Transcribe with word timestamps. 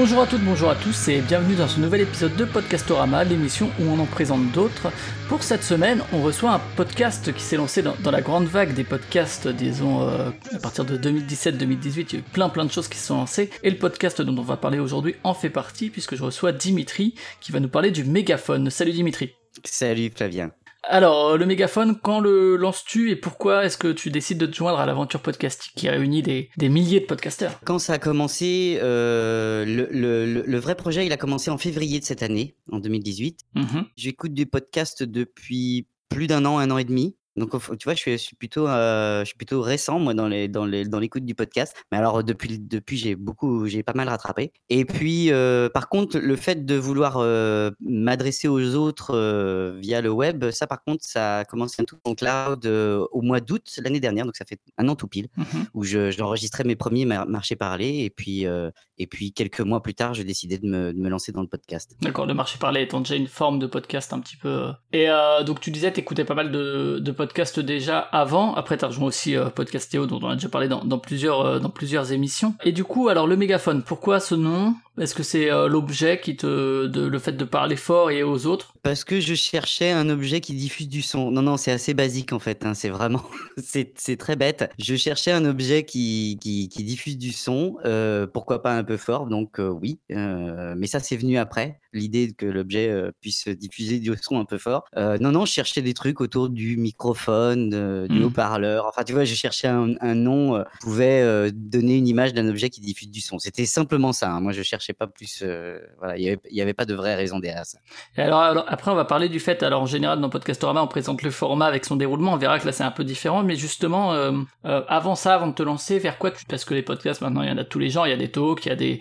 Bonjour 0.00 0.22
à 0.22 0.26
toutes, 0.26 0.40
bonjour 0.40 0.70
à 0.70 0.76
tous 0.76 1.08
et 1.08 1.20
bienvenue 1.20 1.56
dans 1.56 1.68
ce 1.68 1.78
nouvel 1.78 2.00
épisode 2.00 2.34
de 2.34 2.46
Podcastorama, 2.46 3.22
l'émission 3.22 3.70
où 3.78 3.82
on 3.82 3.98
en 3.98 4.06
présente 4.06 4.50
d'autres. 4.50 4.90
Pour 5.28 5.42
cette 5.42 5.62
semaine, 5.62 6.02
on 6.14 6.22
reçoit 6.22 6.52
un 6.52 6.58
podcast 6.74 7.34
qui 7.34 7.42
s'est 7.42 7.58
lancé 7.58 7.82
dans, 7.82 8.10
la 8.10 8.22
grande 8.22 8.46
vague 8.46 8.72
des 8.72 8.82
podcasts, 8.82 9.46
disons, 9.46 10.08
euh, 10.08 10.30
à 10.54 10.58
partir 10.58 10.86
de 10.86 10.96
2017-2018, 10.96 11.92
il 11.96 12.12
y 12.14 12.16
a 12.16 12.18
eu 12.20 12.22
plein 12.22 12.48
plein 12.48 12.64
de 12.64 12.72
choses 12.72 12.88
qui 12.88 12.96
se 12.96 13.08
sont 13.08 13.16
lancées 13.16 13.50
et 13.62 13.68
le 13.68 13.76
podcast 13.76 14.22
dont 14.22 14.40
on 14.40 14.42
va 14.42 14.56
parler 14.56 14.78
aujourd'hui 14.78 15.16
en 15.22 15.34
fait 15.34 15.50
partie 15.50 15.90
puisque 15.90 16.16
je 16.16 16.22
reçois 16.22 16.52
Dimitri 16.52 17.14
qui 17.42 17.52
va 17.52 17.60
nous 17.60 17.68
parler 17.68 17.90
du 17.90 18.04
mégaphone. 18.04 18.70
Salut 18.70 18.92
Dimitri. 18.92 19.34
Salut 19.64 20.10
Flavien. 20.16 20.50
Alors, 20.82 21.36
le 21.36 21.46
mégaphone, 21.46 21.98
quand 22.00 22.20
le 22.20 22.56
lances-tu 22.56 23.10
et 23.10 23.16
pourquoi 23.16 23.64
est-ce 23.64 23.76
que 23.76 23.92
tu 23.92 24.10
décides 24.10 24.38
de 24.38 24.46
te 24.46 24.56
joindre 24.56 24.80
à 24.80 24.86
l'aventure 24.86 25.20
podcastique 25.20 25.72
qui 25.76 25.88
réunit 25.88 26.22
des, 26.22 26.50
des 26.56 26.68
milliers 26.68 27.00
de 27.00 27.04
podcasteurs? 27.04 27.60
Quand 27.64 27.78
ça 27.78 27.94
a 27.94 27.98
commencé, 27.98 28.78
euh, 28.82 29.64
le, 29.64 29.88
le, 29.90 30.42
le, 30.42 30.58
vrai 30.58 30.74
projet, 30.74 31.04
il 31.04 31.12
a 31.12 31.16
commencé 31.16 31.50
en 31.50 31.58
février 31.58 32.00
de 32.00 32.04
cette 32.04 32.22
année, 32.22 32.56
en 32.72 32.78
2018. 32.78 33.40
Mhm. 33.54 33.84
J'écoute 33.96 34.32
du 34.32 34.46
podcast 34.46 35.02
depuis 35.02 35.86
plus 36.08 36.26
d'un 36.26 36.44
an, 36.44 36.58
un 36.58 36.70
an 36.70 36.78
et 36.78 36.84
demi. 36.84 37.16
Donc, 37.36 37.50
tu 37.78 37.84
vois, 37.84 37.94
je 37.94 37.98
suis, 38.00 38.12
je 38.12 38.16
suis 38.16 38.36
plutôt, 38.36 38.66
euh, 38.68 39.20
je 39.20 39.26
suis 39.26 39.36
plutôt 39.36 39.60
récent, 39.62 39.98
moi, 39.98 40.14
dans 40.14 40.26
les, 40.28 40.48
dans 40.48 40.66
les, 40.66 40.84
dans 40.84 40.98
l'écoute 40.98 41.24
du 41.24 41.34
podcast. 41.34 41.74
Mais 41.92 41.98
alors, 41.98 42.24
depuis, 42.24 42.58
depuis, 42.58 42.96
j'ai 42.96 43.14
beaucoup, 43.14 43.66
j'ai 43.66 43.82
pas 43.82 43.92
mal 43.94 44.08
rattrapé. 44.08 44.52
Et 44.68 44.84
puis, 44.84 45.30
euh, 45.32 45.68
par 45.68 45.88
contre, 45.88 46.18
le 46.18 46.36
fait 46.36 46.64
de 46.66 46.74
vouloir 46.74 47.18
euh, 47.18 47.70
m'adresser 47.80 48.48
aux 48.48 48.74
autres 48.74 49.14
euh, 49.14 49.76
via 49.80 50.00
le 50.00 50.10
web, 50.10 50.50
ça, 50.50 50.66
par 50.66 50.82
contre, 50.82 51.04
ça 51.04 51.38
a 51.38 51.44
commencé 51.44 51.84
tout 51.84 51.98
en 52.04 52.14
cloud 52.14 52.66
euh, 52.66 53.06
au 53.12 53.22
mois 53.22 53.40
d'août 53.40 53.64
l'année 53.82 54.00
dernière. 54.00 54.24
Donc, 54.26 54.36
ça 54.36 54.44
fait 54.44 54.58
un 54.78 54.88
an 54.88 54.96
tout 54.96 55.08
pile, 55.08 55.28
Mhm. 55.36 55.66
où 55.74 55.84
je, 55.84 56.10
j'enregistrais 56.10 56.64
mes 56.64 56.76
premiers 56.76 57.04
mar- 57.04 57.26
marchés 57.28 57.56
parlés. 57.56 58.00
Et 58.04 58.10
puis, 58.10 58.46
euh, 58.46 58.70
et 58.98 59.06
puis, 59.06 59.32
quelques 59.32 59.60
mois 59.60 59.82
plus 59.82 59.94
tard, 59.94 60.14
j'ai 60.14 60.24
décidé 60.24 60.58
de 60.58 60.66
me, 60.66 60.92
de 60.92 60.98
me 60.98 61.08
lancer 61.08 61.32
dans 61.32 61.42
le 61.42 61.48
podcast. 61.48 61.96
D'accord, 62.02 62.26
le 62.26 62.34
marché 62.34 62.58
parlé 62.58 62.82
étant 62.82 63.00
déjà 63.00 63.14
une 63.14 63.28
forme 63.28 63.58
de 63.58 63.66
podcast 63.66 64.12
un 64.12 64.20
petit 64.20 64.36
peu. 64.36 64.48
euh. 64.48 64.72
Et 64.92 65.08
euh, 65.08 65.42
donc 65.44 65.60
tu 65.60 65.70
disais, 65.70 65.92
t'écoutais 65.92 66.24
pas 66.24 66.34
mal 66.34 66.50
de, 66.50 66.98
de 66.98 67.12
podcasts 67.20 67.60
déjà 67.60 67.98
avant. 67.98 68.54
Après, 68.54 68.78
t'as 68.78 68.86
rejoint 68.86 69.08
aussi 69.08 69.36
euh, 69.36 69.50
Podcastéo, 69.50 70.06
dont 70.06 70.20
on 70.22 70.30
a 70.30 70.36
déjà 70.36 70.48
parlé 70.48 70.68
dans, 70.68 70.82
dans 70.82 70.98
plusieurs 70.98 71.40
euh, 71.42 71.58
dans 71.58 71.68
plusieurs 71.68 72.12
émissions. 72.12 72.54
Et 72.64 72.72
du 72.72 72.82
coup, 72.82 73.10
alors 73.10 73.26
le 73.26 73.36
mégaphone, 73.36 73.82
pourquoi 73.82 74.20
ce 74.20 74.34
nom? 74.34 74.74
Est-ce 75.00 75.14
que 75.14 75.22
c'est 75.22 75.50
euh, 75.50 75.66
l'objet 75.66 76.20
qui 76.20 76.36
te, 76.36 76.86
de, 76.86 77.06
le 77.06 77.18
fait 77.18 77.32
de 77.32 77.44
parler 77.44 77.76
fort 77.76 78.10
et 78.10 78.22
aux 78.22 78.46
autres? 78.46 78.74
Parce 78.82 79.02
que 79.04 79.18
je 79.18 79.34
cherchais 79.34 79.90
un 79.90 80.08
objet 80.10 80.40
qui 80.42 80.52
diffuse 80.54 80.88
du 80.88 81.00
son. 81.02 81.30
Non, 81.30 81.40
non, 81.42 81.56
c'est 81.56 81.72
assez 81.72 81.94
basique 81.94 82.32
en 82.34 82.38
fait. 82.38 82.64
hein, 82.66 82.74
C'est 82.74 82.90
vraiment, 82.90 83.22
c'est 83.56 84.16
très 84.18 84.36
bête. 84.36 84.70
Je 84.78 84.94
cherchais 84.96 85.32
un 85.32 85.44
objet 85.46 85.84
qui, 85.84 86.38
qui, 86.40 86.68
qui 86.68 86.84
diffuse 86.84 87.16
du 87.18 87.32
son. 87.32 87.76
euh, 87.86 88.26
pourquoi 88.26 88.62
pas 88.62 88.76
un 88.76 88.84
peu 88.84 88.96
fort 88.98 89.26
Donc 89.26 89.58
euh, 89.58 89.68
oui. 89.68 89.98
mais 90.10 90.86
ça, 90.86 91.00
c'est 91.00 91.16
venu 91.16 91.38
après. 91.38 91.80
L'idée 91.92 92.32
que 92.36 92.46
l'objet 92.46 92.94
puisse 93.20 93.48
diffuser 93.48 93.98
du 93.98 94.12
son 94.20 94.38
un 94.38 94.44
peu 94.44 94.58
fort. 94.58 94.84
Non, 94.96 95.32
non, 95.32 95.44
je 95.46 95.52
cherchais 95.52 95.82
des 95.82 95.94
trucs 95.94 96.20
autour 96.20 96.48
du 96.50 96.76
microphone, 96.76 97.70
du 98.08 98.18
Mhm. 98.20 98.24
haut-parleur. 98.26 98.86
Enfin, 98.86 99.02
tu 99.02 99.12
vois, 99.12 99.24
je 99.24 99.34
cherchais 99.34 99.66
un, 99.68 99.94
un 100.00 100.14
nom 100.14 100.62
qui 100.62 100.78
pouvait 100.82 101.50
donner 101.52 101.96
une 101.96 102.06
image 102.06 102.32
d'un 102.34 102.48
objet 102.48 102.70
qui 102.70 102.80
diffuse 102.80 103.10
du 103.10 103.20
son. 103.20 103.38
C'était 103.38 103.66
simplement 103.66 104.12
ça. 104.12 104.30
hein. 104.32 104.40
Moi, 104.40 104.52
je 104.52 104.62
cherchais 104.62 104.89
pas 104.92 105.06
plus. 105.06 105.42
euh, 105.42 105.78
voilà, 105.98 106.16
il 106.16 106.38
y 106.50 106.60
avait, 106.60 106.74
pas 106.74 106.84
de 106.84 106.94
vraie 106.94 107.14
raison 107.14 107.38
derrière 107.38 107.66
ça. 107.66 107.78
Et 108.16 108.22
alors, 108.22 108.40
alors, 108.40 108.64
après, 108.68 108.90
on 108.90 108.94
va 108.94 109.04
parler 109.04 109.28
du 109.28 109.40
fait. 109.40 109.62
Alors 109.62 109.82
en 109.82 109.86
général, 109.86 110.20
dans 110.20 110.28
Podcastorama, 110.30 110.82
on 110.82 110.86
présente 110.86 111.22
le 111.22 111.30
format 111.30 111.66
avec 111.66 111.84
son 111.84 111.96
déroulement. 111.96 112.32
On 112.32 112.36
verra 112.36 112.58
que 112.58 112.66
là, 112.66 112.72
c'est 112.72 112.84
un 112.84 112.90
peu 112.90 113.04
différent. 113.04 113.42
Mais 113.42 113.56
justement, 113.56 114.12
euh, 114.14 114.32
euh, 114.64 114.82
avant 114.88 115.14
ça, 115.14 115.34
avant 115.34 115.48
de 115.48 115.54
te 115.54 115.62
lancer, 115.62 115.98
vers 115.98 116.18
quoi 116.18 116.30
tu 116.30 116.44
Parce 116.46 116.64
que 116.64 116.74
les 116.74 116.82
podcasts, 116.82 117.20
maintenant, 117.20 117.42
il 117.42 117.48
y 117.48 117.52
en 117.52 117.58
a 117.58 117.64
tous 117.64 117.78
les 117.78 117.90
genres. 117.90 118.06
Il 118.06 118.10
y 118.10 118.14
a 118.14 118.16
des 118.16 118.30
talks, 118.30 118.64
il 118.66 118.68
y 118.68 118.72
a 118.72 118.76
des 118.76 119.00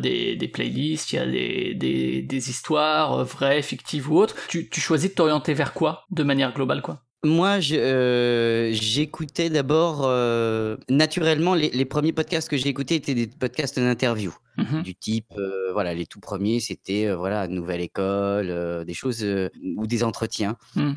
des, 0.00 0.36
des 0.36 0.48
playlists, 0.48 1.12
il 1.12 1.16
y 1.16 1.18
a 1.18 1.26
des 1.26 1.74
des, 1.74 2.22
des 2.22 2.50
histoires 2.50 3.24
vraies, 3.24 3.62
fictives 3.62 4.10
ou 4.10 4.18
autres. 4.18 4.36
Tu, 4.48 4.68
tu 4.68 4.80
choisis 4.80 5.10
de 5.10 5.14
t'orienter 5.14 5.54
vers 5.54 5.72
quoi, 5.74 6.04
de 6.10 6.22
manière 6.22 6.52
globale, 6.52 6.82
quoi? 6.82 7.02
Moi, 7.24 7.58
je, 7.58 7.74
euh, 7.74 8.72
j'écoutais 8.72 9.50
d'abord 9.50 10.02
euh, 10.04 10.76
naturellement 10.88 11.54
les, 11.54 11.68
les 11.70 11.84
premiers 11.84 12.12
podcasts 12.12 12.48
que 12.48 12.56
j'ai 12.56 12.68
écoutés 12.68 12.94
étaient 12.94 13.14
des 13.14 13.26
podcasts 13.26 13.78
d'interview 13.78 14.32
Mhm. 14.56 14.82
du 14.82 14.96
type 14.96 15.32
euh, 15.38 15.70
voilà 15.72 15.94
les 15.94 16.04
tout 16.04 16.18
premiers 16.18 16.58
c'était 16.58 17.12
voilà 17.14 17.46
nouvelle 17.46 17.80
école 17.80 18.84
des 18.84 18.92
choses 18.92 19.24
ou 19.76 19.86
des 19.86 20.02
entretiens 20.02 20.56
Mhm. 20.74 20.94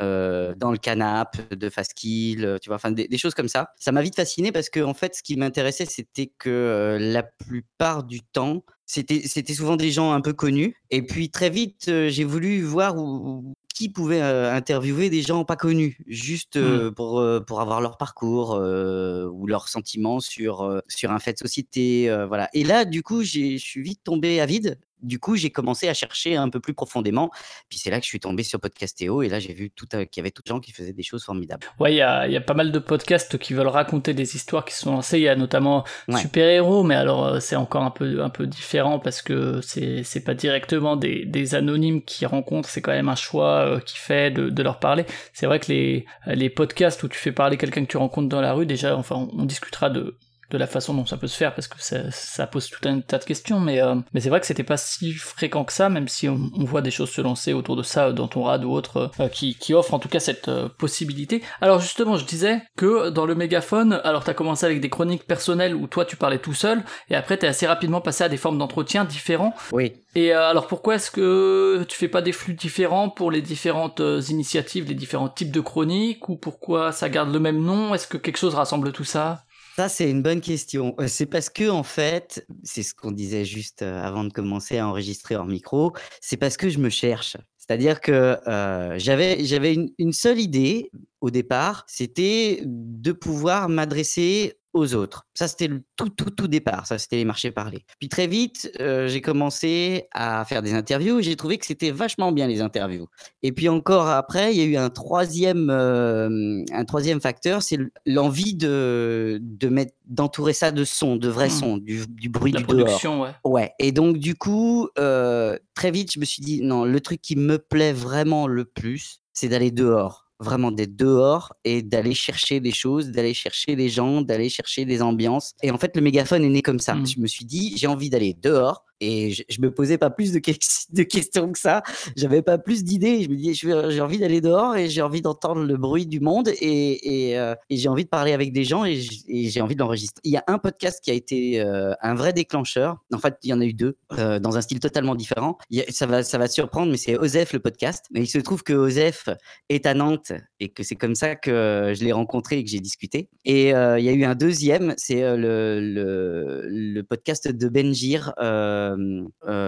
dans 0.57 0.71
le 0.71 0.77
canap 0.77 1.37
de 1.53 1.69
Fastkill 1.69 2.57
tu 2.59 2.69
vois 2.69 2.77
enfin 2.77 2.89
des, 2.89 3.07
des 3.07 3.17
choses 3.19 3.35
comme 3.35 3.47
ça 3.47 3.69
ça 3.77 3.91
m'a 3.91 4.01
vite 4.01 4.15
fasciné 4.15 4.51
parce 4.51 4.71
que 4.71 4.79
en 4.79 4.95
fait 4.95 5.13
ce 5.13 5.21
qui 5.21 5.37
m'intéressait 5.37 5.85
c'était 5.85 6.31
que 6.39 6.97
la 6.99 7.21
plupart 7.21 8.03
du 8.03 8.21
temps 8.23 8.63
c'était 8.87 9.21
c'était 9.27 9.53
souvent 9.53 9.75
des 9.75 9.91
gens 9.91 10.11
un 10.11 10.21
peu 10.21 10.33
connus 10.33 10.75
et 10.89 11.03
puis 11.03 11.29
très 11.29 11.51
vite 11.51 11.83
j'ai 12.07 12.23
voulu 12.23 12.63
voir 12.63 12.97
où- 12.97 13.53
qui 13.73 13.89
pouvait 13.89 14.21
euh, 14.21 14.53
interviewer 14.53 15.09
des 15.09 15.21
gens 15.21 15.45
pas 15.45 15.55
connus, 15.55 15.97
juste 16.07 16.55
euh, 16.57 16.91
pour, 16.91 17.19
euh, 17.19 17.39
pour 17.39 17.61
avoir 17.61 17.81
leur 17.81 17.97
parcours 17.97 18.55
euh, 18.55 19.27
ou 19.27 19.47
leurs 19.47 19.67
sentiments 19.67 20.19
sur, 20.19 20.61
euh, 20.61 20.79
sur 20.87 21.11
un 21.11 21.19
fait 21.19 21.33
de 21.33 21.37
société. 21.39 22.09
euh, 22.09 22.25
voilà. 22.27 22.49
Et 22.53 22.63
là, 22.63 22.85
du 22.85 23.03
coup, 23.03 23.23
je 23.23 23.57
suis 23.57 23.81
vite 23.81 24.01
tombé 24.03 24.39
à 24.39 24.45
vide. 24.45 24.79
Du 25.01 25.19
coup, 25.19 25.35
j'ai 25.35 25.49
commencé 25.49 25.89
à 25.89 25.93
chercher 25.93 26.35
un 26.35 26.49
peu 26.49 26.59
plus 26.59 26.73
profondément. 26.73 27.31
Puis 27.69 27.79
c'est 27.79 27.89
là 27.89 27.99
que 27.99 28.03
je 28.03 28.09
suis 28.09 28.19
tombé 28.19 28.43
sur 28.43 28.59
Podcastéo 28.59 29.21
et 29.23 29.29
là, 29.29 29.39
j'ai 29.39 29.53
vu 29.53 29.71
tout, 29.71 29.87
qu'il 29.87 30.07
y 30.17 30.19
avait 30.19 30.31
tout 30.31 30.43
gens 30.45 30.59
qui 30.59 30.71
faisaient 30.71 30.93
des 30.93 31.03
choses 31.03 31.23
formidables. 31.23 31.65
Ouais, 31.79 31.93
il 31.93 31.97
y 31.97 32.01
a, 32.01 32.27
il 32.27 32.33
y 32.33 32.37
a 32.37 32.41
pas 32.41 32.53
mal 32.53 32.71
de 32.71 32.79
podcasts 32.79 33.37
qui 33.37 33.53
veulent 33.53 33.67
raconter 33.67 34.13
des 34.13 34.35
histoires 34.35 34.65
qui 34.65 34.75
sont 34.75 34.91
lancées. 34.91 35.17
Il 35.17 35.23
y 35.23 35.29
a 35.29 35.35
notamment 35.35 35.83
Ouais. 36.07 36.19
Super 36.19 36.47
Héros, 36.49 36.83
mais 36.83 36.95
alors 36.95 37.25
euh, 37.25 37.39
c'est 37.39 37.55
encore 37.55 37.83
un 37.83 37.91
peu 37.91 38.23
un 38.23 38.29
peu 38.29 38.47
différent 38.47 38.99
parce 38.99 39.21
que 39.21 39.61
c'est 39.61 40.03
c'est 40.03 40.23
pas 40.23 40.33
directement 40.33 40.95
des, 40.95 41.25
des 41.25 41.55
anonymes 41.55 42.01
qui 42.01 42.25
rencontrent, 42.25 42.69
c'est 42.69 42.81
quand 42.81 42.91
même 42.91 43.09
un 43.09 43.15
choix 43.15 43.65
euh, 43.65 43.79
qui 43.79 43.97
fait 43.97 44.31
de, 44.31 44.49
de 44.49 44.63
leur 44.63 44.79
parler. 44.79 45.05
C'est 45.33 45.45
vrai 45.45 45.59
que 45.59 45.71
les 45.71 46.05
les 46.27 46.49
podcasts 46.49 47.01
où 47.03 47.07
tu 47.07 47.17
fais 47.17 47.31
parler 47.31 47.57
quelqu'un 47.57 47.83
que 47.83 47.89
tu 47.91 47.97
rencontres 47.97 48.29
dans 48.29 48.41
la 48.41 48.53
rue, 48.53 48.65
déjà, 48.65 48.95
enfin, 48.95 49.15
on, 49.15 49.41
on 49.41 49.45
discutera 49.45 49.89
de 49.89 50.17
de 50.51 50.57
la 50.57 50.67
façon 50.67 50.93
dont 50.93 51.05
ça 51.05 51.17
peut 51.17 51.27
se 51.27 51.37
faire 51.37 51.55
parce 51.55 51.67
que 51.67 51.81
ça, 51.81 52.11
ça 52.11 52.45
pose 52.45 52.69
tout 52.69 52.87
un 52.87 52.99
tas 52.99 53.17
de 53.17 53.23
questions 53.23 53.59
mais 53.59 53.81
euh, 53.81 53.95
mais 54.13 54.19
c'est 54.19 54.29
vrai 54.29 54.39
que 54.39 54.45
c'était 54.45 54.63
pas 54.63 54.77
si 54.77 55.13
fréquent 55.13 55.63
que 55.63 55.73
ça 55.73 55.89
même 55.89 56.07
si 56.07 56.29
on, 56.29 56.51
on 56.55 56.65
voit 56.65 56.81
des 56.81 56.91
choses 56.91 57.09
se 57.09 57.21
lancer 57.21 57.53
autour 57.53 57.75
de 57.75 57.83
ça 57.83 58.07
euh, 58.07 58.13
dans 58.13 58.27
ton 58.27 58.43
rad 58.43 58.63
ou 58.65 58.71
autre 58.71 59.11
euh, 59.19 59.27
qui 59.29 59.55
qui 59.55 59.73
offre 59.73 59.93
en 59.93 59.99
tout 59.99 60.09
cas 60.09 60.19
cette 60.19 60.49
euh, 60.49 60.67
possibilité. 60.77 61.41
Alors 61.61 61.79
justement 61.79 62.17
je 62.17 62.25
disais 62.25 62.61
que 62.75 63.09
dans 63.09 63.25
le 63.25 63.35
mégaphone 63.35 64.01
alors 64.03 64.23
t'as 64.23 64.33
commencé 64.33 64.65
avec 64.65 64.81
des 64.81 64.89
chroniques 64.89 65.25
personnelles 65.25 65.75
où 65.75 65.87
toi 65.87 66.05
tu 66.05 66.15
parlais 66.17 66.39
tout 66.39 66.53
seul 66.53 66.83
et 67.09 67.15
après 67.15 67.37
t'es 67.37 67.47
assez 67.47 67.65
rapidement 67.65 68.01
passé 68.01 68.23
à 68.23 68.29
des 68.29 68.37
formes 68.37 68.57
d'entretien 68.57 69.05
différents. 69.05 69.53
Oui. 69.71 69.93
et 70.15 70.33
euh, 70.33 70.49
alors 70.49 70.67
pourquoi 70.67 70.95
est-ce 70.95 71.11
que 71.11 71.85
tu 71.87 71.97
fais 71.97 72.07
pas 72.09 72.21
des 72.21 72.31
flux 72.33 72.53
différents 72.53 73.09
pour 73.09 73.31
les 73.31 73.41
différentes 73.41 74.01
euh, 74.01 74.21
initiatives 74.29 74.87
les 74.87 74.95
différents 74.95 75.29
types 75.29 75.51
de 75.51 75.61
chroniques 75.61 76.27
ou 76.29 76.35
pourquoi 76.35 76.91
ça 76.91 77.09
garde 77.09 77.31
le 77.31 77.39
même 77.39 77.61
nom? 77.61 77.93
Est-ce 77.93 78.07
que 78.07 78.17
quelque 78.17 78.37
chose 78.37 78.55
rassemble 78.55 78.91
tout 78.91 79.03
ça? 79.03 79.43
Ça, 79.77 79.87
c'est 79.89 80.09
une 80.09 80.21
bonne 80.21 80.41
question. 80.41 80.95
Euh, 80.99 81.07
C'est 81.07 81.25
parce 81.25 81.49
que, 81.49 81.69
en 81.69 81.83
fait, 81.83 82.45
c'est 82.63 82.83
ce 82.83 82.93
qu'on 82.93 83.11
disait 83.11 83.45
juste 83.45 83.81
euh, 83.83 84.01
avant 84.03 84.23
de 84.25 84.31
commencer 84.33 84.77
à 84.77 84.87
enregistrer 84.87 85.35
hors 85.35 85.45
micro, 85.45 85.93
c'est 86.19 86.37
parce 86.37 86.57
que 86.57 86.69
je 86.69 86.77
me 86.79 86.89
cherche. 86.89 87.37
C'est-à-dire 87.57 88.01
que 88.01 88.37
euh, 88.47 88.99
j'avais 88.99 89.45
j'avais 89.45 89.73
une, 89.73 89.89
une 89.97 90.11
seule 90.13 90.39
idée 90.39 90.91
au 91.21 91.29
départ, 91.29 91.85
c'était 91.87 92.63
de 92.65 93.11
pouvoir 93.13 93.69
m'adresser 93.69 94.57
aux 94.73 94.93
autres. 94.95 95.25
Ça, 95.33 95.47
c'était 95.47 95.67
le 95.67 95.83
tout, 95.95 96.09
tout, 96.09 96.29
tout 96.29 96.47
départ. 96.47 96.87
Ça, 96.87 96.97
c'était 96.97 97.17
les 97.17 97.25
marchés 97.25 97.51
parlés. 97.51 97.83
Puis 97.99 98.07
très 98.09 98.27
vite, 98.27 98.71
euh, 98.79 99.07
j'ai 99.07 99.21
commencé 99.21 100.07
à 100.13 100.45
faire 100.45 100.61
des 100.61 100.73
interviews 100.73 101.19
et 101.19 101.23
j'ai 101.23 101.35
trouvé 101.35 101.57
que 101.57 101.65
c'était 101.65 101.91
vachement 101.91 102.31
bien 102.31 102.47
les 102.47 102.61
interviews. 102.61 103.07
Et 103.43 103.51
puis 103.51 103.67
encore 103.69 104.07
après, 104.07 104.53
il 104.53 104.57
y 104.57 104.61
a 104.61 104.65
eu 104.65 104.77
un 104.77 104.89
troisième, 104.89 105.69
euh, 105.69 106.63
un 106.71 106.85
troisième 106.85 107.19
facteur, 107.21 107.61
c'est 107.61 107.79
l'envie 108.05 108.53
de, 108.55 109.39
de 109.41 109.67
mettre, 109.67 109.93
d'entourer 110.05 110.53
ça 110.53 110.71
de 110.71 110.83
son, 110.83 111.15
de 111.17 111.27
vrai 111.27 111.45
Mhm. 111.45 111.51
son, 111.51 111.77
du, 111.77 112.05
du 112.07 112.29
bruit 112.29 112.51
la 112.51 112.59
du 112.61 112.65
dehors. 112.65 112.79
production 112.85 113.21
ouais 113.21 113.31
Ouais. 113.43 113.71
Et 113.79 113.91
donc 113.91 114.17
du 114.17 114.35
coup, 114.35 114.87
euh, 114.99 115.57
très 115.73 115.91
vite, 115.91 116.13
je 116.13 116.19
me 116.19 116.25
suis 116.25 116.41
dit 116.43 116.61
non, 116.61 116.85
le 116.85 116.99
truc 117.01 117.21
qui 117.21 117.35
me 117.35 117.57
plaît 117.57 117.93
vraiment 117.93 118.47
le 118.47 118.65
plus, 118.65 119.21
c'est 119.33 119.47
d'aller 119.49 119.71
dehors. 119.71 120.20
Vraiment 120.41 120.71
d'être 120.71 120.95
dehors 120.95 121.53
et 121.63 121.83
d'aller 121.83 122.13
chercher 122.13 122.59
des 122.59 122.71
choses, 122.71 123.11
d'aller 123.11 123.33
chercher 123.33 123.75
des 123.75 123.89
gens, 123.89 124.21
d'aller 124.21 124.49
chercher 124.49 124.85
des 124.85 125.01
ambiances. 125.01 125.53
Et 125.61 125.71
en 125.71 125.77
fait, 125.77 125.95
le 125.95 126.01
mégaphone 126.01 126.43
est 126.43 126.49
né 126.49 126.61
comme 126.61 126.79
ça. 126.79 126.95
Mhm. 126.95 127.05
Je 127.05 127.19
me 127.19 127.27
suis 127.27 127.45
dit, 127.45 127.73
j'ai 127.77 127.87
envie 127.87 128.09
d'aller 128.09 128.33
dehors 128.33 128.83
et 129.01 129.31
je, 129.31 129.43
je 129.49 129.61
me 129.61 129.71
posais 129.71 129.97
pas 129.97 130.09
plus 130.09 130.31
de, 130.91 131.03
questions 131.03 131.51
que 131.51 131.59
ça. 131.59 131.81
J'avais 132.15 132.41
pas 132.41 132.57
plus 132.57 132.83
d'idées. 132.83 133.23
Je 133.23 133.29
me 133.29 133.35
disais, 133.35 133.53
j'ai 133.53 134.01
envie 134.01 134.19
d'aller 134.19 134.41
dehors 134.41 134.75
et 134.75 134.89
j'ai 134.89 135.01
envie 135.01 135.21
d'entendre 135.21 135.63
le 135.63 135.77
bruit 135.77 136.05
du 136.05 136.19
monde 136.19 136.49
et, 136.61 137.37
euh, 137.37 137.55
j'ai 137.69 137.89
envie 137.89 138.03
de 138.03 138.09
parler 138.09 138.33
avec 138.33 138.53
des 138.53 138.63
gens 138.63 138.85
et 138.85 138.99
j'ai 139.01 139.61
envie 139.61 139.75
de 139.75 139.79
l'enregistrer. 139.79 140.21
Il 140.23 140.31
y 140.31 140.37
a 140.37 140.43
un 140.47 140.57
podcast 140.57 141.03
qui 141.03 141.11
a 141.11 141.13
été 141.13 141.59
euh, 141.59 141.93
un 142.01 142.13
vrai 142.13 142.33
déclencheur. 142.33 142.97
En 143.13 143.17
fait, 143.17 143.35
il 143.43 143.49
y 143.49 143.53
en 143.53 143.61
a 143.61 143.65
eu 143.65 143.73
deux 143.73 143.97
euh, 144.17 144.39
dans 144.39 144.57
un 144.57 144.61
style 144.61 144.79
totalement 144.79 145.15
différent. 145.15 145.57
ça 145.89 146.05
va, 146.05 146.23
ça 146.23 146.37
va 146.37 146.47
surprendre, 146.47 146.91
mais 146.91 146.97
c'est 146.97 147.17
Osef 147.17 147.53
le 147.53 147.59
podcast. 147.59 148.05
Mais 148.11 148.21
il 148.21 148.27
se 148.27 148.37
trouve 148.37 148.63
que 148.63 148.73
Osef 148.73 149.29
est 149.69 149.85
à 149.85 149.93
Nantes 149.93 150.31
et 150.59 150.69
que 150.69 150.83
c'est 150.83 150.95
comme 150.95 151.15
ça 151.15 151.35
que 151.35 151.93
je 151.95 152.03
l'ai 152.03 152.11
rencontré 152.11 152.59
et 152.59 152.63
que 152.63 152.69
j'ai 152.69 152.79
discuté. 152.79 153.29
Et 153.45 153.69
il 153.69 154.03
y 154.03 154.09
a 154.09 154.13
eu 154.13 154.23
un 154.23 154.35
deuxième, 154.35 154.93
c'est 154.97 155.21
le, 155.35 157.01
podcast 157.09 157.47
de 157.47 157.69
Benjir. 157.69 158.33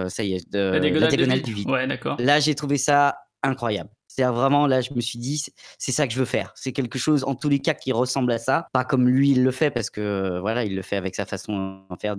Ça 0.08 0.22
y 0.22 0.34
est, 0.34 0.52
de 0.52 0.58
la 0.58 1.08
diagonale, 1.08 1.42
du 1.42 1.54
vide. 1.54 1.70
Ouais, 1.70 1.86
d'accord. 1.86 2.16
Là, 2.18 2.40
j'ai 2.40 2.54
trouvé 2.54 2.78
ça 2.78 3.16
incroyable. 3.42 3.90
C'est 4.14 4.22
vraiment 4.22 4.68
là, 4.68 4.80
je 4.80 4.94
me 4.94 5.00
suis 5.00 5.18
dit, 5.18 5.44
c'est 5.76 5.90
ça 5.90 6.06
que 6.06 6.12
je 6.12 6.20
veux 6.20 6.24
faire. 6.24 6.52
C'est 6.54 6.72
quelque 6.72 7.00
chose, 7.00 7.24
en 7.24 7.34
tous 7.34 7.48
les 7.48 7.58
cas, 7.58 7.74
qui 7.74 7.90
ressemble 7.90 8.30
à 8.30 8.38
ça. 8.38 8.68
Pas 8.72 8.84
comme 8.84 9.08
lui, 9.08 9.30
il 9.30 9.42
le 9.42 9.50
fait, 9.50 9.72
parce 9.72 9.90
que 9.90 10.38
voilà, 10.38 10.64
il 10.64 10.76
le 10.76 10.82
fait 10.82 10.94
avec 10.94 11.16
sa 11.16 11.26
façon 11.26 11.80
de 11.90 11.96
faire, 12.00 12.14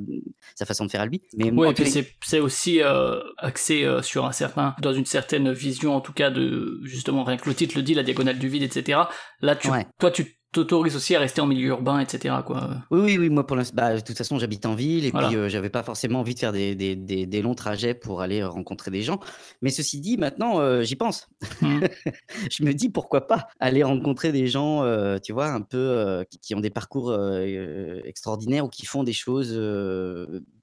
sa 0.56 0.66
façon 0.66 0.86
de 0.86 0.92
faire 0.92 1.00
à 1.00 1.06
lui. 1.06 1.22
Mais 1.38 1.52
ouais, 1.52 1.72
et 1.72 1.74
puis 1.74 2.06
c'est 2.22 2.40
aussi 2.40 2.82
euh, 2.82 3.22
axé 3.38 3.86
euh, 3.86 4.02
sur 4.02 4.26
un 4.26 4.34
certain, 4.34 4.76
dans 4.82 4.94
une 4.94 5.06
certaine 5.06 5.54
vision, 5.54 5.96
en 5.96 6.02
tout 6.02 6.12
cas, 6.12 6.32
de 6.32 6.82
justement, 6.84 7.24
rien 7.24 7.38
que 7.38 7.48
le 7.48 7.56
titre 7.56 7.78
le 7.78 7.84
dit, 7.84 7.94
la 7.94 8.04
diagonale 8.04 8.40
du 8.40 8.50
vide, 8.50 8.64
etc. 8.64 9.00
Là, 9.40 9.56
tu, 9.56 9.70
toi, 9.98 10.12
tu 10.12 10.38
t'autorise 10.56 10.96
aussi 10.96 11.16
à 11.16 11.20
rester 11.20 11.42
en 11.42 11.48
milieu 11.48 11.68
urbain, 11.68 12.00
etc. 12.00 12.36
Quoi. 12.46 12.70
Oui, 12.90 13.02
oui, 13.02 13.18
oui. 13.18 13.30
Moi, 13.30 13.46
pour 13.46 13.58
l'instant, 13.58 13.76
bah, 13.76 13.96
de 13.96 14.00
toute 14.00 14.18
façon, 14.18 14.40
j'habite 14.40 14.66
en 14.66 14.74
ville 14.74 15.06
et 15.06 15.12
puis 15.12 15.36
euh, 15.36 15.50
j'avais 15.50 15.70
pas 15.70 15.84
forcément 15.84 16.22
envie 16.22 16.34
de 16.34 16.40
faire 16.40 16.54
des, 16.54 16.76
des, 16.76 16.96
des, 16.96 17.42
longs 17.42 17.56
trajets 17.56 17.94
pour 17.94 18.22
aller 18.22 18.42
rencontrer 18.44 18.90
des 18.90 19.02
gens. 19.02 19.20
Mais 19.62 19.70
ceci 19.70 20.00
dit, 20.00 20.18
maintenant, 20.18 20.60
euh, 20.60 20.82
j'y 20.82 20.96
pense. 20.96 21.28
Mmh. 21.62 21.82
je 22.50 22.64
me 22.64 22.74
dis 22.74 22.90
pourquoi 22.90 23.28
pas 23.28 23.48
aller 23.60 23.84
rencontrer 23.84 24.32
des 24.32 24.48
gens, 24.48 24.84
euh, 24.84 25.18
tu 25.22 25.34
vois, 25.34 25.48
un 25.48 25.62
peu 25.62 26.24
qui, 26.42 26.56
ont 26.56 26.62
des 26.62 26.70
parcours 26.70 27.14
extraordinaires 28.06 28.66
ou 28.66 28.70
qui 28.70 28.86
font 28.86 29.04
des 29.04 29.14
choses 29.14 29.60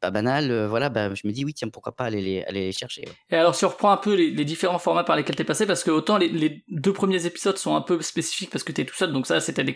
pas 0.00 0.10
banales. 0.10 0.66
voilà, 0.66 0.88
bah, 0.88 1.14
je 1.14 1.26
me 1.26 1.32
dis 1.32 1.44
oui, 1.44 1.52
tiens, 1.52 1.68
pourquoi 1.68 1.94
pas 1.94 2.04
aller 2.04 2.22
les, 2.22 2.42
aller 2.44 2.60
les 2.60 2.72
chercher. 2.72 3.04
Et 3.30 3.36
alors, 3.36 3.54
si 3.54 3.66
on 3.66 3.68
reprend 3.68 3.90
un 3.90 3.98
peu 3.98 4.14
les, 4.14 4.44
différents 4.44 4.78
formats 4.78 5.04
par 5.04 5.16
lesquels 5.16 5.36
tu 5.36 5.42
es 5.42 5.44
passé, 5.44 5.66
parce 5.66 5.84
que 5.84 5.90
autant 5.90 6.16
les, 6.16 6.28
les, 6.28 6.64
deux 6.68 6.92
premiers 6.92 7.26
épisodes 7.26 7.58
sont 7.58 7.76
un 7.76 7.80
peu 7.82 8.00
spécifiques 8.00 8.50
parce 8.50 8.64
que 8.64 8.72
tu 8.72 8.80
es 8.80 8.84
tout 8.84 8.94
seul, 8.94 9.12
donc 9.12 9.26
ça, 9.26 9.40
c'était 9.40 9.64
des 9.64 9.74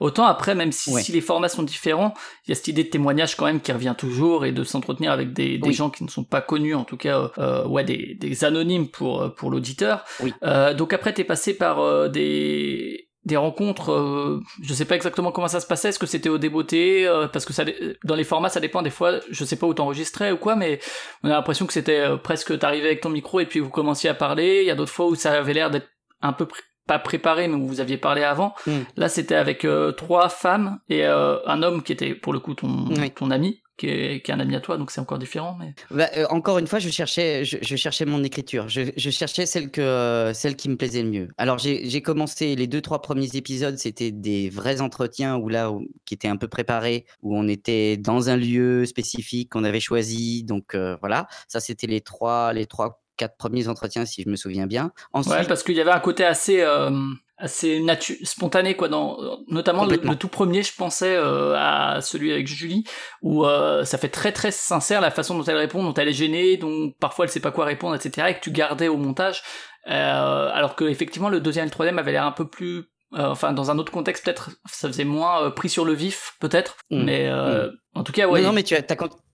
Autant 0.00 0.24
après, 0.24 0.54
même 0.54 0.72
si, 0.72 1.12
les 1.12 1.20
formats 1.20 1.48
sont 1.48 1.62
différents, 1.62 2.14
il 2.46 2.50
y 2.50 2.52
a 2.52 2.54
cette 2.54 2.68
idée 2.68 2.84
de 2.84 2.88
témoignage 2.88 3.36
quand 3.36 3.46
même 3.46 3.60
qui 3.60 3.72
revient 3.72 3.94
toujours 3.96 4.44
et 4.44 4.52
de 4.52 4.64
s'entretenir 4.64 5.12
avec 5.12 5.32
des, 5.32 5.60
gens 5.72 5.90
qui 5.90 6.04
ne 6.04 6.08
sont 6.08 6.24
pas 6.24 6.40
connus, 6.40 6.74
en 6.74 6.84
tout 6.84 6.96
cas, 6.96 7.30
euh, 7.38 7.66
ouais, 7.66 7.84
des, 7.84 8.44
anonymes 8.44 8.88
pour, 8.88 9.22
euh, 9.22 9.28
pour 9.28 9.50
l'auditeur. 9.50 10.04
Euh, 10.42 10.74
donc 10.74 10.92
après, 10.92 11.12
t'es 11.12 11.24
passé 11.24 11.54
par 11.54 12.10
des 12.10 13.06
des 13.26 13.36
rencontres, 13.36 14.40
je 14.62 14.72
sais 14.72 14.86
pas 14.86 14.96
exactement 14.96 15.30
comment 15.30 15.46
ça 15.46 15.60
se 15.60 15.66
passait, 15.66 15.90
est-ce 15.90 15.98
que 15.98 16.06
c'était 16.06 16.30
au 16.30 16.38
débeauté, 16.38 17.06
parce 17.34 17.44
que 17.44 17.52
ça, 17.52 17.64
dans 18.02 18.14
les 18.14 18.24
formats 18.24 18.48
ça 18.48 18.60
dépend 18.60 18.80
des 18.80 18.88
fois, 18.88 19.20
je 19.28 19.44
sais 19.44 19.56
pas 19.56 19.66
où 19.66 19.74
t'enregistrais 19.74 20.32
ou 20.32 20.38
quoi, 20.38 20.56
mais 20.56 20.80
on 21.22 21.28
a 21.28 21.32
l'impression 21.32 21.66
que 21.66 21.74
c'était 21.74 22.16
presque 22.24 22.58
t'arrivais 22.58 22.86
avec 22.86 23.02
ton 23.02 23.10
micro 23.10 23.38
et 23.38 23.44
puis 23.44 23.60
vous 23.60 23.68
commenciez 23.68 24.08
à 24.08 24.14
parler, 24.14 24.60
il 24.62 24.66
y 24.66 24.70
a 24.70 24.74
d'autres 24.74 24.90
fois 24.90 25.06
où 25.06 25.16
ça 25.16 25.32
avait 25.32 25.52
l'air 25.52 25.70
d'être 25.70 25.90
un 26.22 26.32
peu 26.32 26.46
pas 26.90 26.98
préparé, 26.98 27.46
mais 27.46 27.54
où 27.54 27.68
vous 27.68 27.78
aviez 27.78 27.98
parlé 27.98 28.24
avant. 28.24 28.52
Hmm. 28.66 28.80
Là, 28.96 29.08
c'était 29.08 29.36
avec 29.36 29.64
euh, 29.64 29.92
trois 29.92 30.28
femmes 30.28 30.80
et 30.88 31.04
euh, 31.04 31.36
un 31.46 31.62
homme 31.62 31.84
qui 31.84 31.92
était 31.92 32.16
pour 32.16 32.32
le 32.32 32.40
coup 32.40 32.54
ton, 32.54 32.88
ton 33.14 33.30
ami. 33.30 33.62
Qui 33.76 33.86
est, 33.86 34.22
qui 34.22 34.30
est, 34.30 34.34
un 34.34 34.40
ami 34.40 34.54
à 34.56 34.60
toi, 34.60 34.76
donc 34.76 34.90
c'est 34.90 35.00
encore 35.00 35.18
différent. 35.18 35.56
Mais... 35.58 35.74
Bah, 35.90 36.10
euh, 36.18 36.26
encore 36.28 36.58
une 36.58 36.66
fois, 36.66 36.80
je 36.80 36.90
cherchais, 36.90 37.46
je, 37.46 37.76
cherchais 37.76 38.04
mon 38.04 38.22
écriture. 38.22 38.68
Je, 38.68 38.90
je, 38.94 39.08
cherchais 39.08 39.46
celle, 39.46 39.70
que, 39.70 40.32
celle 40.34 40.54
qui 40.54 40.68
me 40.68 40.76
plaisait 40.76 41.02
le 41.02 41.08
mieux. 41.08 41.28
Alors, 41.38 41.56
j'ai 41.56 42.02
commencé 42.02 42.56
les 42.56 42.66
deux, 42.66 42.82
trois 42.82 43.00
premiers 43.00 43.36
épisodes, 43.36 43.78
c'était 43.78 44.10
des 44.10 44.50
vrais 44.50 44.82
entretiens 44.82 45.36
où 45.38 45.48
là, 45.48 45.72
qui 46.04 46.12
étaient 46.12 46.28
un 46.28 46.36
peu 46.36 46.46
préparés, 46.46 47.06
où 47.22 47.34
on 47.34 47.48
était 47.48 47.96
dans 47.96 48.28
un 48.28 48.36
lieu 48.36 48.84
spécifique 48.84 49.48
qu'on 49.52 49.64
avait 49.64 49.80
choisi. 49.80 50.44
Donc, 50.44 50.76
voilà, 51.00 51.26
ça, 51.48 51.58
c'était 51.60 51.86
les 51.86 52.02
trois, 52.02 52.52
les 52.52 52.66
trois 52.66 53.00
quatre 53.20 53.36
premiers 53.36 53.68
entretiens, 53.68 54.06
si 54.06 54.22
je 54.22 54.30
me 54.30 54.36
souviens 54.36 54.66
bien. 54.66 54.92
Ensuite... 55.12 55.34
Ouais, 55.34 55.46
parce 55.46 55.62
qu'il 55.62 55.76
y 55.76 55.80
avait 55.80 55.90
un 55.90 56.00
côté 56.00 56.24
assez, 56.24 56.62
euh, 56.62 56.90
assez 57.36 57.84
spontané, 58.22 58.76
quoi. 58.76 58.88
Dans, 58.88 59.18
notamment 59.48 59.84
le, 59.84 59.98
tout 60.16 60.28
premier, 60.28 60.62
je 60.62 60.74
pensais 60.74 61.14
euh, 61.14 61.54
à 61.54 62.00
celui 62.00 62.32
avec 62.32 62.46
Julie, 62.46 62.84
où 63.20 63.44
euh, 63.44 63.84
ça 63.84 63.98
fait 63.98 64.08
très 64.08 64.32
très 64.32 64.50
sincère 64.50 65.02
la 65.02 65.10
façon 65.10 65.36
dont 65.36 65.44
elle 65.44 65.58
répond, 65.58 65.82
dont 65.82 65.92
elle 65.92 66.08
est 66.08 66.14
gênée, 66.14 66.56
dont 66.56 66.92
parfois 66.98 67.26
elle 67.26 67.30
sait 67.30 67.40
pas 67.40 67.52
quoi 67.52 67.66
répondre, 67.66 67.94
etc. 67.94 68.28
Et 68.30 68.34
que 68.34 68.40
tu 68.40 68.50
gardais 68.50 68.88
au 68.88 68.96
montage. 68.96 69.42
alors 69.84 70.76
que 70.76 70.84
effectivement 70.84 71.28
le 71.28 71.40
deuxième 71.40 71.64
et 71.64 71.68
le 71.68 71.72
troisième 71.72 71.98
avaient 71.98 72.12
l'air 72.12 72.24
un 72.24 72.32
peu 72.32 72.48
plus 72.48 72.86
euh, 73.14 73.26
enfin, 73.26 73.52
dans 73.52 73.70
un 73.70 73.78
autre 73.78 73.90
contexte, 73.90 74.24
peut-être, 74.24 74.50
ça 74.70 74.88
faisait 74.88 75.04
moins 75.04 75.42
euh, 75.42 75.50
pris 75.50 75.68
sur 75.68 75.84
le 75.84 75.92
vif, 75.92 76.36
peut-être. 76.40 76.76
Mmh. 76.90 77.02
Mais 77.02 77.26
euh, 77.26 77.66
mmh. 77.68 77.72
en 77.94 78.02
tout 78.04 78.12
cas, 78.12 78.28
ouais. 78.28 78.42
Non, 78.42 78.52
mais 78.52 78.62
tu 78.62 78.74
as, 78.74 78.84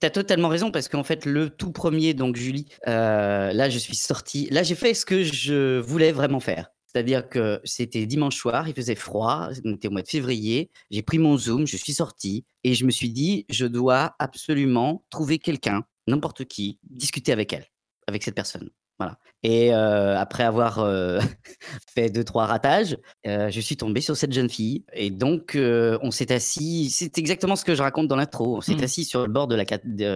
as, 0.03 0.11
totalement 0.11 0.49
raison 0.49 0.71
parce 0.71 0.89
qu'en 0.89 1.05
fait, 1.05 1.27
le 1.27 1.51
tout 1.51 1.73
premier, 1.73 2.15
donc 2.15 2.37
Julie, 2.37 2.67
là, 2.87 3.69
je 3.69 3.79
suis 3.79 3.97
sorti. 3.97 4.49
Là, 4.51 4.63
j'ai 4.63 4.75
fait 4.75 4.95
ce 4.95 5.05
que 5.05 5.23
je 5.23 5.79
voulais 5.79 6.13
vraiment 6.13 6.41
faire. 6.41 6.69
C'est-à-dire 6.87 7.29
que 7.29 7.61
c'était 7.65 8.07
dimanche 8.07 8.37
soir, 8.37 8.69
il 8.69 8.75
faisait 8.75 8.95
froid, 8.95 9.51
c'était 9.53 9.89
au 9.89 9.91
mois 9.91 10.01
de 10.01 10.09
février. 10.09 10.71
J'ai 10.91 11.03
pris 11.03 11.19
mon 11.19 11.37
Zoom, 11.37 11.67
je 11.67 11.77
suis 11.77 11.93
sorti 11.93 12.47
et 12.65 12.73
je 12.73 12.87
me 12.87 12.91
suis 12.91 13.11
dit, 13.11 13.45
je 13.51 13.67
dois 13.67 14.15
absolument 14.19 15.05
trouver 15.11 15.39
quelqu'un, 15.39 15.85
n'importe 16.07 16.47
qui, 16.47 16.79
discuter 16.85 17.33
avec 17.33 17.53
elle, 17.53 17.67
avec 18.07 18.23
cette 18.23 18.35
personne. 18.35 18.71
Voilà. 18.99 19.19
Et 19.43 19.73
après 19.73 20.43
avoir 20.43 20.85
fait 21.95 22.11
deux 22.11 22.25
trois 22.25 22.47
ratages, 22.47 22.97
je 23.25 23.61
suis 23.61 23.77
tombé 23.77 24.01
sur 24.01 24.17
cette 24.17 24.33
jeune 24.33 24.49
fille 24.49 24.85
et 24.93 25.11
donc 25.11 25.57
on 25.57 26.11
s'est 26.11 26.33
assis 26.33 26.91
c'est 26.91 27.19
exactement 27.19 27.57
ce 27.57 27.65
que 27.65 27.75
je 27.75 27.83
raconte 27.83 28.09
dans 28.09 28.17
l'intro. 28.17 28.57
On 28.57 28.61
s'est 28.61 28.75
mmh. 28.75 28.85
assis 28.85 29.05
sur 29.05 29.23
le 29.27 29.33
bord 29.33 29.47
de 29.47 29.55
la 29.55 29.65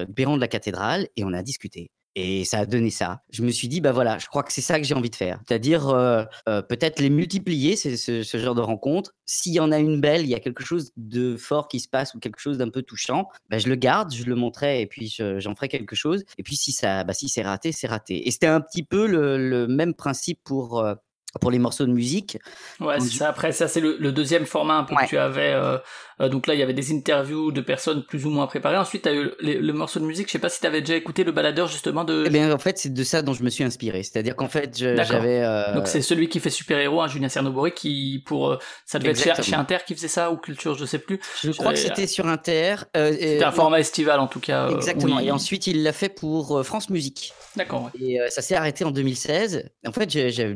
perron 0.06 0.36
de 0.36 0.40
la 0.40 0.48
cathédrale 0.48 1.08
et 1.16 1.24
on 1.24 1.32
a 1.32 1.42
discuté. 1.42 1.90
Et 2.16 2.44
ça 2.44 2.60
a 2.60 2.66
donné 2.66 2.90
ça. 2.90 3.22
Je 3.30 3.42
me 3.42 3.50
suis 3.50 3.68
dit, 3.68 3.80
bah 3.80 3.92
voilà, 3.92 4.18
je 4.18 4.26
crois 4.26 4.42
que 4.42 4.52
c'est 4.52 4.60
ça 4.60 4.78
que 4.78 4.84
j'ai 4.84 4.94
envie 4.94 5.10
de 5.10 5.16
faire. 5.16 5.40
C'est-à-dire 5.46 5.88
euh, 5.88 6.24
euh, 6.48 6.60
peut-être 6.60 6.98
les 7.00 7.10
multiplier, 7.10 7.76
ce, 7.76 7.96
ce, 7.96 8.38
genre 8.38 8.54
de 8.54 8.60
rencontres. 8.60 9.12
S'il 9.26 9.52
y 9.52 9.60
en 9.60 9.70
a 9.70 9.78
une 9.78 10.00
belle, 10.00 10.22
il 10.22 10.28
y 10.28 10.34
a 10.34 10.40
quelque 10.40 10.64
chose 10.64 10.90
de 10.96 11.36
fort 11.36 11.68
qui 11.68 11.78
se 11.78 11.88
passe 11.88 12.14
ou 12.14 12.18
quelque 12.18 12.40
chose 12.40 12.58
d'un 12.58 12.68
peu 12.68 12.82
touchant, 12.82 13.28
bah, 13.48 13.58
je 13.58 13.68
le 13.68 13.76
garde, 13.76 14.12
je 14.12 14.24
le 14.24 14.34
montrerai 14.34 14.80
et 14.80 14.86
puis 14.86 15.14
j'en 15.38 15.54
ferai 15.54 15.68
quelque 15.68 15.94
chose. 15.94 16.24
Et 16.36 16.42
puis 16.42 16.56
si 16.56 16.72
ça, 16.72 17.04
bah, 17.04 17.12
si 17.12 17.28
c'est 17.28 17.42
raté, 17.42 17.70
c'est 17.70 17.86
raté. 17.86 18.26
Et 18.26 18.30
c'était 18.32 18.46
un 18.48 18.60
petit 18.60 18.82
peu 18.82 19.06
le, 19.06 19.68
même 19.68 19.94
principe 19.94 20.40
pour 20.42 20.80
euh, 20.80 20.94
pour 21.40 21.50
les 21.50 21.58
morceaux 21.58 21.86
de 21.86 21.92
musique. 21.92 22.38
Ouais, 22.80 22.98
c'est 23.00 23.18
ça. 23.18 23.28
Après, 23.28 23.52
ça, 23.52 23.68
c'est 23.68 23.80
le, 23.80 24.12
deuxième 24.12 24.46
format 24.46 24.74
un 24.74 24.84
peu 24.84 24.96
que 24.96 25.06
tu 25.06 25.18
avais. 25.18 25.52
Euh, 25.52 25.78
euh, 26.20 26.28
donc 26.28 26.46
là, 26.46 26.54
il 26.54 26.60
y 26.60 26.62
avait 26.62 26.74
des 26.74 26.92
interviews 26.92 27.50
de 27.50 27.60
personnes 27.60 28.02
plus 28.02 28.26
ou 28.26 28.30
moins 28.30 28.46
préparées. 28.46 28.76
Ensuite, 28.76 29.02
tu 29.02 29.08
as 29.08 29.14
eu 29.14 29.30
le, 29.40 29.72
morceau 29.72 30.00
de 30.00 30.04
musique. 30.04 30.26
Je 30.26 30.32
sais 30.32 30.38
pas 30.38 30.48
si 30.48 30.60
tu 30.60 30.66
avais 30.66 30.80
déjà 30.80 30.94
écouté 30.94 31.24
le 31.24 31.32
baladeur, 31.32 31.66
justement, 31.66 32.04
de. 32.04 32.24
Eh 32.26 32.30
bien, 32.30 32.52
en 32.52 32.58
fait, 32.58 32.78
c'est 32.78 32.92
de 32.92 33.04
ça 33.04 33.22
dont 33.22 33.32
je 33.32 33.42
me 33.42 33.50
suis 33.50 33.64
inspiré. 33.64 34.02
C'est-à-dire 34.02 34.36
qu'en 34.36 34.48
fait, 34.48 34.76
j'avais. 34.76 35.42
Euh... 35.42 35.74
Donc, 35.74 35.88
c'est 35.88 36.02
celui 36.02 36.28
qui 36.28 36.40
fait 36.40 36.50
super-héros, 36.50 37.00
hein, 37.00 37.08
Julien 37.08 37.28
Cernobori, 37.28 37.72
qui, 37.72 38.22
pour. 38.26 38.50
Euh, 38.50 38.58
ça 38.84 38.98
devait 38.98 39.12
être 39.12 39.42
chez, 39.42 39.54
Inter 39.54 39.78
qui 39.86 39.94
faisait 39.94 40.08
ça, 40.08 40.30
ou 40.30 40.36
Culture, 40.36 40.74
je 40.74 40.84
sais 40.84 40.98
plus. 40.98 41.20
Je, 41.42 41.50
crois 41.52 41.72
que 41.72 41.78
c'était 41.78 42.06
sur 42.06 42.26
Inter. 42.26 42.76
c'était 42.94 43.44
un 43.44 43.52
format 43.52 43.80
estival, 43.80 44.20
en 44.20 44.26
tout 44.26 44.40
cas. 44.40 44.68
Exactement. 44.70 45.20
Et 45.20 45.30
ensuite, 45.30 45.66
il 45.66 45.82
l'a 45.82 45.92
fait 45.92 46.08
pour 46.10 46.64
France 46.64 46.90
Musique. 46.90 47.32
D'accord. 47.56 47.90
Et 48.00 48.18
ça 48.28 48.42
s'est 48.42 48.54
arrêté 48.54 48.84
en 48.84 48.90
2016. 48.90 49.70
En 49.86 49.92
fait, 49.92 50.06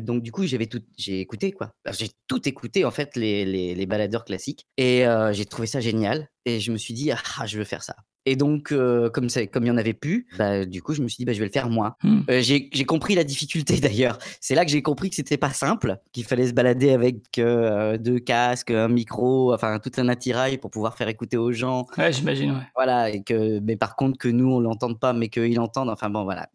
donc, 0.04 0.22
du 0.22 0.30
coup, 0.30 0.44
j'avais 0.46 0.63
tout. 0.66 0.83
J'ai 0.97 1.21
écouté 1.21 1.52
quoi. 1.52 1.73
J'ai 1.92 2.09
tout 2.28 2.49
écouté 2.49 2.85
en 2.85 2.90
fait 2.90 3.16
les, 3.16 3.44
les, 3.75 3.87
baladeurs 3.87 4.25
classiques 4.25 4.66
et 4.76 5.06
euh, 5.06 5.33
j'ai 5.33 5.44
trouvé 5.44 5.66
ça 5.66 5.80
génial 5.80 6.28
et 6.44 6.61
je 6.61 6.73
me 6.73 6.78
suis 6.78 6.94
dit 6.94 7.11
ah 7.12 7.47
je 7.47 7.59
veux 7.59 7.64
faire 7.64 7.83
ça. 7.83 7.97
Et 8.26 8.36
donc, 8.36 8.72
euh, 8.72 9.10
comme 9.10 9.28
comme 9.52 9.64
il 9.64 9.68
y 9.68 9.70
en 9.70 9.76
avait 9.76 9.92
plus, 9.92 10.26
bah, 10.38 10.64
du 10.64 10.82
coup, 10.82 10.94
je 10.94 11.02
me 11.02 11.08
suis 11.08 11.18
dit, 11.18 11.24
bah, 11.24 11.32
je 11.32 11.38
vais 11.40 11.46
le 11.46 11.52
faire 11.52 11.68
moi. 11.68 11.96
Mmh. 12.02 12.20
Euh, 12.30 12.40
j'ai 12.40 12.84
compris 12.84 13.14
la 13.14 13.24
difficulté 13.24 13.76
d'ailleurs. 13.80 14.18
C'est 14.40 14.54
là 14.54 14.64
que 14.64 14.70
j'ai 14.70 14.82
compris 14.82 15.10
que 15.10 15.16
c'était 15.16 15.36
pas 15.36 15.50
simple, 15.50 15.98
qu'il 16.12 16.24
fallait 16.24 16.46
se 16.46 16.52
balader 16.52 16.90
avec 16.90 17.38
euh, 17.38 17.98
deux 17.98 18.18
casques, 18.18 18.70
un 18.70 18.88
micro, 18.88 19.52
enfin 19.52 19.78
tout 19.78 19.92
un 19.98 20.08
attirail 20.08 20.58
pour 20.58 20.70
pouvoir 20.70 20.96
faire 20.96 21.08
écouter 21.08 21.36
aux 21.36 21.52
gens. 21.52 21.86
Ouais, 21.98 22.12
j'imagine. 22.12 22.52
Ouais. 22.52 22.62
Voilà, 22.74 23.10
et 23.10 23.22
que, 23.22 23.60
mais 23.60 23.76
par 23.76 23.96
contre 23.96 24.18
que 24.18 24.28
nous 24.28 24.50
on 24.50 24.60
l'entende 24.60 24.98
pas, 24.98 25.12
mais 25.12 25.28
qu'ils 25.28 25.56
l'entendent. 25.56 25.90
Enfin 25.90 26.08
bon, 26.08 26.24
voilà. 26.24 26.48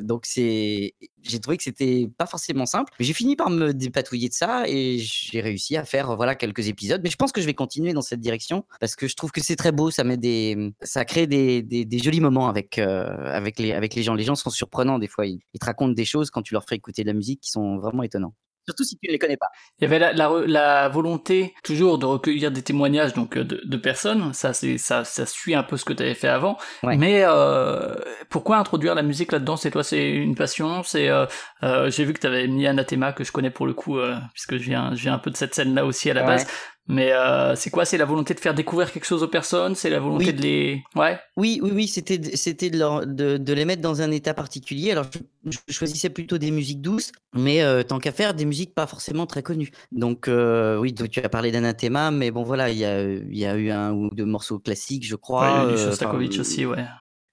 donc 0.00 0.26
c'est, 0.26 0.94
j'ai 1.22 1.40
trouvé 1.40 1.56
que 1.56 1.62
c'était 1.62 2.08
pas 2.16 2.26
forcément 2.26 2.66
simple. 2.66 2.92
J'ai 2.98 3.12
fini 3.12 3.36
par 3.36 3.50
me 3.50 3.72
dépatouiller 3.72 4.28
de 4.28 4.34
ça 4.34 4.64
et 4.66 4.98
j'ai 4.98 5.40
réussi 5.40 5.76
à 5.76 5.84
faire 5.84 6.16
voilà 6.16 6.34
quelques 6.34 6.68
épisodes. 6.68 7.00
Mais 7.04 7.10
je 7.10 7.16
pense 7.16 7.32
que 7.32 7.40
je 7.40 7.46
vais 7.46 7.54
continuer 7.54 7.92
dans 7.92 8.02
cette 8.02 8.20
direction 8.20 8.64
parce 8.80 8.96
que 8.96 9.06
je 9.06 9.14
trouve 9.14 9.30
que 9.30 9.40
c'est 9.40 9.56
très 9.56 9.72
beau. 9.72 9.90
Ça 9.90 10.04
met 10.04 10.16
des 10.16 10.55
ça 10.80 11.04
crée 11.04 11.26
des, 11.26 11.62
des, 11.62 11.98
jolis 11.98 12.20
moments 12.20 12.48
avec, 12.48 12.78
euh, 12.78 13.06
avec, 13.26 13.58
les, 13.58 13.72
avec 13.72 13.94
les 13.94 14.02
gens. 14.02 14.14
Les 14.14 14.24
gens 14.24 14.34
sont 14.34 14.50
surprenants 14.50 14.98
des 14.98 15.08
fois. 15.08 15.26
Ils, 15.26 15.40
te 15.60 15.64
racontent 15.64 15.92
des 15.92 16.04
choses 16.04 16.30
quand 16.30 16.42
tu 16.42 16.54
leur 16.54 16.64
fais 16.64 16.76
écouter 16.76 17.02
de 17.02 17.08
la 17.08 17.14
musique 17.14 17.40
qui 17.40 17.50
sont 17.50 17.78
vraiment 17.78 18.02
étonnants. 18.02 18.34
surtout 18.66 18.84
si 18.84 18.96
tu 18.98 19.06
ne 19.08 19.12
les 19.12 19.18
connais 19.18 19.36
pas. 19.36 19.48
Il 19.78 19.84
y 19.84 19.86
avait 19.86 19.98
la, 19.98 20.12
la, 20.12 20.88
volonté 20.88 21.54
toujours 21.64 21.98
de 21.98 22.06
recueillir 22.06 22.50
des 22.50 22.62
témoignages 22.62 23.14
donc 23.14 23.36
de, 23.38 23.60
de 23.64 23.76
personnes, 23.76 24.32
ça 24.32 24.52
c'est 24.52 24.78
ça 24.78 25.04
ça 25.04 25.26
suit 25.26 25.54
un 25.54 25.62
peu 25.62 25.76
ce 25.76 25.84
que 25.84 25.92
tu 25.92 26.02
avais 26.02 26.14
fait 26.14 26.28
avant. 26.28 26.56
Mais 26.82 27.22
euh, 27.24 27.94
pourquoi 28.30 28.58
introduire 28.58 28.94
la 28.94 29.02
musique 29.02 29.32
là-dedans? 29.32 29.56
C'est 29.56 29.70
toi, 29.70 29.84
c'est 29.84 30.10
une 30.10 30.34
passion? 30.34 30.82
C'est 30.82 31.08
euh, 31.08 31.26
euh, 31.62 31.90
j'ai 31.90 32.04
vu 32.04 32.12
que 32.12 32.20
tu 32.20 32.26
avais 32.26 32.46
mis 32.48 32.66
Anathema 32.66 33.12
que 33.12 33.24
je 33.24 33.32
connais 33.32 33.50
pour 33.50 33.66
le 33.66 33.74
coup 33.74 33.98
euh, 33.98 34.16
puisque 34.32 34.56
je 34.56 34.64
viens 34.64 34.94
je 34.94 35.02
viens 35.02 35.14
un 35.14 35.18
peu 35.18 35.30
de 35.30 35.36
cette 35.36 35.54
scène 35.54 35.74
là 35.74 35.86
aussi 35.86 36.10
à 36.10 36.14
la 36.14 36.22
base. 36.22 36.46
Mais 36.88 37.12
euh, 37.12 37.56
c'est 37.56 37.70
quoi? 37.70 37.84
C'est 37.84 37.98
la 37.98 38.04
volonté 38.04 38.32
de 38.34 38.40
faire 38.40 38.54
découvrir 38.54 38.92
quelque 38.92 39.06
chose 39.06 39.22
aux 39.22 39.28
personnes? 39.28 39.74
C'est 39.74 39.90
la 39.90 39.98
volonté 39.98 40.32
de 40.32 40.40
les... 40.40 40.82
Ouais? 40.94 41.18
Oui, 41.36 41.58
oui, 41.62 41.70
oui, 41.74 41.88
c'était, 41.88 42.36
c'était 42.36 42.70
de, 42.70 43.04
de, 43.04 43.36
de, 43.38 43.52
les 43.52 43.64
mettre 43.64 43.82
dans 43.82 44.02
un 44.02 44.10
état 44.12 44.34
particulier. 44.34 44.92
Alors, 44.92 45.06
je, 45.44 45.58
choisissais 45.68 46.10
plutôt 46.10 46.38
des 46.38 46.50
musiques 46.50 46.80
douces, 46.80 47.10
mais 47.34 47.62
euh, 47.62 47.82
tant 47.82 47.98
qu'à 47.98 48.12
faire, 48.12 48.34
des 48.34 48.44
musiques 48.44 48.74
pas 48.74 48.86
forcément 48.86 49.26
très 49.26 49.42
connues. 49.42 49.72
Donc, 49.90 50.28
euh, 50.28 50.78
oui, 50.78 50.94
tu 50.94 51.20
as 51.20 51.28
parlé 51.28 51.50
d'Anathema, 51.50 52.10
mais 52.12 52.30
bon, 52.30 52.44
voilà, 52.44 52.70
il 52.70 52.78
y 52.78 52.84
a, 52.84 53.02
y 53.02 53.44
a 53.44 53.56
eu 53.56 53.70
un 53.70 53.92
ou 53.92 54.08
deux 54.10 54.24
morceaux 54.24 54.60
classiques, 54.60 55.06
je 55.06 55.16
crois. 55.16 55.42
Ouais, 55.42 55.64
il 55.64 55.76
y 55.76 55.80
a 55.80 55.82
eu 55.82 55.84
Shostakovich 55.90 56.38
aussi, 56.38 56.66
ouais. 56.66 56.84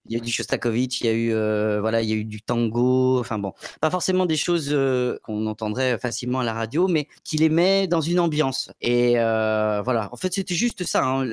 Il 0.05 0.13
y 0.13 0.15
a 0.15 0.17
eu 0.17 0.21
du 0.21 0.31
Shostakovich, 0.31 1.01
il 1.01 1.07
y 1.07 1.09
a 1.09 1.13
eu 1.13 1.33
euh, 1.33 1.79
voilà, 1.81 2.01
il 2.01 2.09
y 2.09 2.13
a 2.13 2.15
eu 2.15 2.25
du 2.25 2.41
tango, 2.41 3.19
enfin 3.19 3.39
bon, 3.39 3.53
pas 3.81 3.89
forcément 3.89 4.25
des 4.25 4.35
choses 4.35 4.69
euh, 4.71 5.17
qu'on 5.23 5.45
entendrait 5.47 5.97
facilement 5.97 6.41
à 6.41 6.43
la 6.43 6.53
radio, 6.53 6.87
mais 6.87 7.07
qui 7.23 7.37
les 7.37 7.49
met 7.49 7.87
dans 7.87 8.01
une 8.01 8.19
ambiance. 8.19 8.71
Et 8.81 9.13
euh, 9.17 9.81
voilà, 9.83 10.09
en 10.11 10.17
fait, 10.17 10.33
c'était 10.33 10.55
juste 10.55 10.83
ça. 10.83 11.03
Hein. 11.03 11.25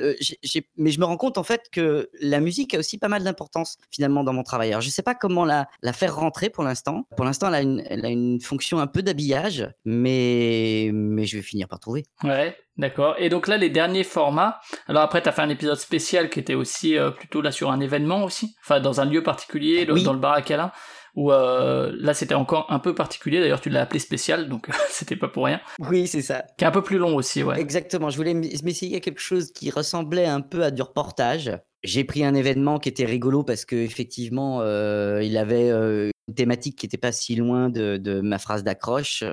mais 0.77 0.91
je 0.91 0.99
me 0.99 1.05
rends 1.05 1.17
compte 1.17 1.37
en 1.37 1.43
fait 1.43 1.69
que 1.71 2.09
la 2.21 2.39
musique 2.39 2.73
a 2.73 2.79
aussi 2.79 2.97
pas 2.97 3.09
mal 3.09 3.23
d'importance 3.23 3.77
finalement 3.91 4.23
dans 4.23 4.33
mon 4.33 4.43
travail. 4.43 4.69
Alors, 4.69 4.81
je 4.81 4.89
sais 4.89 5.03
pas 5.03 5.15
comment 5.15 5.45
la, 5.45 5.67
faire 5.93 6.15
rentrer 6.15 6.49
pour 6.49 6.63
l'instant. 6.63 7.07
Pour 7.15 7.25
l'instant, 7.25 7.53
elle 7.53 8.05
a 8.05 8.09
une 8.09 8.39
fonction 8.41 8.79
un 8.79 8.87
peu 8.87 9.01
d'habillage, 9.01 9.67
mais 9.85 10.91
mais 10.93 11.25
je 11.25 11.37
vais 11.37 11.43
finir 11.43 11.67
par 11.67 11.79
trouver. 11.79 12.03
Ouais. 12.23 12.55
D'accord. 12.77 13.15
Et 13.19 13.29
donc 13.29 13.47
là, 13.47 13.57
les 13.57 13.69
derniers 13.69 14.03
formats. 14.03 14.59
Alors 14.87 15.03
après, 15.03 15.21
tu 15.21 15.29
as 15.29 15.31
fait 15.31 15.41
un 15.41 15.49
épisode 15.49 15.77
spécial 15.77 16.29
qui 16.29 16.39
était 16.39 16.53
aussi 16.53 16.97
euh, 16.97 17.11
plutôt 17.11 17.41
là 17.41 17.51
sur 17.51 17.69
un 17.69 17.79
événement 17.79 18.23
aussi, 18.23 18.55
enfin 18.63 18.79
dans 18.79 19.01
un 19.01 19.05
lieu 19.05 19.23
particulier, 19.23 19.85
dans 19.85 20.13
le 20.13 20.19
bar 20.19 20.33
à 20.33 20.41
Calin, 20.41 20.71
où 21.15 21.31
euh, 21.31 21.91
là 21.93 22.13
c'était 22.13 22.33
encore 22.33 22.67
un 22.69 22.79
peu 22.79 22.95
particulier. 22.95 23.39
D'ailleurs, 23.39 23.61
tu 23.61 23.69
l'as 23.69 23.81
appelé 23.81 23.99
spécial, 23.99 24.47
donc 24.47 24.69
c'était 24.89 25.17
pas 25.17 25.27
pour 25.27 25.45
rien. 25.45 25.59
Oui, 25.79 26.07
c'est 26.07 26.21
ça. 26.21 26.45
Qui 26.57 26.63
est 26.63 26.67
un 26.67 26.71
peu 26.71 26.81
plus 26.81 26.97
long 26.97 27.15
aussi, 27.15 27.43
ouais. 27.43 27.59
Exactement. 27.59 28.09
Je 28.09 28.17
voulais 28.17 28.33
m'essayer 28.33 28.97
à 28.97 28.99
quelque 29.01 29.21
chose 29.21 29.51
qui 29.51 29.69
ressemblait 29.69 30.25
un 30.25 30.41
peu 30.41 30.63
à 30.63 30.71
du 30.71 30.81
reportage. 30.81 31.51
J'ai 31.83 32.03
pris 32.03 32.23
un 32.23 32.35
événement 32.35 32.79
qui 32.79 32.89
était 32.89 33.05
rigolo 33.05 33.43
parce 33.43 33.65
que 33.65 33.75
effectivement, 33.75 34.59
euh, 34.61 35.21
il 35.23 35.35
avait 35.35 36.11
thématique 36.33 36.77
qui 36.77 36.85
n'était 36.85 36.97
pas 36.97 37.11
si 37.11 37.35
loin 37.35 37.69
de, 37.69 38.21
ma 38.21 38.39
phrase 38.39 38.63
d'accroche. 38.63 39.23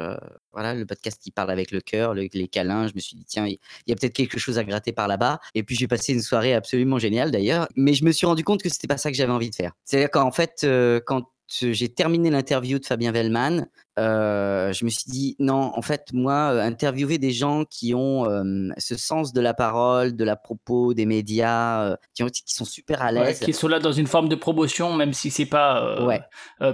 voilà, 0.53 0.75
le 0.75 0.87
podcast 0.87 1.21
qui 1.23 1.31
parle 1.31 1.51
avec 1.51 1.71
le 1.71 1.81
cœur, 1.81 2.15
les 2.15 2.49
câlins. 2.49 2.87
Je 2.89 2.95
me 2.95 3.01
suis 3.01 3.17
dit 3.17 3.25
tiens, 3.25 3.47
il 3.47 3.59
y 3.87 3.93
a 3.93 3.97
peut-être 3.97 4.15
quelque 4.15 4.39
chose 4.39 4.59
à 4.59 4.65
gratter 4.65 4.93
par 4.93 5.09
là-bas. 5.09 5.41
Et 5.55 5.63
puis 5.63 5.77
j'ai 5.77 5.89
passé 5.89 6.13
une 6.13 6.23
soirée 6.23 6.55
absolument 6.55 6.99
géniale 6.99 7.31
d'ailleurs. 7.31 7.69
Mais 7.77 7.95
je 7.95 8.05
me 8.05 8.13
suis 8.13 8.27
rendu 8.27 8.45
compte 8.45 8.63
que 8.63 8.69
c'était 8.69 8.89
pas 8.89 8.99
ça 8.99 9.11
que 9.11 9.17
j'avais 9.17 9.33
envie 9.33 9.51
de 9.51 9.55
faire. 9.55 9.73
C'est-à-dire 9.85 10.11
qu'en 10.11 10.33
fait, 10.33 10.67
quand 11.07 11.25
j'ai 11.49 11.89
terminé 11.89 12.31
l'interview 12.31 12.79
de 12.79 12.85
Fabien 12.85 13.11
Vellman, 13.11 13.67
euh, 13.99 14.73
je 14.73 14.85
me 14.85 14.91
suis 14.91 15.11
dit 15.11 15.37
non, 15.39 15.73
en 15.75 15.83
fait, 15.83 16.09
moi, 16.13 16.53
euh, 16.53 16.61
interviewer 16.61 17.19
des 17.19 17.33
gens 17.33 17.65
qui 17.65 17.95
ont 17.95 18.27
ce 18.77 18.97
sens 18.97 19.33
de 19.33 19.41
la 19.41 19.55
parole, 19.55 20.15
de 20.15 20.25
la 20.25 20.37
propos, 20.37 20.95
des 20.95 21.07
médias, 21.07 21.85
euh, 21.85 21.97
qui, 22.15 22.25
qui, 22.31 22.55
sont 22.55 22.65
super 22.65 23.03
à 23.03 23.13
l'aise, 23.13 23.41
qui 23.41 23.53
sont 23.53 23.69
là 23.69 23.79
dans 23.79 23.93
une 23.93 24.07
forme 24.07 24.29
de 24.29 24.37
promotion, 24.37 24.95
même 24.95 25.13
si 25.13 25.31
c'est 25.31 25.47
pas 25.47 26.05
ouais. 26.05 26.21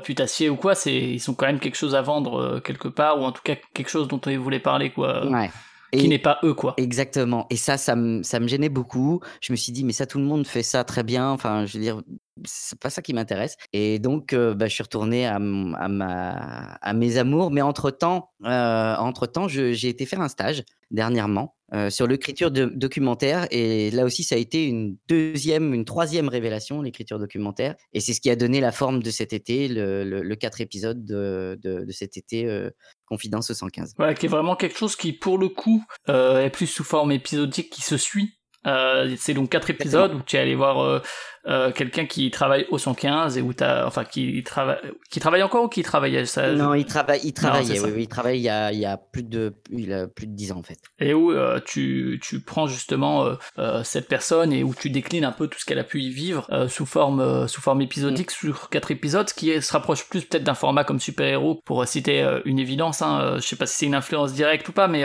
putassier 0.03 0.51
ou 0.51 0.57
quoi, 0.57 0.75
c'est 0.75 0.95
ils 0.95 1.21
sont 1.21 1.35
quand 1.35 1.47
même 1.47 1.61
quelque 1.61 1.77
chose 1.77 1.95
à 1.95 2.03
vendre 2.03 2.61
quelque 2.61 2.89
part, 2.89 3.21
ou 3.21 3.25
en 3.25 3.33
tout 3.33 3.43
cas 3.43 3.57
quelque 3.75 3.89
chose 3.89 4.09
dont 4.09 4.21
ils 4.21 4.39
voulaient 4.39 4.61
parler 4.61 4.91
quoi. 4.91 5.27
Ouais 5.27 5.51
qui 5.99 6.09
n'est 6.09 6.19
pas 6.19 6.39
eux, 6.43 6.55
quoi. 6.55 6.75
Exactement. 6.77 7.47
Et 7.51 7.57
ça, 7.57 7.77
ça 7.77 7.97
me, 7.97 8.23
ça 8.23 8.41
me 8.41 8.49
gênait 8.49 8.69
beaucoup. 8.69 9.21
Je 9.41 9.53
me 9.53 9.57
suis 9.57 9.73
dit, 9.73 9.85
mais 9.85 9.93
ça, 9.93 10.07
tout 10.07 10.19
le 10.19 10.25
monde 10.25 10.47
fait 10.47 10.63
ça 10.63 10.85
très 10.85 11.03
bien. 11.03 11.31
Enfin, 11.31 11.67
je 11.67 11.79
veux 11.79 11.83
dire, 11.85 12.03
c'est 12.45 12.79
pas 12.79 12.91
ça 12.91 13.03
qui 13.03 13.15
m'intéresse. 13.15 13.57
Et 13.73 13.99
donc, 13.99 14.33
euh, 14.33 14.55
bah, 14.55 14.67
je 14.67 14.75
suis 14.75 14.83
retourné 14.83 15.27
à, 15.27 15.37
à, 15.37 15.39
ma, 15.39 16.33
à 16.75 16.93
mes 16.93 17.17
amours. 17.17 17.51
Mais 17.51 17.63
entre-temps, 17.63 18.31
euh, 18.45 18.97
entre-temps 18.97 19.49
j'ai 19.49 19.89
été 19.89 20.07
faire 20.07 20.21
un 20.21 20.29
stage 20.29 20.65
dernièrement 20.91 21.57
euh, 21.73 21.91
sur 21.91 22.07
l'écriture 22.07 22.51
documentaire. 22.51 23.47
Et 23.51 23.91
là 23.91 24.05
aussi, 24.05 24.23
ça 24.25 24.35
a 24.35 24.39
été 24.39 24.67
une 24.67 24.97
deuxième, 25.09 25.75
une 25.75 25.85
troisième 25.85 26.29
révélation, 26.29 26.83
l'écriture 26.83 27.19
documentaire. 27.19 27.75
Et 27.93 28.01
c'est 28.01 28.13
ce 28.13 28.21
qui 28.21 28.31
a 28.31 28.37
donné 28.37 28.61
la 28.61 28.73
forme 28.73 29.03
de 29.03 29.11
cet 29.11 29.33
été, 29.33 29.69
le, 29.69 30.05
le, 30.05 30.37
quatre 30.37 30.61
épisodes 30.61 31.05
de, 31.05 31.59
de, 31.63 31.85
de 31.85 31.93
cet 31.93 32.17
été 32.17 32.69
Confidence 33.07 33.53
115. 33.53 33.95
Voilà, 33.97 34.15
qui 34.15 34.27
est 34.27 34.29
vraiment 34.29 34.57
quelque 34.57 34.79
chose 34.79 34.97
qui, 34.97 35.13
pour 35.13 35.39
le 35.39 35.49
coup, 35.49 35.85
est 36.09 36.51
plus 36.51 36.67
sous 36.67 36.85
forme 36.85 37.13
épisodique 37.13 37.71
qui 37.71 37.83
se 37.83 37.97
suit. 37.97 38.39
Euh, 38.67 39.15
c'est 39.19 39.35
donc 39.35 39.51
quatre 39.51 39.71
épisodes 39.71 40.15
où 40.15 40.23
tu 40.23 40.37
es 40.37 40.39
allé 40.39 40.55
voir 40.55 40.81
euh, 40.81 41.01
euh, 41.47 41.73
quelqu'un 41.73 42.07
qui 42.07 42.31
travaille 42.31 42.67
au 42.71 42.79
115 42.79 43.37
et 43.37 43.43
où 43.43 43.53
t'as, 43.53 43.87
enfin, 43.87 44.05
qui 44.05 44.43
travaille, 44.45 44.79
qui 45.11 45.21
travaille 45.21 45.43
encore 45.43 45.65
ou 45.65 45.69
qui 45.69 45.83
travaillait 45.83 46.25
ça 46.25 46.53
Non, 46.53 46.73
il 46.73 46.87
travaille, 46.87 47.21
il 47.23 47.35
travaillait, 47.35 47.81
oui, 47.81 47.93
il 47.99 48.09
travaille 48.09 48.39
il 48.39 48.43
y 48.43 48.49
a, 48.49 48.73
il 48.73 48.79
y 48.79 48.87
a 48.87 48.97
plus 48.97 49.23
de, 49.23 49.55
il 49.71 49.93
a 49.93 50.07
plus 50.07 50.27
de 50.27 50.33
10 50.33 50.53
ans 50.53 50.59
en 50.59 50.63
fait. 50.63 50.79
Et 51.01 51.13
où 51.13 51.33
euh, 51.33 51.61
tu, 51.65 52.19
tu 52.23 52.41
prends 52.41 52.67
justement 52.67 53.37
euh, 53.59 53.83
cette 53.85 54.09
personne 54.09 54.55
et 54.55 54.65
où 54.65 54.75
tu 54.75 54.89
déclines 54.89 55.27
un 55.27 55.33
peu 55.33 55.47
tout 55.47 55.59
ce 55.59 55.67
qu'elle 55.67 55.79
a 55.79 55.85
pu 55.85 56.01
y 56.01 56.11
vivre 56.11 56.49
sous 56.69 56.87
forme, 56.87 57.47
sous 57.47 57.61
forme 57.61 57.83
épisodique 57.83 58.31
mm. 58.31 58.35
sur 58.35 58.71
quatre 58.71 58.91
épisodes, 58.91 59.29
ce 59.29 59.35
qui 59.35 59.61
se 59.61 59.73
rapproche 59.73 60.09
plus 60.09 60.25
peut-être 60.25 60.45
d'un 60.45 60.55
format 60.55 60.85
comme 60.85 61.01
super 61.01 61.27
héros 61.27 61.61
pour 61.67 61.87
citer 61.87 62.27
une 62.47 62.59
évidence. 62.59 63.03
Hein, 63.03 63.37
je 63.37 63.43
sais 63.43 63.57
pas 63.57 63.67
si 63.67 63.77
c'est 63.77 63.87
une 63.87 63.95
influence 63.95 64.33
directe 64.33 64.67
ou 64.69 64.73
pas, 64.73 64.89
mais 64.89 65.05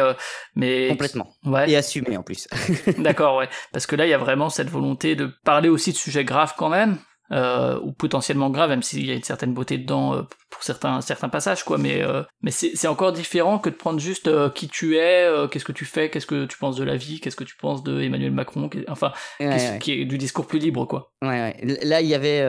mais 0.56 0.88
complètement. 0.88 1.34
Ouais. 1.44 1.70
Et 1.70 1.76
assumé 1.76 2.16
en 2.16 2.24
plus. 2.24 2.48
D'accord, 2.98 3.38
ouais, 3.38 3.50
parce 3.74 3.86
que 3.88 3.98
là 3.98 4.06
il 4.06 4.10
y 4.10 4.14
a 4.14 4.18
vraiment 4.18 4.50
cette 4.50 4.70
volonté 4.70 5.16
de 5.18 5.30
parler 5.44 5.68
aussi 5.68 5.92
de 5.92 5.98
sujets 5.98 6.26
grave 6.30 6.54
quand 6.56 6.70
même, 6.70 6.98
euh, 7.32 7.80
ou 7.82 7.92
potentiellement 7.92 8.50
grave, 8.50 8.70
même 8.70 8.84
s'il 8.84 9.06
y 9.06 9.12
a 9.12 9.14
une 9.14 9.24
certaine 9.24 9.54
beauté 9.54 9.78
dedans 9.78 10.14
euh, 10.16 10.22
pour 10.50 10.64
certains 10.64 11.02
certains 11.02 11.30
passages, 11.30 11.64
quoi. 11.64 11.78
Mais 11.78 12.02
euh, 12.04 12.24
mais 12.42 12.52
c'est 12.52 12.88
encore 12.88 13.12
différent 13.12 13.60
que 13.60 13.70
de 13.70 13.76
prendre 13.76 14.00
juste 14.00 14.30
qui 14.54 14.68
tu 14.68 14.98
es, 14.98 15.28
qu'est-ce 15.52 15.66
que 15.66 15.72
tu 15.72 15.86
fais, 15.86 16.10
qu'est-ce 16.10 16.28
que 16.28 16.46
tu 16.46 16.58
penses 16.58 16.76
de 16.76 16.84
la 16.84 16.96
vie, 16.96 17.20
qu'est-ce 17.20 17.36
que 17.36 17.44
tu 17.44 17.56
penses 17.56 17.84
de 17.84 18.02
Emmanuel 18.02 18.32
Macron, 18.32 18.70
enfin, 18.88 19.12
qui 19.80 19.92
est 19.92 20.06
du 20.06 20.18
discours 20.18 20.48
plus 20.48 20.60
libre, 20.60 20.86
quoi. 20.86 21.12
Ouais, 21.22 21.56
Là, 21.84 22.02
il 22.02 22.08
y 22.08 22.16
avait, 22.16 22.42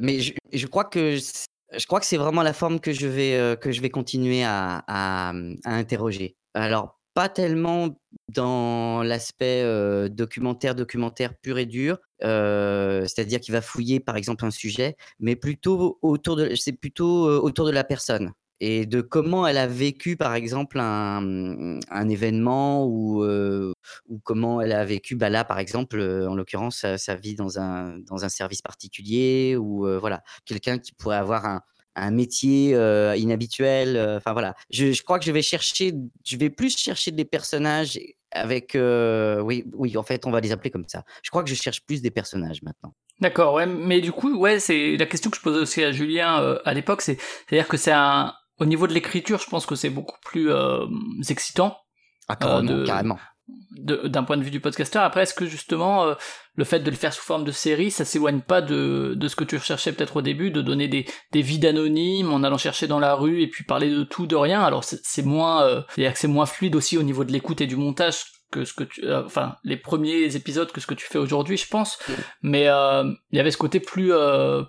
mais 0.00 0.20
je, 0.20 0.32
je, 0.52 0.66
crois 0.66 0.84
que 0.84 1.16
je 1.16 1.86
crois 1.86 2.00
que 2.00 2.06
c'est 2.06 2.16
vraiment 2.16 2.42
la 2.42 2.52
forme 2.52 2.80
que 2.80 2.92
je 2.92 3.06
vais 3.06 3.56
que 3.60 3.70
je 3.72 3.80
vais 3.80 3.90
continuer 3.90 4.44
à, 4.44 4.82
à, 4.88 5.32
à 5.64 5.74
interroger. 5.74 6.36
Alors 6.54 6.98
pas 7.14 7.28
tellement 7.28 7.88
dans 8.28 9.02
l'aspect 9.02 9.64
documentaire, 10.10 10.74
documentaire 10.74 11.34
pur 11.40 11.58
et 11.58 11.66
dur, 11.66 11.98
c'est-à-dire 12.22 13.40
qu'il 13.40 13.52
va 13.52 13.62
fouiller 13.62 14.00
par 14.00 14.16
exemple 14.16 14.44
un 14.44 14.50
sujet, 14.50 14.96
mais 15.18 15.36
plutôt 15.36 15.98
autour 16.02 16.36
de, 16.36 16.54
c'est 16.54 16.72
plutôt 16.72 17.26
autour 17.42 17.66
de 17.66 17.72
la 17.72 17.84
personne 17.84 18.32
et 18.60 18.84
de 18.86 19.00
comment 19.00 19.46
elle 19.46 19.56
a 19.56 19.66
vécu 19.66 20.16
par 20.16 20.34
exemple 20.34 20.78
un, 20.78 21.80
un 21.90 22.08
événement 22.08 22.86
ou, 22.86 23.24
ou 23.24 24.18
comment 24.22 24.60
elle 24.60 24.72
a 24.72 24.84
vécu, 24.84 25.16
bah 25.16 25.30
là 25.30 25.44
par 25.44 25.58
exemple, 25.58 26.00
en 26.00 26.34
l'occurrence, 26.34 26.84
sa, 26.96 27.14
vie 27.16 27.34
dans 27.34 27.58
un, 27.58 27.98
dans 28.00 28.24
un 28.24 28.28
service 28.28 28.62
particulier 28.62 29.56
ou 29.56 29.86
voilà, 29.98 30.22
quelqu'un 30.44 30.78
qui 30.78 30.92
pourrait 30.92 31.16
avoir 31.16 31.46
un, 31.46 31.62
un 31.96 32.10
métier 32.10 32.72
inhabituel. 33.16 33.98
Enfin 34.16 34.32
voilà, 34.32 34.54
je, 34.70 35.02
crois 35.02 35.18
que 35.18 35.24
je 35.24 35.32
vais 35.32 35.42
chercher, 35.42 35.94
je 36.24 36.36
vais 36.36 36.50
plus 36.50 36.76
chercher 36.76 37.10
des 37.12 37.24
personnages 37.24 37.98
avec, 38.32 38.72
oui, 38.74 39.64
oui, 39.74 39.96
en 39.96 40.02
fait, 40.02 40.26
on 40.26 40.30
va 40.30 40.40
les 40.40 40.52
appeler 40.52 40.70
comme 40.70 40.86
ça. 40.88 41.04
Je 41.22 41.30
crois 41.30 41.42
que 41.42 41.50
je 41.50 41.54
cherche 41.54 41.84
plus 41.84 42.02
des 42.02 42.10
personnages 42.10 42.62
maintenant. 42.62 42.94
D'accord, 43.20 43.54
ouais, 43.54 43.66
mais 43.66 44.00
du 44.00 44.12
coup, 44.12 44.36
ouais, 44.38 44.60
c'est 44.60 44.96
la 44.96 45.06
question 45.06 45.30
que 45.30 45.36
je 45.36 45.42
posais 45.42 45.60
aussi 45.60 45.84
à 45.84 45.92
Julien 45.92 46.58
à 46.64 46.74
l'époque, 46.74 47.02
c'est, 47.02 47.18
c'est-à-dire 47.48 47.68
que 47.68 47.76
c'est 47.76 47.92
un, 47.92 48.34
au 48.58 48.64
niveau 48.64 48.86
de 48.86 48.94
l'écriture, 48.94 49.38
je 49.38 49.48
pense 49.48 49.66
que 49.66 49.74
c'est 49.74 49.90
beaucoup 49.90 50.18
plus 50.24 50.50
excitant. 51.28 51.76
Ah, 52.28 52.36
carrément 52.36 53.18
d'un 53.72 54.24
point 54.24 54.36
de 54.36 54.42
vue 54.42 54.50
du 54.50 54.60
podcasteur. 54.60 55.02
Après, 55.02 55.22
est-ce 55.22 55.34
que 55.34 55.46
justement 55.46 56.04
euh, 56.04 56.14
le 56.54 56.64
fait 56.64 56.80
de 56.80 56.90
le 56.90 56.96
faire 56.96 57.12
sous 57.12 57.22
forme 57.22 57.44
de 57.44 57.52
série, 57.52 57.90
ça 57.90 58.04
s'éloigne 58.04 58.40
pas 58.40 58.60
de, 58.60 59.14
de 59.16 59.28
ce 59.28 59.36
que 59.36 59.44
tu 59.44 59.56
recherchais 59.56 59.92
peut-être 59.92 60.16
au 60.16 60.22
début, 60.22 60.50
de 60.50 60.60
donner 60.60 60.88
des, 60.88 61.06
des 61.32 61.42
vies 61.42 61.58
d'anonymes 61.58 62.32
en 62.32 62.42
allant 62.42 62.58
chercher 62.58 62.86
dans 62.86 62.98
la 62.98 63.14
rue 63.14 63.42
et 63.42 63.48
puis 63.48 63.64
parler 63.64 63.90
de 63.90 64.04
tout, 64.04 64.26
de 64.26 64.36
rien? 64.36 64.62
Alors 64.62 64.84
c'est 64.84 65.24
moins, 65.24 65.62
euh, 65.62 65.82
c'est 66.14 66.28
moins 66.28 66.46
fluide 66.46 66.76
aussi 66.76 66.98
au 66.98 67.02
niveau 67.02 67.24
de 67.24 67.32
l'écoute 67.32 67.60
et 67.60 67.66
du 67.66 67.76
montage 67.76 68.24
que 68.50 68.64
ce 68.64 68.74
que 68.74 68.82
tu, 68.82 69.04
euh, 69.04 69.24
enfin 69.24 69.54
les 69.62 69.76
premiers 69.76 70.34
épisodes 70.34 70.72
que 70.72 70.80
ce 70.80 70.86
que 70.86 70.94
tu 70.94 71.06
fais 71.06 71.18
aujourd'hui, 71.18 71.56
je 71.56 71.68
pense. 71.68 71.98
Mais 72.42 72.64
il 72.64 73.36
y 73.36 73.40
avait 73.40 73.52
ce 73.52 73.56
côté 73.56 73.80
plus 73.80 74.12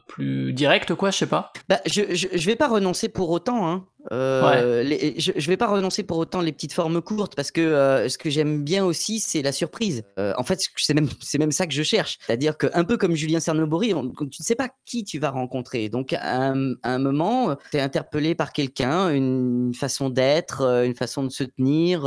plus 0.08 0.54
direct, 0.54 0.94
quoi, 0.94 1.12
je 1.12 1.18
sais 1.18 1.28
pas. 1.28 1.52
Bah, 1.68 1.82
je, 1.86 2.14
je, 2.14 2.28
je 2.32 2.46
vais 2.46 2.56
pas 2.56 2.68
renoncer 2.68 3.10
pour 3.10 3.32
autant. 3.32 3.68
Hein. 3.68 3.86
Euh, 4.12 4.84
je 5.17 5.31
ne 5.31 5.41
vais 5.41 5.58
pas 5.58 5.67
renoncer 5.67 6.03
pour 6.03 6.17
autant 6.17 6.41
les 6.41 6.51
petites 6.51 6.74
formes 6.74 7.01
courtes 7.01 7.36
parce 7.36 7.51
que 7.51 7.62
euh, 7.62 8.10
ce 8.10 8.17
que 8.17 8.29
j'aime 8.29 8.63
bien 8.63 8.86
aussi, 8.86 9.20
c'est 9.20 9.41
la 9.41 9.51
surprise. 9.51 10.03
Euh, 10.17 10.34
en 10.38 10.43
fait, 10.43 10.62
c'est 10.77 10.93
même, 10.93 11.10
même 11.38 11.51
ça 11.51 11.67
que 11.67 11.74
je 11.74 11.84
cherche. 11.84 12.17
C'est-à-dire 12.25 12.58
qu'un 12.58 12.84
peu 12.84 12.98
comme 12.98 13.15
Julien 13.15 13.39
Cernobori, 13.39 13.89
tu 13.89 14.24
ne 14.24 14.29
sais 14.46 14.55
pas 14.55 14.70
qui 14.86 15.03
tu 15.03 15.20
vas 15.20 15.29
rencontrer. 15.29 15.89
Donc, 15.89 16.13
à 16.13 16.53
un, 16.84 16.98
moment, 17.00 17.55
tu 17.72 17.77
es 17.77 17.81
interpellé 17.81 18.36
par 18.36 18.53
quelqu'un, 18.53 19.10
une 19.10 19.74
façon 19.74 20.10
d'être, 20.10 20.62
une 20.62 20.96
façon 20.96 21.24
de 21.24 21.29
se 21.29 21.43
tenir, 21.43 22.01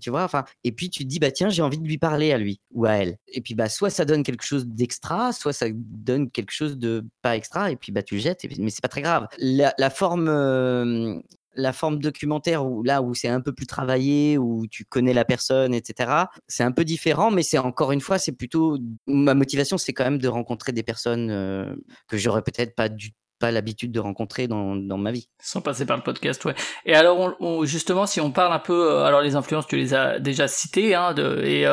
tu 0.00 0.10
vois. 0.10 0.28
Et 0.64 0.72
puis 0.72 0.90
tu 0.90 1.04
te 1.04 1.08
dis, 1.08 1.18
bah 1.18 1.30
tiens, 1.30 1.48
j'ai 1.48 1.62
envie 1.62 1.78
de 1.78 1.86
lui 1.86 1.98
parler 1.98 2.32
à 2.32 2.38
lui 2.38 2.60
ou 2.72 2.86
à 2.86 2.92
elle. 2.92 3.18
Et 3.28 3.40
puis, 3.40 3.54
bah, 3.54 3.68
soit 3.68 3.90
ça 3.90 4.04
donne 4.04 4.22
quelque 4.22 4.44
chose 4.44 4.66
d'extra, 4.66 5.32
soit 5.32 5.52
ça 5.52 5.66
donne 5.72 6.30
quelque 6.30 6.52
chose 6.52 6.78
de 6.78 7.04
pas 7.22 7.36
extra, 7.36 7.70
et 7.70 7.76
puis 7.76 7.92
bah, 7.92 8.02
tu 8.02 8.14
le 8.14 8.20
jettes, 8.20 8.44
mais 8.58 8.70
c'est 8.70 8.82
pas 8.82 8.88
très 8.88 9.02
grave. 9.02 9.26
La 9.38 9.90
forme 9.90 10.28
la 11.56 11.72
forme 11.72 11.98
documentaire 11.98 12.66
où 12.66 12.82
là 12.82 13.02
où 13.02 13.14
c'est 13.14 13.28
un 13.28 13.40
peu 13.40 13.52
plus 13.52 13.66
travaillé, 13.66 14.38
où 14.38 14.66
tu 14.66 14.84
connais 14.84 15.14
la 15.14 15.24
personne, 15.24 15.72
etc. 15.74 16.24
C'est 16.48 16.64
un 16.64 16.72
peu 16.72 16.84
différent, 16.84 17.30
mais 17.30 17.42
c'est 17.42 17.58
encore 17.58 17.92
une 17.92 18.00
fois, 18.00 18.18
c'est 18.18 18.32
plutôt 18.32 18.78
ma 19.06 19.34
motivation, 19.34 19.78
c'est 19.78 19.92
quand 19.92 20.04
même 20.04 20.18
de 20.18 20.28
rencontrer 20.28 20.72
des 20.72 20.82
personnes 20.82 21.76
que 22.08 22.16
j'aurais 22.16 22.42
peut-être 22.42 22.74
pas 22.74 22.88
du 22.88 23.12
pas 23.40 23.50
l'habitude 23.50 23.90
de 23.92 24.00
rencontrer 24.00 24.46
dans, 24.46 24.76
dans, 24.76 24.96
ma 24.96 25.10
vie. 25.10 25.28
Sans 25.42 25.60
passer 25.60 25.84
par 25.86 25.96
le 25.96 26.02
podcast, 26.02 26.44
ouais. 26.44 26.54
Et 26.86 26.94
alors, 26.94 27.36
justement, 27.64 28.06
si 28.06 28.20
on 28.20 28.30
parle 28.30 28.52
un 28.52 28.58
peu, 28.60 29.02
alors 29.02 29.20
les 29.20 29.34
influences, 29.34 29.66
tu 29.66 29.76
les 29.76 29.92
as 29.92 30.20
déjà 30.20 30.46
citées, 30.46 30.94
hein, 30.94 31.14
de, 31.14 31.42
et 31.44 31.66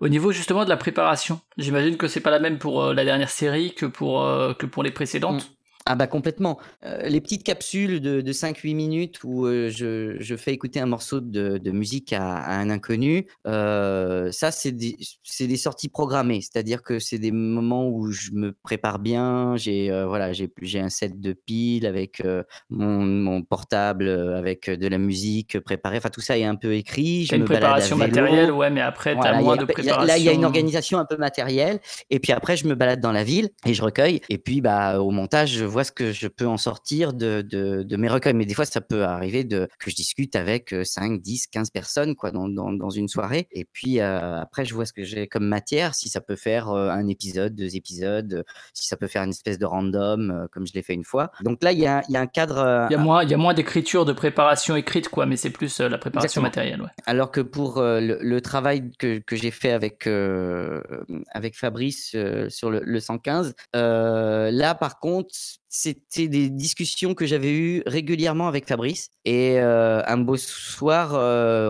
au 0.00 0.08
niveau 0.08 0.32
justement 0.32 0.64
de 0.64 0.70
la 0.70 0.76
préparation, 0.76 1.40
j'imagine 1.58 1.96
que 1.96 2.08
c'est 2.08 2.20
pas 2.20 2.30
la 2.30 2.40
même 2.40 2.58
pour 2.58 2.92
la 2.92 3.04
dernière 3.04 3.30
série 3.30 3.74
que 3.74 3.86
pour 3.86 4.26
que 4.58 4.66
pour 4.66 4.82
les 4.82 4.90
précédentes? 4.90 5.44
Mmh. 5.44 5.59
Ah 5.86 5.94
bah 5.94 6.06
complètement. 6.06 6.58
Euh, 6.84 7.08
les 7.08 7.20
petites 7.22 7.42
capsules 7.42 8.00
de, 8.00 8.20
de 8.20 8.32
5-8 8.32 8.74
minutes 8.74 9.24
où 9.24 9.46
euh, 9.46 9.70
je, 9.70 10.16
je, 10.20 10.36
fais 10.36 10.52
écouter 10.52 10.78
un 10.78 10.86
morceau 10.86 11.20
de, 11.20 11.56
de 11.56 11.70
musique 11.70 12.12
à, 12.12 12.36
à, 12.36 12.56
un 12.58 12.68
inconnu, 12.68 13.26
euh, 13.46 14.30
ça 14.30 14.50
c'est 14.50 14.72
des, 14.72 14.98
des, 15.40 15.56
sorties 15.56 15.88
programmées, 15.88 16.42
c'est-à-dire 16.42 16.82
que 16.82 16.98
c'est 16.98 17.18
des 17.18 17.32
moments 17.32 17.88
où 17.88 18.10
je 18.10 18.30
me 18.32 18.52
prépare 18.52 18.98
bien, 18.98 19.56
j'ai 19.56 19.90
voilà, 20.06 20.32
j'ai 20.32 20.80
un 20.80 20.90
set 20.90 21.18
de 21.18 21.32
piles 21.32 21.86
avec 21.86 22.22
mon, 22.68 23.00
mon, 23.00 23.42
portable, 23.42 24.08
avec 24.08 24.68
de 24.68 24.86
la 24.86 24.98
musique 24.98 25.60
préparée, 25.60 25.96
enfin 25.96 26.10
tout 26.10 26.20
ça 26.20 26.36
est 26.36 26.44
un 26.44 26.56
peu 26.56 26.74
écrit. 26.74 27.24
Je 27.24 27.36
une 27.36 27.44
préparation 27.44 27.96
matérielle, 27.96 28.52
ouais, 28.52 28.70
mais 28.70 28.82
après 28.82 29.16
tu 29.18 29.26
as 29.26 29.40
moins 29.40 29.56
de 29.56 29.64
préparation. 29.64 30.06
Là 30.06 30.18
il 30.18 30.24
y 30.24 30.28
a 30.28 30.32
une 30.32 30.44
organisation 30.44 30.98
un 30.98 31.06
peu 31.06 31.16
matérielle, 31.16 31.80
et 32.10 32.20
puis 32.20 32.32
après 32.32 32.56
je 32.56 32.66
me 32.66 32.74
balade 32.74 33.00
dans 33.00 33.12
la 33.12 33.24
ville 33.24 33.48
et 33.64 33.72
je 33.72 33.82
recueille, 33.82 34.20
et 34.28 34.36
puis 34.36 34.60
bah, 34.60 35.00
au 35.00 35.10
montage, 35.10 35.62
vois 35.70 35.84
ce 35.84 35.92
que 35.92 36.12
je 36.12 36.28
peux 36.28 36.46
en 36.46 36.56
sortir 36.56 37.12
de, 37.12 37.42
de, 37.42 37.96
mes 37.96 38.08
recueils. 38.08 38.34
Mais 38.34 38.46
des 38.46 38.54
fois, 38.54 38.64
ça 38.64 38.80
peut 38.80 39.04
arriver 39.04 39.44
de, 39.44 39.68
que 39.78 39.90
je 39.90 39.96
discute 39.96 40.36
avec 40.36 40.74
5, 40.82 41.20
10, 41.20 41.46
15 41.48 41.70
personnes 41.70 42.14
quoi, 42.14 42.30
dans, 42.30 42.48
dans, 42.48 42.90
une 42.90 43.08
soirée. 43.08 43.48
Et 43.52 43.64
puis 43.64 44.00
euh, 44.00 44.40
après, 44.40 44.64
je 44.64 44.74
vois 44.74 44.84
ce 44.84 44.92
que 44.92 45.04
j'ai 45.04 45.26
comme 45.26 45.46
matière, 45.46 45.94
si 45.94 46.08
ça 46.08 46.20
peut 46.20 46.36
faire 46.36 46.70
euh, 46.70 46.90
un 46.90 47.06
épisode, 47.06 47.54
deux 47.54 47.76
épisodes, 47.76 48.44
si 48.74 48.86
ça 48.86 48.96
peut 48.96 49.06
faire 49.06 49.22
une 49.22 49.30
espèce 49.30 49.58
de 49.58 49.66
random, 49.66 50.30
euh, 50.30 50.46
comme 50.50 50.66
je 50.66 50.72
l'ai 50.74 50.82
fait 50.82 50.94
une 50.94 51.04
fois. 51.04 51.30
Donc 51.42 51.62
là, 51.62 51.72
il 51.72 51.78
y 51.78 51.86
a, 51.86 52.02
y 52.08 52.16
a, 52.16 52.20
un 52.20 52.26
cadre. 52.26 52.86
Il 52.90 52.92
y 52.92 52.96
a 52.96 52.98
moins, 52.98 53.22
il 53.22 53.30
y 53.30 53.34
a 53.34 53.38
moins 53.38 53.54
d'écriture, 53.54 54.04
de 54.04 54.12
préparation 54.12 54.76
écrite, 54.76 55.08
quoi, 55.08 55.26
mais 55.26 55.36
c'est 55.36 55.50
plus 55.50 55.80
la 55.80 55.98
préparation 55.98 56.42
matérielle. 56.42 56.82
Ouais. 56.82 56.88
Alors 57.06 57.30
que 57.30 57.40
pour 57.40 57.80
le, 57.82 58.40
travail 58.40 58.90
que, 58.98 59.18
que 59.18 59.36
j'ai 59.36 59.50
fait 59.50 59.72
avec, 59.72 60.08
avec 61.32 61.56
Fabrice 61.56 62.16
sur 62.48 62.70
le, 62.70 62.80
le 62.82 63.00
115, 63.00 63.54
là, 63.74 64.74
par 64.74 64.98
contre, 64.98 65.30
c'était 65.72 66.26
des 66.26 66.50
discussions 66.50 67.14
que 67.14 67.26
j'avais 67.26 67.52
eues 67.52 67.82
régulièrement 67.86 68.48
avec 68.48 68.66
Fabrice. 68.66 69.08
Et 69.24 69.60
un 69.60 70.18
beau 70.18 70.36
soir, 70.36 71.14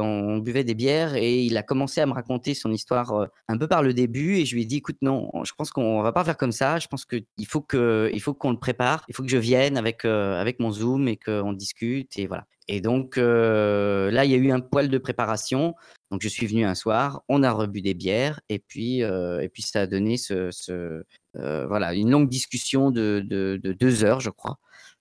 on 0.02 0.38
buvait 0.38 0.64
des 0.64 0.74
bières 0.74 1.14
et 1.14 1.42
il 1.42 1.56
a 1.58 1.62
commencé 1.62 2.00
à 2.00 2.06
me 2.06 2.12
raconter 2.12 2.54
son 2.54 2.72
histoire 2.72 3.28
un 3.48 3.58
peu 3.58 3.68
par 3.68 3.82
le 3.82 3.92
début. 3.92 4.36
Et 4.36 4.46
je 4.46 4.54
lui 4.54 4.62
ai 4.62 4.64
dit, 4.64 4.78
écoute, 4.78 4.96
non, 5.02 5.30
je 5.44 5.52
pense 5.52 5.70
qu'on 5.70 6.00
va 6.02 6.12
pas 6.12 6.24
faire 6.24 6.38
comme 6.38 6.50
ça. 6.50 6.78
Je 6.78 6.88
pense 6.88 7.04
qu'il 7.04 7.46
faut 7.46 7.60
que, 7.60 8.10
il 8.14 8.22
faut 8.22 8.32
qu'on 8.32 8.52
le 8.52 8.58
prépare. 8.58 9.04
Il 9.08 9.14
faut 9.14 9.22
que 9.22 9.28
je 9.28 9.36
vienne 9.36 9.76
avec 9.76 10.06
avec 10.06 10.60
mon 10.60 10.72
Zoom 10.72 11.06
et 11.06 11.18
qu'on 11.18 11.52
discute. 11.52 12.18
Et 12.18 12.26
voilà. 12.26 12.46
Et 12.68 12.80
donc 12.80 13.16
là, 13.16 14.24
il 14.24 14.30
y 14.30 14.34
a 14.34 14.38
eu 14.38 14.50
un 14.50 14.60
poil 14.60 14.88
de 14.88 14.96
préparation. 14.96 15.74
Donc 16.10 16.22
je 16.22 16.28
suis 16.28 16.46
venu 16.46 16.64
un 16.64 16.74
soir, 16.74 17.22
on 17.28 17.42
a 17.42 17.52
rebu 17.52 17.82
des 17.82 17.94
bières 17.94 18.40
et 18.48 18.58
puis 18.58 19.00
et 19.00 19.48
puis 19.52 19.62
ça 19.62 19.82
a 19.82 19.86
donné 19.86 20.16
ce, 20.16 21.04
voilà, 21.34 21.94
une 21.94 22.10
longue 22.10 22.28
discussion 22.28 22.90
de, 22.90 23.60
deux 23.62 24.04
heures, 24.04 24.20
je 24.20 24.30
crois, 24.30 24.58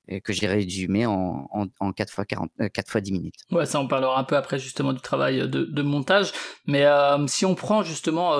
et 0.07 0.21
que 0.21 0.33
j'ai 0.33 0.47
résumé 0.47 1.05
en, 1.05 1.47
en, 1.51 1.91
4 1.91 2.11
fois 2.11 2.25
40, 2.25 2.51
4 2.57 2.87
euh, 2.87 2.91
fois 2.91 3.01
10 3.01 3.11
minutes. 3.11 3.35
Ouais, 3.51 3.65
ça 3.65 3.79
on 3.79 3.87
parlera 3.87 4.19
un 4.19 4.23
peu 4.23 4.35
après 4.35 4.57
justement 4.59 4.93
du 4.93 5.01
travail 5.01 5.47
de, 5.47 5.81
montage, 5.81 6.31
mais 6.65 6.85
euh, 6.85 7.27
si 7.27 7.45
on 7.45 7.55
prend 7.55 7.83
justement 7.83 8.33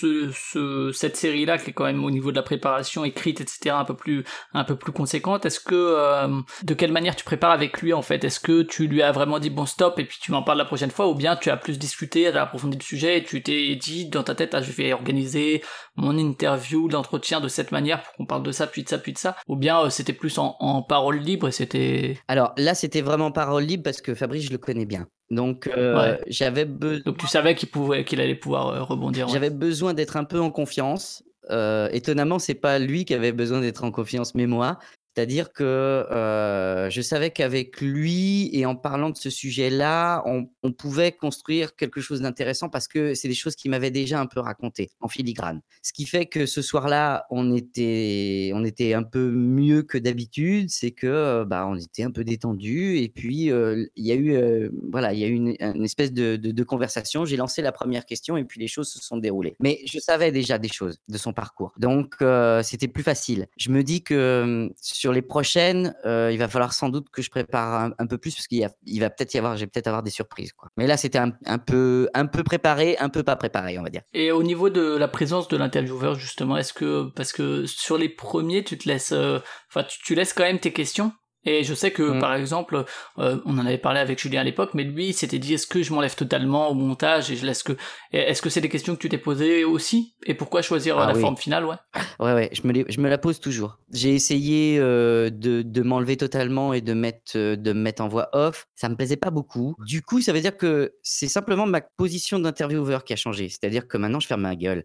ce, 0.00 0.90
cette 0.92 1.16
série-là, 1.16 1.58
qui 1.58 1.70
est 1.70 1.72
quand 1.72 1.84
même 1.84 2.04
au 2.04 2.10
niveau 2.10 2.30
de 2.30 2.36
la 2.36 2.42
préparation 2.42 3.04
écrite, 3.04 3.40
etc., 3.40 3.74
un 3.78 3.84
peu 3.84 3.94
plus, 3.94 4.24
un 4.52 4.64
peu 4.64 4.76
plus 4.76 4.92
conséquente, 4.92 5.46
est-ce 5.46 5.60
que, 5.60 5.74
euh, 5.74 6.40
de 6.62 6.74
quelle 6.74 6.92
manière 6.92 7.16
tu 7.16 7.24
prépares 7.24 7.50
avec 7.50 7.80
lui, 7.82 7.92
en 7.92 8.02
fait? 8.02 8.24
Est-ce 8.24 8.40
que 8.40 8.62
tu 8.62 8.86
lui 8.86 9.02
as 9.02 9.12
vraiment 9.12 9.38
dit 9.38 9.50
bon 9.50 9.66
stop 9.66 9.98
et 9.98 10.04
puis 10.04 10.18
tu 10.20 10.32
m'en 10.32 10.42
parles 10.42 10.58
la 10.58 10.64
prochaine 10.64 10.90
fois, 10.90 11.08
ou 11.08 11.14
bien 11.14 11.36
tu 11.36 11.50
as 11.50 11.56
plus 11.56 11.78
discuté, 11.78 12.30
tu 12.30 12.36
as 12.36 12.42
approfondi 12.42 12.76
le 12.76 12.82
sujet 12.82 13.18
et 13.18 13.24
tu 13.24 13.42
t'es 13.42 13.74
dit 13.76 14.08
dans 14.08 14.22
ta 14.22 14.34
tête, 14.34 14.54
ah, 14.54 14.62
je 14.62 14.72
vais 14.72 14.92
organiser 14.92 15.62
mon 15.96 16.16
interview, 16.18 16.88
l'entretien 16.88 17.40
de 17.40 17.48
cette 17.48 17.72
manière 17.72 18.02
pour 18.02 18.14
qu'on 18.14 18.26
parle 18.26 18.42
de 18.42 18.52
ça, 18.52 18.66
puis 18.66 18.82
de 18.82 18.88
ça, 18.88 18.98
puis 18.98 19.12
de 19.12 19.18
ça, 19.18 19.36
ou 19.48 19.56
bien 19.56 19.80
euh, 19.80 19.90
c'était 19.90 20.12
plus 20.12 20.38
en, 20.38 20.56
en 20.60 20.82
parole 20.82 21.18
libre 21.18 21.48
et 21.48 21.52
c'était... 21.52 22.18
Alors 22.28 22.52
là, 22.56 22.74
c'était 22.74 23.02
vraiment 23.02 23.32
parole 23.32 23.64
libre 23.64 23.84
parce 23.84 24.00
que 24.00 24.14
Fabrice, 24.14 24.44
je 24.44 24.52
le 24.52 24.58
connais 24.58 24.86
bien. 24.86 25.06
Donc 25.30 25.68
euh, 25.68 26.16
j'avais 26.28 26.64
besoin. 26.64 27.02
Donc 27.04 27.18
tu 27.18 27.26
savais 27.26 27.54
qu'il 27.54 27.68
pouvait, 27.68 28.04
qu'il 28.04 28.20
allait 28.20 28.34
pouvoir 28.34 28.68
euh, 28.68 28.82
rebondir. 28.82 29.28
J'avais 29.28 29.50
besoin 29.50 29.94
d'être 29.94 30.16
un 30.16 30.24
peu 30.24 30.40
en 30.40 30.50
confiance. 30.50 31.24
Euh, 31.50 31.88
étonnamment, 31.92 32.38
c'est 32.38 32.54
pas 32.54 32.78
lui 32.78 33.04
qui 33.04 33.14
avait 33.14 33.32
besoin 33.32 33.60
d'être 33.60 33.84
en 33.84 33.90
confiance, 33.90 34.34
mais 34.34 34.46
moi. 34.46 34.78
C'est-à-dire 35.16 35.54
que 35.54 35.64
euh, 35.64 36.90
je 36.90 37.00
savais 37.00 37.30
qu'avec 37.30 37.80
lui 37.80 38.50
et 38.52 38.66
en 38.66 38.76
parlant 38.76 39.08
de 39.08 39.16
ce 39.16 39.30
sujet-là, 39.30 40.22
on, 40.26 40.46
pouvait 40.72 41.12
construire 41.12 41.74
quelque 41.74 42.02
chose 42.02 42.20
d'intéressant 42.20 42.68
parce 42.68 42.86
que 42.86 43.14
c'est 43.14 43.28
des 43.28 43.34
choses 43.34 43.56
qu'il 43.56 43.70
m'avait 43.70 43.90
déjà 43.90 44.20
un 44.20 44.26
peu 44.26 44.40
racontées 44.40 44.90
en 45.00 45.08
filigrane. 45.08 45.62
Ce 45.80 45.94
qui 45.94 46.04
fait 46.04 46.26
que 46.26 46.44
ce 46.44 46.60
soir-là, 46.60 47.24
on 47.30 47.54
était, 47.54 48.50
on 48.52 48.62
était 48.62 48.92
un 48.92 49.04
peu 49.04 49.30
mieux 49.30 49.82
que 49.84 49.96
d'habitude, 49.96 50.68
c'est 50.68 50.90
que 50.90 51.06
euh, 51.06 51.44
bah, 51.46 51.66
on 51.66 51.76
était 51.76 52.02
un 52.02 52.10
peu 52.10 52.24
détendu 52.24 52.98
et 52.98 53.08
puis 53.08 53.50
euh, 53.50 53.86
il 53.96 54.06
y 54.06 54.12
a 54.12 54.16
eu, 54.16 54.70
voilà, 54.90 55.14
il 55.14 55.20
y 55.20 55.24
a 55.24 55.28
une, 55.28 55.56
espèce 55.82 56.12
de, 56.12 56.36
de, 56.36 56.50
de 56.50 56.62
conversation. 56.62 57.24
J'ai 57.24 57.38
lancé 57.38 57.62
la 57.62 57.72
première 57.72 58.04
question 58.04 58.36
et 58.36 58.44
puis 58.44 58.60
les 58.60 58.68
choses 58.68 58.88
se 58.88 59.00
sont 59.00 59.16
déroulées. 59.16 59.56
Mais 59.60 59.80
je 59.86 59.98
savais 59.98 60.30
déjà 60.30 60.58
des 60.58 60.68
choses 60.68 60.98
de 61.08 61.16
son 61.16 61.32
parcours, 61.32 61.72
donc 61.78 62.16
c'était 62.62 62.88
plus 62.88 63.04
facile. 63.04 63.46
Je 63.56 63.70
me 63.70 63.82
dis 63.82 64.02
que 64.02 64.70
sur 64.82 65.05
sur 65.06 65.12
les 65.12 65.22
prochaines, 65.22 65.94
euh, 66.04 66.30
il 66.32 66.38
va 66.38 66.48
falloir 66.48 66.72
sans 66.72 66.88
doute 66.88 67.10
que 67.12 67.22
je 67.22 67.30
prépare 67.30 67.92
un, 67.96 68.06
peu 68.08 68.18
plus 68.18 68.34
parce 68.34 68.48
qu'il 68.48 68.68
il 68.86 68.98
va 68.98 69.08
peut-être 69.08 69.34
y 69.34 69.38
avoir, 69.38 69.56
j'ai 69.56 69.68
peut-être 69.68 69.86
avoir 69.86 70.02
des 70.02 70.10
surprises. 70.10 70.50
Mais 70.76 70.88
là, 70.88 70.96
c'était 70.96 71.20
un, 71.20 71.58
peu, 71.58 72.08
un 72.12 72.26
peu 72.26 72.42
préparé, 72.42 72.98
un 72.98 73.08
peu 73.08 73.22
pas 73.22 73.36
préparé, 73.36 73.78
on 73.78 73.84
va 73.84 73.88
dire. 73.88 74.00
Et 74.14 74.32
au 74.32 74.42
niveau 74.42 74.68
de 74.68 74.96
la 74.96 75.06
présence 75.06 75.46
de 75.46 75.56
l'intervieweur, 75.56 76.16
justement, 76.16 76.56
est-ce 76.56 76.72
que, 76.72 77.08
parce 77.14 77.32
que 77.32 77.66
sur 77.66 77.98
les 77.98 78.08
premiers, 78.08 78.64
tu 78.64 78.76
te 78.78 78.88
laisses, 78.88 79.12
euh, 79.12 79.38
enfin, 79.70 79.86
tu 80.02 80.16
laisses 80.16 80.32
quand 80.32 80.42
même 80.42 80.58
tes 80.58 80.72
questions? 80.72 81.12
Et 81.46 81.64
je 81.64 81.72
sais 81.72 81.90
que, 81.90 82.02
mm. 82.02 82.18
par 82.18 82.34
exemple, 82.34 82.84
euh, 83.18 83.38
on 83.46 83.58
en 83.58 83.64
avait 83.64 83.78
parlé 83.78 84.00
avec 84.00 84.20
Julien 84.20 84.42
à 84.42 84.44
l'époque, 84.44 84.70
mais 84.74 84.84
lui, 84.84 85.08
il 85.08 85.14
s'était 85.14 85.38
dit, 85.38 85.54
est-ce 85.54 85.66
que 85.66 85.82
je 85.82 85.92
m'enlève 85.92 86.14
totalement 86.14 86.68
au 86.68 86.74
montage 86.74 87.30
et 87.30 87.36
je 87.36 87.46
laisse 87.46 87.62
que... 87.62 87.72
Est-ce 88.12 88.42
que 88.42 88.50
c'est 88.50 88.60
des 88.60 88.68
questions 88.68 88.94
que 88.94 89.00
tu 89.00 89.08
t'es 89.08 89.18
posées 89.18 89.64
aussi? 89.64 90.14
Et 90.26 90.34
pourquoi 90.34 90.62
choisir 90.62 90.98
ah 90.98 91.06
la 91.06 91.14
forme 91.14 91.36
finale, 91.36 91.64
ouais? 91.64 91.76
Ouais, 92.18 92.34
ouais, 92.34 92.50
je 92.52 92.66
me, 92.66 92.84
je 92.88 93.00
me 93.00 93.08
la 93.08 93.18
pose 93.18 93.40
toujours. 93.40 93.78
J'ai 93.92 94.14
essayé 94.14 94.78
euh, 94.78 95.30
de, 95.30 95.62
de 95.62 95.82
m'enlever 95.82 96.16
totalement 96.16 96.72
et 96.72 96.80
de 96.80 96.92
mettre, 96.92 97.32
euh, 97.36 97.56
de 97.56 97.72
me 97.72 97.80
mettre 97.80 98.02
en 98.02 98.08
voix 98.08 98.28
off. 98.32 98.66
Ça 98.74 98.88
me 98.88 98.96
plaisait 98.96 99.16
pas 99.16 99.30
beaucoup. 99.30 99.76
Du 99.86 100.02
coup, 100.02 100.20
ça 100.20 100.32
veut 100.32 100.40
dire 100.40 100.56
que 100.56 100.94
c'est 101.02 101.28
simplement 101.28 101.66
ma 101.66 101.80
position 101.80 102.38
d'intervieweur 102.38 103.04
qui 103.04 103.12
a 103.12 103.16
changé. 103.16 103.48
C'est-à-dire 103.48 103.86
que 103.86 103.96
maintenant, 103.96 104.20
je 104.20 104.26
ferme 104.26 104.42
ma 104.42 104.56
gueule. 104.56 104.84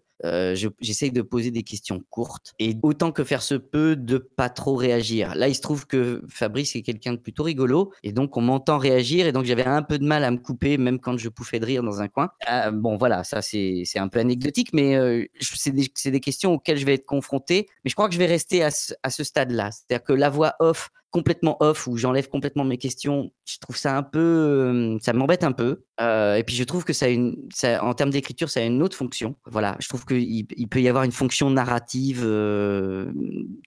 J'essaye 0.80 1.10
de 1.10 1.22
poser 1.22 1.50
des 1.50 1.64
questions 1.64 2.00
courtes 2.08 2.52
et 2.60 2.76
autant 2.82 3.10
que 3.10 3.24
faire 3.24 3.42
se 3.42 3.56
peut, 3.56 3.96
de 3.96 4.18
pas 4.18 4.48
trop 4.48 4.76
réagir. 4.76 5.34
Là, 5.34 5.48
il 5.48 5.54
se 5.54 5.60
trouve 5.60 5.86
que 5.86 6.22
Fabrice 6.52 6.76
est 6.76 6.82
quelqu'un 6.82 7.12
de 7.14 7.18
plutôt 7.18 7.44
rigolo 7.44 7.94
et 8.02 8.12
donc 8.12 8.36
on 8.36 8.42
m'entend 8.42 8.76
réagir 8.76 9.26
et 9.26 9.32
donc 9.32 9.46
j'avais 9.46 9.64
un 9.64 9.82
peu 9.82 9.98
de 9.98 10.04
mal 10.04 10.22
à 10.22 10.30
me 10.30 10.36
couper 10.36 10.76
même 10.76 11.00
quand 11.00 11.16
je 11.16 11.30
pouffais 11.30 11.58
de 11.60 11.64
rire 11.64 11.82
dans 11.82 12.02
un 12.02 12.08
coin. 12.08 12.28
Euh, 12.50 12.70
bon 12.70 12.98
voilà, 12.98 13.24
ça 13.24 13.40
c'est 13.40 13.86
un 13.96 14.08
peu 14.08 14.18
anecdotique 14.18 14.68
mais 14.74 14.96
euh, 14.96 15.24
c'est 15.40 15.70
des, 15.72 16.20
questions 16.20 16.52
auxquelles 16.52 16.76
je 16.76 16.84
vais 16.84 16.92
être 16.92 17.06
confronté 17.06 17.68
mais 17.84 17.88
je 17.88 17.94
crois 17.94 18.06
que 18.08 18.14
je 18.14 18.18
vais 18.18 18.26
rester 18.26 18.62
à 18.62 18.70
ce, 18.70 18.92
à 19.02 19.08
ce 19.08 19.24
stade-là. 19.24 19.70
C'est-à-dire 19.70 20.04
que 20.04 20.12
la 20.12 20.28
voix 20.28 20.54
off 20.60 20.90
complètement 21.12 21.58
off 21.60 21.86
où 21.86 21.96
j'enlève 21.96 22.28
complètement 22.28 22.64
mes 22.64 22.78
questions, 22.78 23.30
je 23.44 23.58
trouve 23.58 23.76
ça 23.76 23.96
un 23.96 24.02
peu, 24.02 24.98
ça 25.00 25.12
m'embête 25.12 25.44
un 25.44 25.52
peu. 25.52 25.84
Euh, 26.00 26.36
et 26.36 26.42
puis 26.42 26.56
je 26.56 26.64
trouve 26.64 26.84
que 26.84 26.94
ça, 26.94 27.06
a 27.06 27.08
une, 27.10 27.36
ça 27.54 27.84
en 27.84 27.92
termes 27.94 28.10
d'écriture, 28.10 28.50
ça 28.50 28.60
a 28.60 28.64
une 28.64 28.82
autre 28.82 28.96
fonction. 28.96 29.36
Voilà, 29.46 29.76
je 29.78 29.88
trouve 29.88 30.06
qu'il 30.06 30.22
il 30.22 30.68
peut 30.68 30.80
y 30.80 30.88
avoir 30.88 31.04
une 31.04 31.12
fonction 31.12 31.50
narrative, 31.50 32.22
euh, 32.24 33.12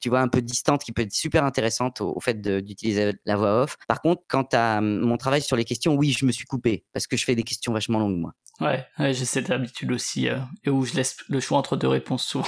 tu 0.01 0.09
vois, 0.09 0.21
un 0.21 0.27
peu 0.27 0.41
distante, 0.41 0.83
qui 0.83 0.91
peut 0.91 1.03
être 1.03 1.13
super 1.13 1.45
intéressante 1.45 2.01
au, 2.01 2.19
fait 2.19 2.41
d'utiliser 2.41 3.13
la 3.25 3.35
voix 3.35 3.63
off. 3.63 3.77
Par 3.87 4.01
contre, 4.01 4.23
quant 4.27 4.47
à 4.51 4.81
mon 4.81 5.15
travail 5.17 5.41
sur 5.41 5.55
les 5.55 5.65
questions, 5.65 5.95
oui, 5.95 6.11
je 6.17 6.25
me 6.25 6.31
suis 6.31 6.45
coupé 6.45 6.83
parce 6.93 7.05
que 7.05 7.15
je 7.15 7.23
fais 7.23 7.35
des 7.35 7.43
questions 7.43 7.71
vachement 7.71 7.99
longues, 7.99 8.17
moi. 8.17 8.33
Ouais, 8.59 8.85
j'ai 9.13 9.25
cette 9.25 9.51
habitude 9.51 9.91
aussi, 9.91 10.29
euh, 10.29 10.39
et 10.63 10.71
où 10.71 10.83
je 10.83 10.95
laisse 10.95 11.17
le 11.29 11.39
choix 11.39 11.59
entre 11.59 11.77
deux 11.77 11.89
réponses 11.89 12.25
souvent. 12.25 12.47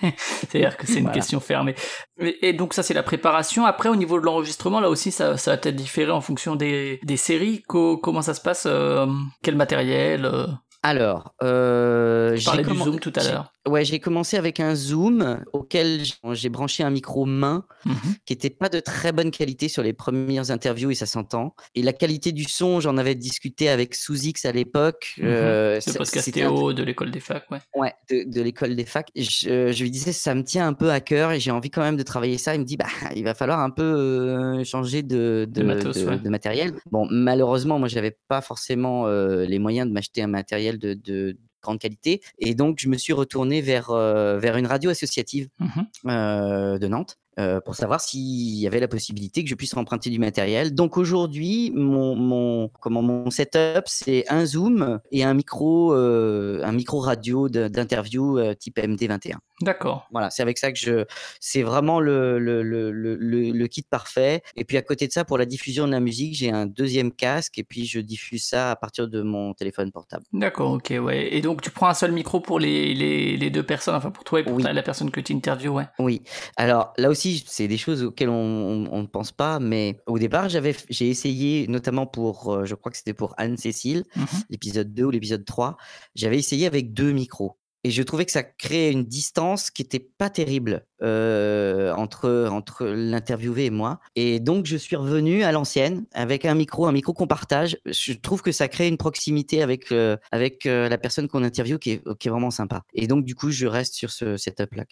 C'est-à-dire 0.16 0.76
que 0.76 0.86
c'est 0.86 1.00
une 1.00 1.10
question 1.10 1.40
fermée. 1.40 1.74
Et, 2.20 2.52
donc 2.52 2.74
ça 2.74 2.82
c'est 2.82 2.94
la 2.94 3.02
préparation. 3.02 3.64
Après 3.64 3.88
au 3.88 3.96
niveau 3.96 4.20
de 4.20 4.24
l'enregistrement, 4.24 4.80
là 4.80 4.88
aussi 4.88 5.10
ça, 5.10 5.36
ça 5.36 5.52
va 5.52 5.56
peut-être 5.56 5.76
différer 5.76 6.10
en 6.10 6.20
fonction 6.20 6.56
des, 6.56 7.00
des 7.02 7.16
séries. 7.16 7.62
comment 7.66 8.22
ça 8.22 8.34
se 8.34 8.40
passe 8.40 8.64
euh, 8.66 9.06
Quel 9.42 9.56
matériel 9.56 10.24
euh? 10.24 10.46
Alors, 10.82 11.34
euh, 11.42 12.36
j'ai 12.36 12.62
du 12.62 12.78
Zoom 12.78 13.00
tout 13.00 13.12
à 13.16 13.24
l'heure. 13.24 13.52
Ouais, 13.68 13.84
j'ai 13.84 13.98
commencé 13.98 14.36
avec 14.36 14.60
un 14.60 14.74
Zoom 14.74 15.40
auquel 15.52 16.02
j'ai 16.32 16.48
branché 16.48 16.82
un 16.82 16.90
micro 16.90 17.26
main 17.26 17.64
mmh 17.84 17.92
qui 18.24 18.32
n'était 18.34 18.50
pas 18.50 18.68
de 18.68 18.80
très 18.80 19.12
bonne 19.12 19.30
qualité 19.30 19.68
sur 19.68 19.82
les 19.82 19.92
premières 19.92 20.50
interviews 20.50 20.90
et 20.90 20.94
ça 20.94 21.06
s'entend. 21.06 21.54
Et 21.74 21.82
la 21.82 21.92
qualité 21.92 22.32
du 22.32 22.44
son, 22.44 22.80
j'en 22.80 22.96
avais 22.96 23.14
discuté 23.14 23.68
avec 23.68 23.94
Sous-X 23.94 24.44
à 24.44 24.52
l'époque. 24.52 25.14
Mmh 25.18 25.24
euh, 25.24 25.80
podcast 25.96 26.32
Théo 26.32 26.72
de 26.72 26.82
l'école 26.82 27.10
des 27.10 27.20
facs, 27.20 27.50
ouais. 27.50 27.58
Ouais, 27.74 27.94
de, 28.10 28.40
l'école 28.40 28.76
des 28.76 28.84
facs. 28.84 29.10
Je, 29.16 29.72
je, 29.72 29.82
lui 29.82 29.90
disais, 29.90 30.12
ça 30.12 30.34
me 30.34 30.42
tient 30.44 30.66
un 30.66 30.74
peu 30.74 30.90
à 30.90 31.00
cœur 31.00 31.32
et 31.32 31.40
j'ai 31.40 31.50
envie 31.50 31.70
quand 31.70 31.82
même 31.82 31.96
de 31.96 32.02
travailler 32.02 32.38
ça. 32.38 32.54
Il 32.54 32.60
me 32.60 32.64
dit, 32.64 32.76
bah, 32.76 32.86
il 33.16 33.24
va 33.24 33.34
falloir 33.34 33.60
un 33.60 33.70
peu 33.70 33.82
euh, 33.82 34.64
changer 34.64 35.02
de, 35.02 35.46
de, 35.48 35.62
de, 35.62 36.28
matériel. 36.28 36.74
Bon, 36.90 37.06
malheureusement, 37.10 37.78
moi, 37.78 37.88
j'avais 37.88 38.16
pas 38.28 38.40
forcément 38.40 39.06
euh, 39.06 39.44
les 39.44 39.58
moyens 39.58 39.88
de 39.88 39.92
m'acheter 39.92 40.22
un 40.22 40.28
matériel 40.28 40.67
de, 40.76 41.36
grande 41.62 41.78
qualité. 41.80 42.20
Et 42.38 42.54
donc, 42.54 42.78
je 42.78 42.88
me 42.88 42.96
suis 42.96 43.12
retourné 43.12 43.60
vers, 43.60 43.90
euh, 43.90 44.38
vers 44.38 44.56
une 44.56 44.66
radio 44.66 44.90
associative 44.90 45.48
mmh 45.58 45.80
euh, 46.06 46.78
de 46.78 46.86
Nantes 46.86 47.18
euh, 47.38 47.60
pour 47.60 47.76
savoir 47.76 48.00
s'il 48.00 48.56
y 48.58 48.66
avait 48.66 48.80
la 48.80 48.88
possibilité 48.88 49.44
que 49.44 49.50
je 49.50 49.54
puisse 49.54 49.76
emprunter 49.76 50.10
du 50.10 50.18
matériel. 50.18 50.74
Donc 50.74 50.96
aujourd'hui, 50.96 51.72
mon, 51.74 52.16
mon, 52.16 52.68
comment, 52.80 53.02
mon 53.02 53.30
setup, 53.30 53.84
c'est 53.86 54.24
un 54.28 54.44
Zoom 54.44 54.98
et 55.12 55.22
un 55.22 55.34
micro, 55.34 55.94
euh, 55.94 56.60
un 56.64 56.72
micro 56.72 56.98
radio 56.98 57.48
d'interview 57.48 58.38
euh, 58.38 58.54
type 58.54 58.78
MD21. 58.78 59.36
D'accord. 59.60 60.08
Voilà, 60.12 60.30
c'est 60.30 60.42
avec 60.42 60.58
ça 60.58 60.72
que 60.72 60.78
je. 60.78 61.04
C'est 61.40 61.62
vraiment 61.62 62.00
le, 62.00 62.38
le, 62.38 62.62
le, 62.62 62.92
le, 62.92 63.66
kit 63.66 63.82
parfait. 63.82 64.42
Et 64.56 64.64
puis 64.64 64.76
à 64.76 64.82
côté 64.82 65.06
de 65.06 65.12
ça, 65.12 65.24
pour 65.24 65.36
la 65.36 65.46
diffusion 65.46 65.86
de 65.86 65.92
la 65.92 66.00
musique, 66.00 66.34
j'ai 66.34 66.50
un 66.50 66.66
deuxième 66.66 67.12
casque 67.12 67.58
et 67.58 67.64
puis 67.64 67.84
je 67.84 67.98
diffuse 68.00 68.44
ça 68.44 68.70
à 68.70 68.76
partir 68.76 69.08
de 69.08 69.22
mon 69.22 69.54
téléphone 69.54 69.90
portable. 69.90 70.24
D'accord, 70.32 70.72
ok, 70.72 70.94
ouais. 71.00 71.34
Et 71.34 71.40
donc 71.40 71.60
tu 71.60 71.70
prends 71.70 71.88
un 71.88 71.94
seul 71.94 72.12
micro 72.12 72.40
pour 72.40 72.60
les, 72.60 72.94
les, 72.94 73.36
les 73.36 73.50
deux 73.50 73.64
personnes, 73.64 73.96
enfin 73.96 74.10
pour 74.10 74.24
toi 74.24 74.40
et 74.40 74.44
pour 74.44 74.58
la 74.60 74.82
personne 74.82 75.10
que 75.10 75.20
tu 75.20 75.34
interviews, 75.34 75.72
ouais. 75.72 75.86
Oui. 75.98 76.22
Alors 76.56 76.92
là 76.96 77.08
aussi, 77.08 77.27
c'est 77.46 77.68
des 77.68 77.78
choses 77.78 78.02
auxquelles 78.02 78.28
on 78.28 79.02
ne 79.02 79.06
pense 79.06 79.32
pas, 79.32 79.58
mais 79.58 80.00
au 80.06 80.18
départ, 80.18 80.48
j'avais, 80.48 80.74
j'ai 80.88 81.08
essayé, 81.08 81.66
notamment 81.68 82.06
pour, 82.06 82.52
euh, 82.52 82.64
je 82.64 82.74
crois 82.74 82.90
que 82.90 82.98
c'était 82.98 83.14
pour 83.14 83.34
Anne-Cécile, 83.38 84.04
mmh 84.16 84.24
l'épisode 84.50 84.92
2 84.92 85.04
ou 85.04 85.10
l'épisode 85.10 85.44
3, 85.44 85.76
j'avais 86.14 86.38
essayé 86.38 86.66
avec 86.66 86.92
deux 86.92 87.12
micros. 87.12 87.58
Et 87.84 87.90
je 87.90 88.02
trouvais 88.02 88.24
que 88.24 88.32
ça 88.32 88.42
créait 88.42 88.90
une 88.90 89.04
distance 89.04 89.70
qui 89.70 89.82
était 89.82 90.00
pas 90.00 90.30
terrible 90.30 90.84
euh, 91.02 91.92
entre, 91.92 92.48
entre 92.50 92.86
l'interviewé 92.86 93.66
et 93.66 93.70
moi. 93.70 94.00
Et 94.16 94.40
donc, 94.40 94.66
je 94.66 94.76
suis 94.76 94.96
revenu 94.96 95.44
à 95.44 95.52
l'ancienne 95.52 96.04
avec 96.12 96.44
un 96.44 96.54
micro, 96.54 96.86
un 96.86 96.92
micro 96.92 97.12
qu'on 97.12 97.28
partage. 97.28 97.78
Je 97.86 98.14
trouve 98.14 98.42
que 98.42 98.50
ça 98.50 98.66
crée 98.66 98.88
une 98.88 98.96
proximité 98.96 99.62
avec, 99.62 99.92
euh, 99.92 100.16
avec 100.32 100.66
euh, 100.66 100.88
la 100.88 100.98
personne 100.98 101.28
qu'on 101.28 101.44
interviewe 101.44 101.78
qui 101.78 101.90
est, 101.92 102.28
vraiment 102.28 102.50
sympa. 102.50 102.82
Et 102.94 103.06
donc, 103.06 103.24
du 103.24 103.34
coup, 103.34 103.50
je 103.50 103.66
reste 103.66 103.94
sur 103.94 104.10
ce 104.10 104.36
setup-là. 104.36 104.84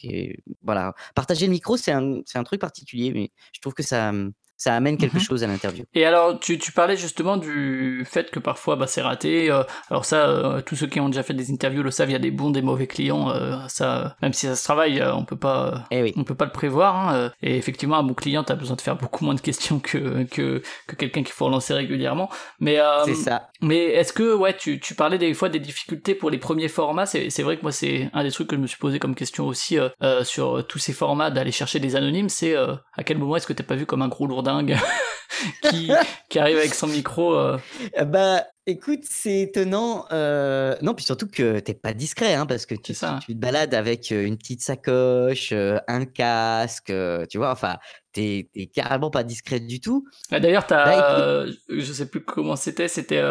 Voilà. 0.63 0.95
Partager 1.15 1.47
le 1.47 1.53
micro, 1.53 1.77
c'est 1.77 1.93
un, 1.93 2.21
un 2.35 2.45
truc 2.45 2.61
particulier, 2.61 3.13
mais 3.13 3.31
je 3.53 3.61
trouve 3.61 3.75
que 3.75 3.83
ça, 3.83 4.13
ça 4.57 4.75
amène 4.75 4.97
quelque 4.97 5.19
mmh 5.19 5.21
chose 5.21 5.45
à 5.45 5.47
l'interview. 5.47 5.85
Et 5.95 6.05
alors, 6.07 6.39
tu, 6.39 6.59
tu, 6.59 6.73
parlais 6.73 6.97
justement 6.97 7.37
du 7.37 8.05
fait 8.09 8.31
que 8.31 8.39
parfois 8.39 8.77
bah, 8.77 8.87
c'est 8.87 9.03
raté. 9.03 9.51
Euh, 9.51 9.63
alors 9.91 10.05
ça, 10.05 10.29
euh, 10.29 10.63
tous 10.63 10.77
ceux 10.77 10.87
qui 10.87 10.99
ont 11.01 11.09
déjà 11.09 11.23
fait 11.23 11.35
des 11.35 11.53
interviews 11.53 11.83
le 11.83 11.91
savent, 11.91 12.11
il 12.11 12.15
y 12.15 12.17
a 12.17 12.21
des 12.21 12.31
bons, 12.31 12.51
des 12.51 12.63
mauvais 12.63 12.87
clients. 12.87 13.31
Euh, 13.31 13.57
ça, 13.69 14.17
même 14.23 14.33
si 14.33 14.47
ça 14.47 14.57
se 14.57 14.65
travaille, 14.65 15.03
on 15.03 15.25
peut 15.25 15.37
pas, 15.37 15.85
eh 15.91 16.13
on 16.17 16.25
peut 16.25 16.35
pas 16.35 16.47
le 16.47 16.53
prévoir. 16.53 16.97
Hein, 16.97 17.33
et 17.43 17.57
effectivement, 17.57 17.97
un 17.97 18.03
bon 18.03 18.15
client, 18.15 18.45
tu 18.45 18.53
as 18.53 18.57
besoin 18.57 18.77
de 18.77 18.81
faire 18.81 18.97
beaucoup 18.97 19.25
moins 19.25 19.35
de 19.35 19.41
questions 19.41 19.79
que 19.79 20.25
que, 20.25 20.63
que 20.87 20.97
quelqu'un 20.97 21.23
qu'il 21.23 21.33
faut 21.33 21.47
relancer 21.47 21.75
régulièrement. 21.75 22.31
Mais 22.61 22.79
c'est 23.05 23.15
ça. 23.15 23.51
Mais 23.61 23.85
est-ce 23.85 24.13
que 24.13 24.35
ouais, 24.35 24.57
tu, 24.57 24.81
tu 24.81 24.95
parlais 24.95 25.19
des 25.19 25.35
fois 25.35 25.49
des 25.49 25.61
difficultés 25.61 26.15
pour 26.15 26.31
les 26.31 26.39
premiers 26.39 26.69
formats. 26.69 27.07
C'est 27.07 27.43
vrai 27.43 27.57
que 27.57 27.63
moi 27.63 27.73
c'est 27.73 28.11
un 28.15 28.23
des 28.23 28.31
trucs 28.31 28.49
que 28.49 28.57
je 28.57 28.61
me 28.61 28.67
suis 28.67 28.79
posé 28.79 28.99
comme 28.99 29.15
question 29.15 29.47
aussi 29.47 29.77
sur 30.23 30.67
tous 30.67 30.79
ces 30.79 30.93
formats 30.93 31.31
d'aller 31.31 31.53
chercher 31.53 31.79
des 31.79 31.97
anonymes. 31.97 32.29
C'est 32.29 32.57
à 32.57 33.05
quel 33.05 33.19
moment 33.19 33.37
est-ce 33.37 33.47
que 33.47 33.53
t'as 33.53 33.65
pas 33.65 33.77
vu 33.77 33.85
comme 33.85 34.03
un 34.03 34.09
gros 34.09 34.27
lourd 34.27 34.43
dingue 34.47 34.77
qui, 35.63 35.91
qui, 36.29 36.39
arrive 36.39 36.57
avec 36.57 36.75
son 36.75 36.87
micro. 36.87 37.35
Euh. 37.35 37.59
Bah, 38.07 38.45
écoute, 38.67 39.01
c'est 39.03 39.41
étonnant. 39.41 40.07
Euh... 40.13 40.77
Non, 40.83 40.95
puis 40.95 41.05
surtout 41.05 41.27
que 41.27 41.59
t'es 41.59 41.75
pas 41.75 41.93
discret, 41.93 42.35
hein, 42.35 42.47
parce 42.47 42.65
que 42.65 42.75
tu, 42.75 42.95
tu, 42.95 42.95
te 42.95 43.33
balades 43.33 43.75
avec 43.75 44.13
euh, 44.13 44.25
une 44.25 44.39
petite 44.39 44.63
sacoche, 44.63 45.53
un 45.53 46.05
casque, 46.05 46.93
tu 47.29 47.39
vois, 47.39 47.51
enfin, 47.51 47.77
t'es 48.13 48.49
carrément 48.75 49.11
pas 49.11 49.25
discret 49.25 49.61
du 49.61 49.81
tout. 49.81 50.07
Ah, 50.31 50.41
d'ailleurs, 50.41 50.67
t'as, 50.67 50.85
bah, 50.85 51.53
je 51.69 51.93
sais 51.93 52.09
plus 52.09 52.25
comment 52.25 52.57
c'était, 52.57 52.89
c'était 52.89 53.23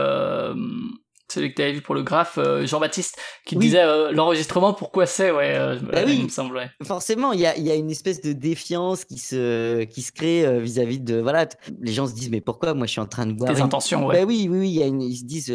celui 1.31 1.51
que 1.51 1.55
tu 1.55 1.61
avais 1.61 1.73
vu 1.73 1.81
pour 1.81 1.95
le 1.95 2.03
graphe, 2.03 2.37
euh, 2.37 2.65
Jean-Baptiste, 2.65 3.17
qui 3.45 3.55
disait 3.55 3.83
euh, 3.83 4.11
l'enregistrement, 4.11 4.73
pourquoi 4.73 5.05
c'est, 5.05 5.31
ouais, 5.31 5.55
euh, 5.55 5.79
bah 5.79 6.01
oui. 6.05 6.17
il 6.19 6.23
me 6.25 6.29
semble, 6.29 6.71
Forcément, 6.83 7.33
il 7.33 7.39
y 7.39 7.45
a, 7.45 7.57
y 7.57 7.71
a, 7.71 7.75
une 7.75 7.89
espèce 7.89 8.21
de 8.21 8.33
défiance 8.33 9.05
qui 9.05 9.17
se, 9.17 9.83
qui 9.85 10.01
se 10.01 10.11
crée 10.11 10.59
vis-à-vis 10.59 10.99
de. 10.99 11.19
Voilà, 11.19 11.47
les 11.81 11.93
gens 11.93 12.07
se 12.07 12.13
disent, 12.13 12.29
mais 12.29 12.41
pourquoi? 12.41 12.73
Moi 12.73 12.85
je 12.85 12.91
suis 12.91 13.01
en 13.01 13.07
train 13.07 13.25
de 13.25 13.33
boire. 13.33 13.53
Des 13.53 13.61
intentions, 13.61 14.05
ouais. 14.05 14.19
Bah 14.19 14.25
oui, 14.25 14.47
oui, 14.49 14.59
oui, 14.59 14.69
y 14.69 14.83
a 14.83 14.85
une, 14.85 15.01
ils 15.01 15.17
se 15.17 15.25
disent, 15.25 15.53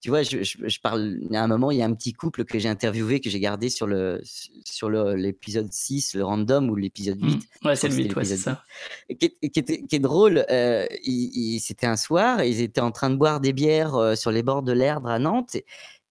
tu 0.00 0.10
vois, 0.10 0.22
je, 0.22 0.42
je, 0.42 0.80
parle, 0.80 1.18
à 1.32 1.42
un 1.42 1.46
moment, 1.46 1.70
il 1.70 1.78
y 1.78 1.82
a 1.82 1.86
un 1.86 1.94
petit 1.94 2.12
couple 2.12 2.44
que 2.44 2.58
j'ai 2.58 2.68
interviewé, 2.68 3.20
que 3.20 3.30
j'ai 3.30 3.40
gardé 3.40 3.68
sur 3.68 3.86
le 3.86 4.20
sur 4.64 4.90
l'épisode 4.90 5.72
6, 5.72 6.14
le 6.14 6.24
random, 6.24 6.68
ou 6.68 6.74
l'épisode 6.74 7.22
8. 7.22 7.36
Mmh. 7.36 7.66
Ouais, 7.66 7.76
c'est 7.76 7.88
le 7.88 7.94
8, 7.94 8.16
ouais, 8.16 8.24
c'est 8.24 8.36
ça. 8.36 8.62
Qui 9.08 9.26
est, 9.26 9.48
qui, 9.48 9.60
était, 9.60 9.82
qui 9.82 9.96
est 9.96 10.00
drôle, 10.00 10.44
c'était 11.60 11.86
un 11.86 11.96
soir, 11.96 12.42
ils 12.42 12.60
étaient 12.60 12.80
en 12.80 12.90
train 12.90 13.10
de 13.10 13.16
boire 13.16 13.40
des 13.40 13.52
bières 13.52 14.16
sur 14.16 14.30
les 14.30 14.42
bords 14.42 14.62
de 14.62 14.72
l'Erdre 14.72 15.11
à 15.12 15.18
Nantes. 15.18 15.56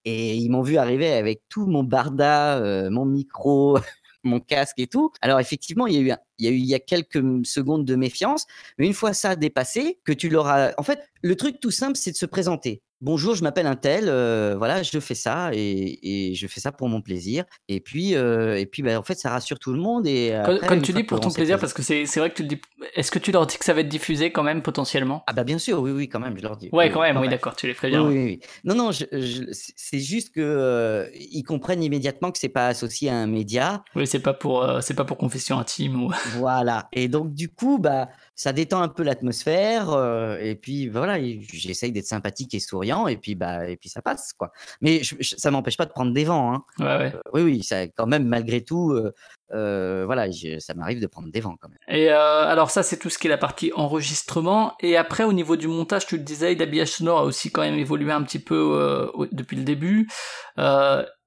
Et, 0.06 0.36
ils 0.36 0.50
m'ont 0.50 0.62
vu 0.62 0.78
arriver 0.78 1.12
avec 1.14 1.44
tout 1.50 1.68
mon 1.68 1.84
barda, 1.84 2.58
euh, 2.58 2.90
mon 2.90 3.06
micro, 3.06 3.78
mon 4.24 4.40
casque 4.40 4.80
et 4.80 4.88
tout. 4.88 5.12
Alors 5.22 5.40
effectivement, 5.40 5.88
il 5.88 5.94
y 5.96 5.98
a 5.98 6.02
eu, 6.02 6.18
il 6.40 6.46
y 6.46 6.48
a 6.48 6.52
eu 6.52 6.56
il 6.56 6.66
y 6.66 6.76
a 6.76 6.80
quelques 6.80 7.22
secondes 7.46 7.86
de 7.86 7.96
méfiance, 7.96 8.48
mais 8.78 8.88
une 8.88 8.94
fois 8.94 9.14
ça 9.14 9.36
dépassé, 9.36 10.00
que 10.06 10.14
tu 10.14 10.30
l'auras. 10.30 10.72
En 10.78 10.84
fait, 10.84 11.00
le 11.22 11.36
truc 11.36 11.60
tout 11.60 11.72
simple, 11.72 11.98
c'est 11.98 12.12
de 12.12 12.18
se 12.18 12.26
présenter 12.26 12.82
bonjour, 13.02 13.36
je 13.36 13.44
m'appelle 13.44 13.68
un 13.68 13.76
tel, 13.76 14.06
euh, 14.08 14.56
voilà, 14.58 14.84
je 14.84 15.00
fais 15.00 15.16
ça 15.16 15.50
et, 15.54 16.34
je 16.36 16.48
fais 16.48 16.60
ça 16.60 16.72
pour 16.72 16.88
mon 16.88 17.02
plaisir. 17.02 17.44
Et 17.68 17.80
puis, 17.80 18.16
euh, 18.16 18.58
et 18.58 18.66
puis, 18.66 18.84
bah, 18.84 18.98
en 18.98 19.04
fait, 19.04 19.16
ça 19.16 19.32
rassure 19.32 19.60
tout 19.60 19.74
le 19.74 19.80
monde. 19.80 20.08
Et 20.08 20.40
quand, 20.68 20.82
tu 20.82 20.94
dis 20.94 21.04
pour 21.04 21.20
ton 21.20 21.32
plaisir, 21.32 21.60
parce 21.60 21.74
que 21.74 21.82
c'est 21.82 22.06
vrai 22.18 22.30
que 22.30 22.36
tu 22.36 22.44
le 22.44 22.48
dis, 22.48 22.62
est-ce 22.96 23.12
que 23.12 23.20
tu 23.20 23.32
leur 23.32 23.46
dis 23.46 23.58
que 23.58 23.66
ça 23.66 23.74
va 23.74 23.82
être 23.82 23.90
diffusé 23.90 24.32
quand 24.32 24.44
même 24.44 24.62
potentiellement? 24.62 25.24
Ah 25.28 25.34
bah 25.34 25.44
bien 25.44 25.58
sûr, 25.58 25.82
oui, 25.82 25.92
oui, 25.92 26.08
quand 26.08 26.20
même, 26.20 26.38
je 26.38 26.44
leur 26.44 26.58
dis. 26.58 26.70
Ouais, 26.72 26.90
quand 26.90 27.02
même, 27.02 27.18
oui, 27.18 27.28
d'accord, 27.28 27.56
tu 27.56 27.68
les 27.68 27.74
préviens. 27.74 28.06
Oui, 28.08 28.24
oui, 28.24 28.40
Non, 28.64 28.76
non, 28.76 28.92
c'est 28.92 30.00
juste 30.00 30.34
que 30.34 30.42
euh, 30.42 31.08
ils 31.14 31.44
comprennent 31.44 31.84
immédiatement 31.84 32.32
que 32.32 32.38
c'est 32.38 32.50
pas 32.50 32.68
associé 32.68 33.10
à 33.10 33.16
un 33.16 33.28
média. 33.28 33.84
Oui, 33.96 34.08
c'est 34.08 34.20
pas 34.20 34.34
pour, 34.34 34.68
c'est 34.82 34.94
pas 34.94 35.06
pour 35.06 35.18
confession 35.18 35.58
intime 35.58 36.04
ou. 36.04 36.12
Voilà. 36.38 36.88
Et 36.94 37.08
donc 37.08 37.34
du 37.34 37.50
coup, 37.50 37.80
bah 37.80 38.10
ça 38.42 38.54
détend 38.54 38.82
un 38.82 38.88
peu 38.88 39.04
l'atmosphère 39.04 39.92
euh, 39.92 40.36
et 40.40 40.56
puis 40.56 40.90
voilà 40.90 41.20
j'essaye 41.22 41.92
d'être 41.92 42.08
sympathique 42.08 42.56
et 42.56 42.60
souriant 42.60 43.06
et 43.06 43.16
puis 43.16 43.36
bah 43.36 43.70
et 43.70 43.78
puis 43.78 43.88
ça 43.88 44.02
passe 44.02 44.34
quoi 44.34 44.52
mais 44.82 45.02
ça 45.22 45.52
m'empêche 45.52 45.78
pas 45.78 45.86
de 45.86 45.92
prendre 45.92 46.12
des 46.12 46.24
vents 46.24 46.52
hein. 46.52 46.66
ouais, 46.80 46.86
ouais. 46.86 47.16
Euh, 47.16 47.22
oui 47.34 47.44
oui 47.44 47.64
ça 47.64 47.88
quand 47.88 48.08
même 48.08 48.26
malgré 48.26 48.64
tout 48.64 48.94
euh, 48.94 49.14
voilà 49.52 50.28
ça 50.60 50.74
m'arrive 50.74 51.02
de 51.02 51.08
prendre 51.08 51.30
des 51.32 51.40
vents 51.40 51.56
quand 51.60 51.70
même 51.70 51.78
et 51.88 52.10
alors 52.10 52.72
ça 52.72 52.84
c'est 52.84 52.98
tout 52.98 53.10
ce 53.10 53.18
qui 53.18 53.28
est 53.28 53.30
la 53.30 53.38
partie 53.38 53.72
enregistrement 53.76 54.74
et 54.80 54.98
après 54.98 55.24
au 55.24 55.34
niveau 55.34 55.56
du 55.56 55.68
montage 55.68 56.06
tu 56.06 56.18
le 56.18 56.24
disais 56.24 56.56
l'habillage 56.56 56.90
sonore 56.90 57.20
a 57.20 57.24
aussi 57.24 57.52
quand 57.52 57.62
même 57.62 57.78
évolué 57.78 58.12
un 58.12 58.24
petit 58.24 58.40
peu 58.40 59.12
depuis 59.32 59.58
le 59.58 59.64
début 59.64 60.08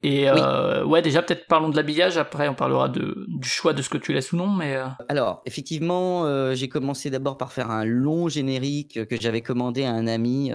et 0.04 0.28
euh, 0.28 0.84
ouais, 0.84 1.00
déjà 1.00 1.22
peut-être 1.22 1.46
parlons 1.46 1.70
de 1.70 1.76
l'habillage. 1.76 2.18
Après, 2.18 2.46
on 2.46 2.54
parlera 2.54 2.90
de, 2.90 3.24
du 3.26 3.48
choix 3.48 3.72
de 3.72 3.80
ce 3.80 3.88
que 3.88 3.96
tu 3.96 4.12
laisses 4.12 4.34
ou 4.34 4.36
non. 4.36 4.48
Mais 4.48 4.76
euh. 4.76 4.84
alors, 5.08 5.40
effectivement, 5.46 6.26
euh, 6.26 6.54
j'ai 6.54 6.68
commencé 6.68 7.08
d'abord 7.08 7.38
par 7.38 7.52
faire 7.54 7.70
un 7.70 7.86
long 7.86 8.28
générique 8.28 9.06
que 9.08 9.18
j'avais 9.18 9.40
commandé 9.40 9.84
à 9.84 9.92
un 9.92 10.06
ami. 10.06 10.52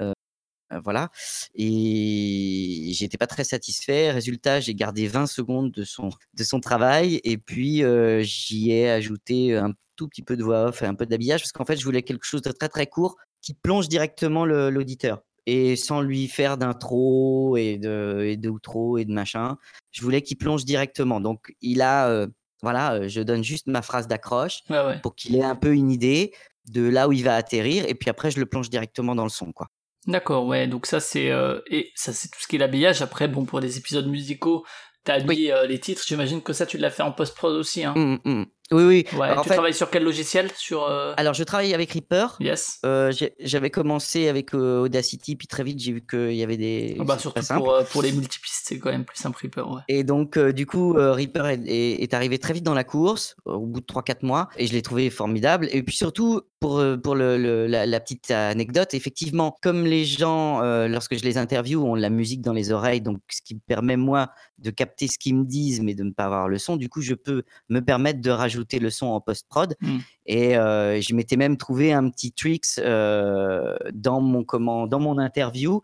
Voilà, 0.83 1.09
et 1.55 2.91
j'étais 2.93 3.17
pas 3.17 3.27
très 3.27 3.43
satisfait. 3.43 4.11
Résultat, 4.11 4.59
j'ai 4.59 4.75
gardé 4.75 5.07
20 5.07 5.25
secondes 5.25 5.71
de 5.71 5.83
son, 5.83 6.09
de 6.33 6.43
son 6.43 6.59
travail 6.59 7.19
et 7.23 7.37
puis 7.37 7.83
j'y 8.21 8.71
ai 8.71 8.89
ajouté 8.89 9.55
un 9.55 9.73
tout 9.95 10.07
petit 10.07 10.21
peu 10.21 10.37
de 10.37 10.43
voix 10.43 10.65
off 10.65 10.81
et 10.81 10.85
un 10.85 10.95
peu 10.95 11.05
d'habillage 11.05 11.41
parce 11.41 11.51
qu'en 11.51 11.65
fait, 11.65 11.77
je 11.77 11.83
voulais 11.83 12.03
quelque 12.03 12.25
chose 12.25 12.41
de 12.41 12.51
très 12.51 12.69
très 12.69 12.87
court 12.87 13.17
qui 13.41 13.53
plonge 13.53 13.87
directement 13.89 14.45
l'auditeur 14.45 15.23
et 15.45 15.75
sans 15.75 16.01
lui 16.01 16.27
faire 16.27 16.57
d'intro 16.57 17.57
et 17.57 17.77
de 17.77 18.23
et 18.23 18.37
d'outro 18.37 18.97
et 18.97 19.05
de 19.05 19.11
machin. 19.11 19.57
Je 19.91 20.01
voulais 20.01 20.21
qu'il 20.21 20.37
plonge 20.37 20.65
directement. 20.65 21.19
Donc 21.19 21.53
il 21.61 21.81
a 21.81 22.27
Voilà, 22.61 23.07
je 23.07 23.21
donne 23.21 23.43
juste 23.43 23.67
ma 23.67 23.81
phrase 23.81 24.07
d'accroche 24.07 24.59
ouais. 24.69 24.99
pour 25.01 25.15
qu'il 25.15 25.35
ait 25.35 25.43
un 25.43 25.55
peu 25.55 25.73
une 25.73 25.91
idée 25.91 26.33
de 26.69 26.87
là 26.87 27.07
où 27.07 27.13
il 27.13 27.23
va 27.23 27.35
atterrir 27.35 27.85
et 27.87 27.95
puis 27.95 28.09
après 28.09 28.31
je 28.31 28.39
le 28.39 28.45
plonge 28.45 28.69
directement 28.69 29.15
dans 29.15 29.23
le 29.23 29.29
son 29.29 29.51
quoi. 29.51 29.67
D'accord, 30.07 30.45
ouais, 30.45 30.67
donc 30.67 30.85
ça 30.85 30.99
c'est 30.99 31.31
et 31.69 31.91
ça 31.95 32.13
c'est 32.13 32.29
tout 32.29 32.39
ce 32.39 32.47
qui 32.47 32.55
est 32.55 32.59
l'habillage. 32.59 33.01
Après, 33.01 33.27
bon 33.27 33.45
pour 33.45 33.59
des 33.59 33.77
épisodes 33.77 34.07
musicaux, 34.07 34.65
t'as 35.03 35.19
mis 35.23 35.51
les 35.67 35.79
titres. 35.79 36.03
J'imagine 36.07 36.41
que 36.41 36.53
ça 36.53 36.65
tu 36.65 36.77
l'as 36.77 36.89
fait 36.89 37.03
en 37.03 37.11
post 37.11 37.35
prod 37.35 37.55
aussi. 37.55 37.83
Hein. 37.83 37.93
Mmh, 37.95 38.17
mmh. 38.25 38.45
Oui, 38.71 38.83
oui. 38.83 39.05
Ouais, 39.17 39.29
tu 39.41 39.49
travailles 39.49 39.73
sur 39.73 39.89
quel 39.89 40.03
logiciel? 40.03 40.49
Sur, 40.55 40.83
euh, 40.83 41.13
Alors, 41.17 41.33
je 41.33 41.43
travaille 41.43 41.73
avec 41.73 41.91
Reaper. 41.91 42.37
Yes. 42.39 42.79
Euh, 42.85 43.11
j'avais 43.39 43.71
commencé 43.71 44.27
avec 44.27 44.53
euh, 44.53 44.81
Audacity, 44.81 45.35
puis 45.35 45.47
très 45.47 45.63
vite, 45.63 45.79
j'ai 45.79 45.91
vu 45.91 46.05
qu'il 46.05 46.35
y 46.35 46.43
avait 46.43 46.57
des. 46.57 46.95
Ah 46.99 47.03
bah, 47.03 47.17
surtout 47.17 47.41
pour, 47.55 47.75
pour, 47.91 48.03
les 48.03 48.11
multipistes, 48.11 48.65
c'est 48.65 48.77
quand 48.77 48.91
même 48.91 49.05
plus 49.05 49.17
simple 49.17 49.39
Reaper. 49.41 49.67
Ouais. 49.71 49.81
Et 49.87 50.03
donc, 50.03 50.37
du 50.37 50.65
coup, 50.65 50.93
Reaper 50.93 51.57
est, 51.65 52.13
arrivé 52.13 52.37
très 52.37 52.53
vite 52.53 52.63
dans 52.63 52.73
la 52.73 52.83
course, 52.83 53.35
au 53.45 53.65
bout 53.65 53.81
de 53.81 53.85
3-4 53.85 54.17
mois, 54.25 54.49
et 54.57 54.67
je 54.67 54.73
l'ai 54.73 54.81
trouvé 54.81 55.09
formidable. 55.09 55.67
Et 55.71 55.81
puis 55.81 55.95
surtout, 55.95 56.41
pour, 56.59 56.83
pour 57.01 57.15
le, 57.15 57.67
la, 57.67 57.99
petite 57.99 58.31
anecdote, 58.31 58.93
effectivement, 58.93 59.57
comme 59.61 59.85
les 59.85 60.05
gens, 60.05 60.61
lorsque 60.87 61.17
je 61.17 61.23
les 61.23 61.37
interviewe, 61.37 61.83
ont 61.83 61.95
la 61.95 62.09
musique 62.09 62.41
dans 62.41 62.53
les 62.53 62.71
oreilles, 62.71 63.01
donc 63.01 63.19
ce 63.29 63.41
qui 63.41 63.55
me 63.55 63.59
permet, 63.59 63.97
moi, 63.97 64.31
de 64.57 64.69
capter 64.69 65.07
ce 65.07 65.17
qu'ils 65.17 65.35
me 65.35 65.45
disent, 65.45 65.81
mais 65.81 65.95
de 65.95 66.03
ne 66.03 66.11
pas 66.11 66.25
avoir 66.25 66.49
le 66.49 66.57
son, 66.57 66.75
du 66.75 66.89
coup, 66.89 67.01
je 67.01 67.13
peux 67.13 67.43
me 67.69 67.79
permettre 67.79 68.21
de 68.21 68.29
rajouter 68.29 68.79
le 68.79 68.89
son 68.89 69.07
en 69.07 69.21
post-prod. 69.21 69.75
Mmh. 69.81 69.97
Et 70.31 70.53
je 70.53 71.15
m'étais 71.15 71.37
même 71.37 71.57
trouvé 71.57 71.91
un 71.91 72.07
petit 72.11 72.31
tricks 72.31 72.79
dans, 72.79 74.21
mon, 74.21 74.43
comment, 74.43 74.85
dans 74.85 74.99
mon 74.99 75.17
interview 75.17 75.81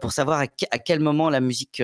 pour 0.00 0.12
savoir 0.12 0.40
à, 0.40 0.78
quel 0.78 1.00
moment 1.00 1.28
la 1.28 1.40
musique 1.40 1.82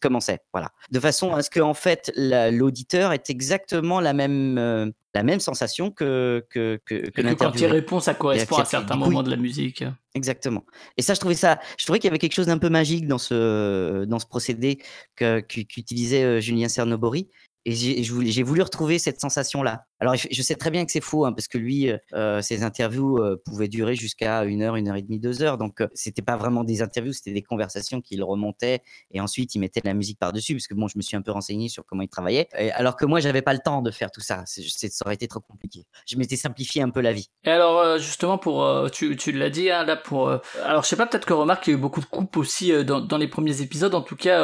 commençait. 0.00 0.38
Voilà. 0.52 0.70
De 0.92 1.00
façon 1.00 1.32
à 1.32 1.42
ce 1.42 1.50
que, 1.50 1.58
en 1.58 1.74
fait, 1.74 2.12
l'auditeur 2.16 3.12
ait 3.12 3.22
exactement 3.28 4.00
la 4.00 4.12
même 4.12 4.92
la 5.14 5.22
même 5.22 5.40
sensation 5.40 5.90
que 5.90 6.46
que 6.48 6.80
que, 6.86 7.10
que, 7.10 7.34
quand 7.34 7.60
il 7.60 7.66
répond, 7.66 8.00
ça 8.00 8.14
correspond 8.14 8.56
à 8.56 8.64
certains 8.64 8.96
moments 8.96 9.22
de 9.22 9.30
la 9.30 9.36
musique. 9.36 9.84
Exactement. 10.14 10.64
Et 10.96 11.02
ça, 11.02 11.14
je 11.14 11.20
trouvais 11.20 11.34
ça, 11.34 11.58
je 11.78 11.84
trouvais 11.84 11.98
qu'il 11.98 12.08
y 12.08 12.12
avait 12.12 12.18
quelque 12.18 12.34
chose 12.34 12.46
d'un 12.46 12.58
peu 12.58 12.68
magique 12.68 13.06
dans 13.06 13.18
ce 13.18 14.04
dans 14.04 14.18
ce 14.18 14.26
procédé 14.26 14.78
qu'utilisait 15.16 16.40
Julien 16.40 16.68
Cernobori, 16.68 17.28
et 17.64 17.72
j'ai 17.74 18.42
voulu 18.42 18.62
retrouver 18.62 18.98
cette 18.98 19.20
sensation-là. 19.20 19.84
Alors, 20.00 20.16
je 20.16 20.42
sais 20.42 20.56
très 20.56 20.70
bien 20.70 20.84
que 20.84 20.90
c'est 20.90 21.00
faux, 21.00 21.26
hein, 21.26 21.32
parce 21.32 21.46
que 21.46 21.58
lui, 21.58 21.88
euh, 22.12 22.42
ses 22.42 22.64
interviews 22.64 23.18
euh, 23.18 23.40
pouvaient 23.44 23.68
durer 23.68 23.94
jusqu'à 23.94 24.42
une 24.42 24.62
heure, 24.62 24.74
une 24.74 24.88
heure 24.88 24.96
et 24.96 25.02
demie, 25.02 25.20
deux 25.20 25.42
heures. 25.42 25.58
Donc, 25.58 25.80
euh, 25.80 25.86
c'était 25.94 26.22
pas 26.22 26.36
vraiment 26.36 26.64
des 26.64 26.82
interviews, 26.82 27.12
c'était 27.12 27.32
des 27.32 27.42
conversations 27.42 28.00
qu'il 28.00 28.24
remontait 28.24 28.80
et 29.12 29.20
ensuite 29.20 29.54
il 29.54 29.60
mettait 29.60 29.80
de 29.80 29.86
la 29.86 29.94
musique 29.94 30.18
par-dessus, 30.18 30.54
parce 30.54 30.66
que 30.66 30.74
bon, 30.74 30.88
je 30.88 30.96
me 30.96 31.02
suis 31.02 31.16
un 31.16 31.22
peu 31.22 31.30
renseigné 31.30 31.68
sur 31.68 31.86
comment 31.86 32.02
il 32.02 32.08
travaillait. 32.08 32.48
alors 32.72 32.96
que 32.96 33.06
moi, 33.06 33.20
j'avais 33.20 33.42
pas 33.42 33.52
le 33.52 33.60
temps 33.60 33.80
de 33.80 33.92
faire 33.92 34.10
tout 34.10 34.20
ça. 34.20 34.42
ça 34.44 34.88
aurait 35.04 35.14
été 35.14 35.28
trop 35.28 35.40
compliqué. 35.40 35.84
Je 36.04 36.16
m'étais 36.16 36.36
simplifié 36.36 36.82
un 36.82 36.90
peu 36.90 37.00
la 37.00 37.12
vie. 37.12 37.30
Et 37.44 37.50
alors, 37.50 37.98
justement, 37.98 38.38
pour, 38.38 38.90
tu, 38.90 39.16
tu 39.16 39.30
l'as 39.30 39.50
dit, 39.50 39.70
hein, 39.70 39.84
là, 39.84 39.96
pour. 39.96 40.30
alors, 40.64 40.82
je 40.82 40.88
sais 40.88 40.96
pas, 40.96 41.06
peut-être 41.06 41.26
que 41.26 41.32
remarque 41.32 41.62
qu'il 41.62 41.74
y 41.74 41.76
a 41.76 41.78
eu 41.78 41.80
beaucoup 41.80 42.00
de 42.00 42.06
coupes 42.06 42.36
aussi 42.36 42.72
dans, 42.84 43.00
dans, 43.00 43.18
les 43.18 43.28
premiers 43.28 43.60
épisodes. 43.60 43.94
En 43.94 44.02
tout 44.02 44.16
cas, 44.16 44.40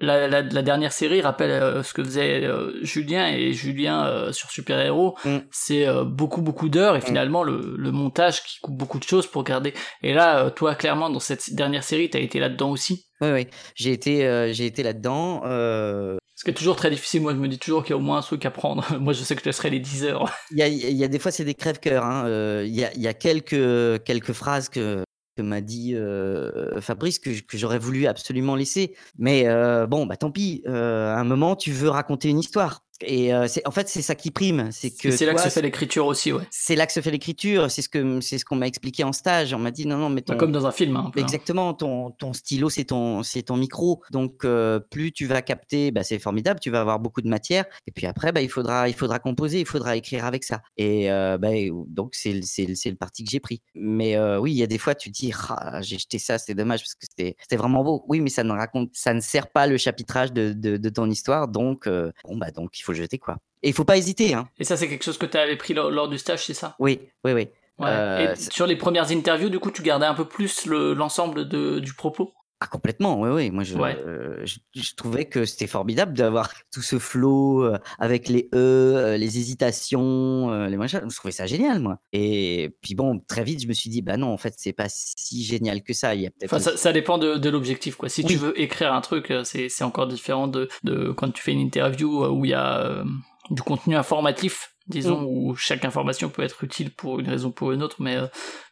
la, 0.00 0.28
la, 0.28 0.42
la, 0.42 0.62
dernière 0.62 0.92
série 0.92 1.20
rappelle 1.20 1.82
ce 1.84 1.94
que 1.94 2.02
faisait 2.02 2.48
Julien 2.82 3.28
et 3.28 3.52
Julien 3.52 4.32
sur 4.32 4.50
Super 4.50 4.80
Héros. 4.80 5.16
Mm 5.24 5.38
c'est 5.64 5.86
euh, 5.86 6.04
beaucoup 6.04 6.42
beaucoup 6.42 6.68
d'heures 6.68 6.96
et 6.96 6.98
mm. 6.98 7.02
finalement 7.02 7.42
le, 7.42 7.74
le, 7.78 7.92
montage 7.92 8.42
qui 8.42 8.60
coupe 8.60 8.76
beaucoup 8.76 8.98
de 8.98 9.04
choses 9.04 9.26
pour 9.26 9.44
garder. 9.44 9.72
Et 10.02 10.12
là, 10.12 10.44
euh, 10.44 10.50
toi, 10.50 10.74
clairement, 10.74 11.10
dans 11.10 11.20
cette 11.20 11.54
dernière 11.54 11.84
série, 11.84 12.10
tu 12.10 12.16
as 12.16 12.20
été 12.20 12.38
là-dedans 12.38 12.70
aussi. 12.70 13.06
Oui, 13.20 13.30
oui, 13.30 13.46
j'ai 13.74 13.92
été, 13.92 14.26
euh, 14.26 14.52
j'ai 14.52 14.66
été 14.66 14.82
là-dedans. 14.82 15.42
Ce 16.36 16.42
qui 16.42 16.50
est 16.50 16.54
toujours 16.54 16.74
très 16.74 16.90
difficile, 16.90 17.22
moi 17.22 17.32
je 17.32 17.38
me 17.38 17.46
dis 17.46 17.60
toujours 17.60 17.84
qu'il 17.84 17.90
y 17.90 17.92
a 17.92 17.96
au 17.96 18.00
moins 18.00 18.18
un 18.18 18.22
truc 18.22 18.44
à 18.44 18.50
prendre. 18.50 18.84
moi 19.00 19.12
je 19.12 19.22
sais 19.22 19.36
que 19.36 19.40
je 19.40 19.46
laisserai 19.46 19.70
les 19.70 19.78
10 19.78 20.04
heures. 20.04 20.30
Il 20.50 20.58
y 20.58 20.62
a, 20.62 20.66
il 20.66 20.96
y 20.96 21.04
a 21.04 21.08
des 21.08 21.20
fois 21.20 21.30
c'est 21.30 21.44
des 21.44 21.54
crèves-cœurs. 21.54 22.04
Hein. 22.04 22.62
Il, 22.64 22.74
y 22.74 22.84
a, 22.84 22.92
y 22.94 23.06
a 23.06 23.14
quelques, 23.14 24.02
quelques 24.02 24.32
phrases 24.32 24.68
que, 24.68 25.04
que 25.36 25.42
m'a 25.42 25.60
dit 25.60 25.94
Fabrice 26.80 27.18
que, 27.18 27.30
j'aurais 27.52 27.78
voulu 27.78 28.06
absolument 28.06 28.54
laisser. 28.54 28.94
Mais 29.18 29.44
bon, 29.86 30.06
bah 30.06 30.16
tant 30.16 30.30
pis. 30.30 30.62
à 30.66 31.18
un 31.18 31.24
moment, 31.24 31.56
tu 31.56 31.72
veux 31.72 31.88
raconter 31.88 32.28
une 32.28 32.38
histoire. 32.38 32.83
Et 33.00 33.32
c'est 33.48 33.66
en 33.66 33.70
fait 33.70 33.88
c'est 33.88 34.02
ça 34.02 34.14
qui 34.14 34.30
prime, 34.30 34.68
c'est 34.70 34.90
que 34.90 35.10
c'est 35.10 35.26
là 35.26 35.34
que 35.34 35.40
se 35.40 35.48
fait 35.48 35.62
l'écriture 35.62 36.06
aussi, 36.06 36.32
ouais. 36.32 36.44
C'est 36.50 36.76
là 36.76 36.86
que 36.86 36.92
se 36.92 37.00
fait 37.00 37.10
l'écriture, 37.10 37.70
c'est 37.70 37.82
ce 37.82 37.88
que 37.88 38.20
c'est 38.20 38.38
ce 38.38 38.44
qu'on 38.44 38.56
m'a 38.56 38.68
expliqué 38.68 39.02
en 39.02 39.12
stage. 39.12 39.52
On 39.52 39.58
m'a 39.58 39.72
dit 39.72 39.86
non 39.86 39.96
non 39.98 40.10
mais 40.10 40.22
bah, 40.26 40.36
comme 40.36 40.52
dans 40.52 40.66
un 40.66 40.70
film. 40.72 40.96
Hein, 40.96 41.10
hein. 41.14 41.20
Exactement, 41.20 41.74
ton 41.74 42.12
ton 42.12 42.32
stylo 42.32 42.70
c'est 42.70 42.84
ton 42.84 43.22
c'est 43.24 43.42
ton 43.42 43.56
micro, 43.56 44.02
donc 44.12 44.46
plus 44.90 45.12
tu 45.12 45.26
vas 45.26 45.42
capter, 45.42 45.90
bah, 45.90 46.04
c'est 46.04 46.18
formidable, 46.18 46.60
tu 46.60 46.70
vas 46.70 46.80
avoir 46.80 47.00
beaucoup 47.00 47.20
de 47.20 47.28
matière. 47.28 47.64
Et 47.86 47.90
puis 47.90 48.06
après 48.06 48.30
bah, 48.30 48.42
il 48.42 48.48
faudra 48.48 48.88
il 48.88 48.94
faudra 48.94 49.18
composer, 49.18 49.60
il 49.60 49.66
faudra 49.66 49.96
écrire 49.96 50.24
avec 50.24 50.44
ça. 50.44 50.62
Et 50.76 51.08
bah, 51.08 51.50
donc 51.88 52.14
c'est 52.14 52.40
c'est 52.42 52.74
c'est 52.76 52.90
le 52.90 52.96
parti 52.96 53.24
que 53.24 53.30
j'ai 53.30 53.40
pris. 53.40 53.60
Mais 53.74 54.16
oui 54.38 54.52
il 54.52 54.58
y 54.58 54.62
a 54.62 54.68
des 54.68 54.78
fois 54.78 54.94
tu 54.94 55.10
te 55.10 55.18
dis 55.18 55.32
ah, 55.48 55.82
j'ai 55.82 55.98
jeté 55.98 56.18
ça, 56.18 56.38
c'est 56.38 56.54
dommage 56.54 56.80
parce 56.80 56.94
que 56.94 57.06
c'était 57.08 57.36
c'était 57.40 57.56
vraiment 57.56 57.82
beau. 57.82 58.04
Oui 58.08 58.20
mais 58.20 58.30
ça 58.30 58.44
ne 58.44 58.52
raconte 58.52 58.90
ça 58.92 59.12
ne 59.14 59.20
sert 59.20 59.50
pas 59.50 59.66
le 59.66 59.78
chapitrage 59.78 60.32
de 60.32 60.52
de, 60.52 60.76
de 60.76 60.88
ton 60.88 61.10
histoire, 61.10 61.48
donc 61.48 61.88
bon 61.88 62.36
bah 62.36 62.52
donc 62.52 62.83
il 62.84 62.86
faut 62.86 62.94
jeter 62.94 63.18
quoi. 63.18 63.38
Et 63.62 63.68
il 63.68 63.72
faut 63.72 63.84
pas 63.84 63.96
hésiter. 63.96 64.34
Hein. 64.34 64.46
Et 64.58 64.64
ça, 64.64 64.76
c'est 64.76 64.88
quelque 64.88 65.04
chose 65.04 65.16
que 65.16 65.24
tu 65.24 65.38
avais 65.38 65.56
pris 65.56 65.72
lors, 65.72 66.08
du 66.08 66.18
stage, 66.18 66.44
c'est 66.44 66.54
ça? 66.54 66.76
Oui, 66.78 67.00
oui, 67.24 67.32
oui. 67.32 67.48
Euh, 67.80 68.34
et 68.34 68.36
sur 68.36 68.66
les 68.66 68.76
premières 68.76 69.10
interviews, 69.10 69.48
du 69.48 69.58
coup, 69.58 69.70
tu 69.70 69.82
gardais 69.82 70.06
un 70.06 70.14
peu 70.14 70.26
plus 70.26 70.66
l'ensemble 70.66 71.48
du 71.48 71.94
propos? 71.94 72.34
Ah, 72.64 72.68
complètement, 72.70 73.20
oui, 73.20 73.28
oui. 73.30 73.50
Moi, 73.50 73.62
je, 73.62 73.74
je, 74.74 74.94
trouvais 74.94 75.26
que 75.26 75.44
c'était 75.44 75.66
formidable 75.66 76.14
d'avoir 76.14 76.50
tout 76.72 76.80
ce 76.80 76.98
flow 76.98 77.62
euh, 77.62 77.78
avec 77.98 78.28
les 78.28 78.48
E, 78.54 78.56
euh, 78.56 79.16
les 79.18 79.38
hésitations, 79.38 80.66
les 80.66 80.76
machins. 80.76 81.02
Je 81.06 81.14
trouvais 81.14 81.32
ça 81.32 81.46
génial, 81.46 81.80
moi. 81.80 81.98
Et 82.12 82.74
puis 82.80 82.94
bon, 82.94 83.20
très 83.28 83.44
vite, 83.44 83.62
je 83.62 83.68
me 83.68 83.74
suis 83.74 83.90
dit, 83.90 84.00
bah 84.00 84.16
non, 84.16 84.32
en 84.32 84.38
fait, 84.38 84.54
c'est 84.56 84.72
pas 84.72 84.86
si 84.88 85.44
génial 85.44 85.82
que 85.82 85.92
ça. 85.92 86.14
Il 86.14 86.22
y 86.22 86.26
a 86.26 86.30
peut-être. 86.30 86.54
Enfin, 86.54 86.76
ça, 86.76 86.92
dépend 86.92 87.18
de, 87.18 87.48
l'objectif, 87.50 87.96
quoi. 87.96 88.08
Si 88.08 88.24
tu 88.24 88.36
veux 88.36 88.58
écrire 88.58 88.94
un 88.94 89.02
truc, 89.02 89.32
c'est 89.44 89.84
encore 89.84 90.06
différent 90.06 90.48
de, 90.48 90.68
de, 90.84 91.12
quand 91.12 91.30
tu 91.30 91.42
fais 91.42 91.52
une 91.52 91.60
interview 91.60 92.24
où 92.26 92.44
il 92.44 92.52
y 92.52 92.54
a 92.54 93.04
du 93.50 93.62
contenu 93.62 93.94
informatif 93.94 94.74
disons, 94.86 95.22
mm. 95.22 95.26
où 95.26 95.54
chaque 95.56 95.84
information 95.84 96.28
peut 96.28 96.42
être 96.42 96.62
utile 96.64 96.94
pour 96.94 97.20
une 97.20 97.28
raison 97.28 97.48
ou 97.48 97.52
pour 97.52 97.72
une 97.72 97.82
autre, 97.82 97.96
mais, 98.00 98.18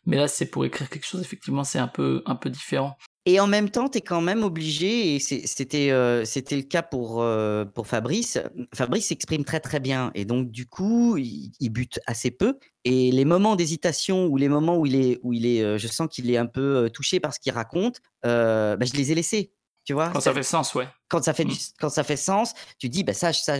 mais 0.05 0.17
là, 0.17 0.29
c'est 0.29 0.51
pour 0.51 0.65
écrire 0.65 0.89
quelque 0.89 1.07
chose, 1.07 1.21
effectivement, 1.21 1.65
c'est 1.65 1.79
un 1.79 1.89
peu, 1.89 2.23
un 2.27 2.37
peu 2.37 2.51
différent. 2.51 2.97
Et 3.25 3.39
en 3.39 3.47
même 3.47 3.71
temps, 3.71 3.89
tu 3.89 3.99
es 3.99 4.01
quand 4.01 4.21
même 4.21 4.43
obligé, 4.43 5.15
et 5.15 5.21
c'était 5.21 5.93
euh, 5.93 6.25
c'était 6.25 6.57
le 6.57 6.63
cas 6.63 6.83
pour, 6.83 7.23
euh, 7.23 7.65
pour 7.65 7.87
Fabrice. 7.87 8.39
Fabrice 8.75 9.07
s'exprime 9.09 9.45
très 9.45 9.61
très 9.61 9.79
bien, 9.79 10.11
et 10.17 10.25
donc 10.25 10.51
du 10.51 10.67
coup, 10.67 11.17
il, 11.17 11.71
bute 11.71 12.01
assez 12.07 12.33
peu. 12.33 12.59
Et 12.85 13.13
les 13.13 13.25
moments 13.25 13.55
d'hésitation 13.55 14.27
ou 14.27 14.37
les 14.37 14.49
moments 14.49 14.77
où 14.77 14.87
il 14.87 14.97
est, 14.97 15.21
où 15.23 15.33
il 15.33 15.47
est, 15.47 15.63
euh, 15.63 15.79
je 15.79 15.87
sens 15.87 16.09
qu'il 16.11 16.29
est 16.33 16.37
un 16.37 16.47
peu 16.47 16.91
touché 16.93 17.21
par 17.21 17.33
ce 17.33 17.39
qu'il 17.39 17.53
raconte, 17.53 18.01
bah, 18.25 18.77
je 18.81 18.93
les 18.95 19.13
ai 19.13 19.15
laissés. 19.15 19.53
Tu 19.85 19.93
vois 19.93 20.11
Quand 20.11 20.21
ça, 20.21 20.33
fait 20.33 20.43
sens, 20.43 20.75
ouais. 20.75 20.89
Quand 21.09 21.23
ça 21.23 21.33
fait, 21.33 21.45
mm. 21.45 21.55
quand 21.79 21.91
ça 21.91 22.05
fait 22.05 22.17
sens, 22.17 22.55
tu 22.79 22.89
dis, 22.89 23.05
bah 23.05 23.15
ça, 23.15 23.33
ça, 23.33 23.57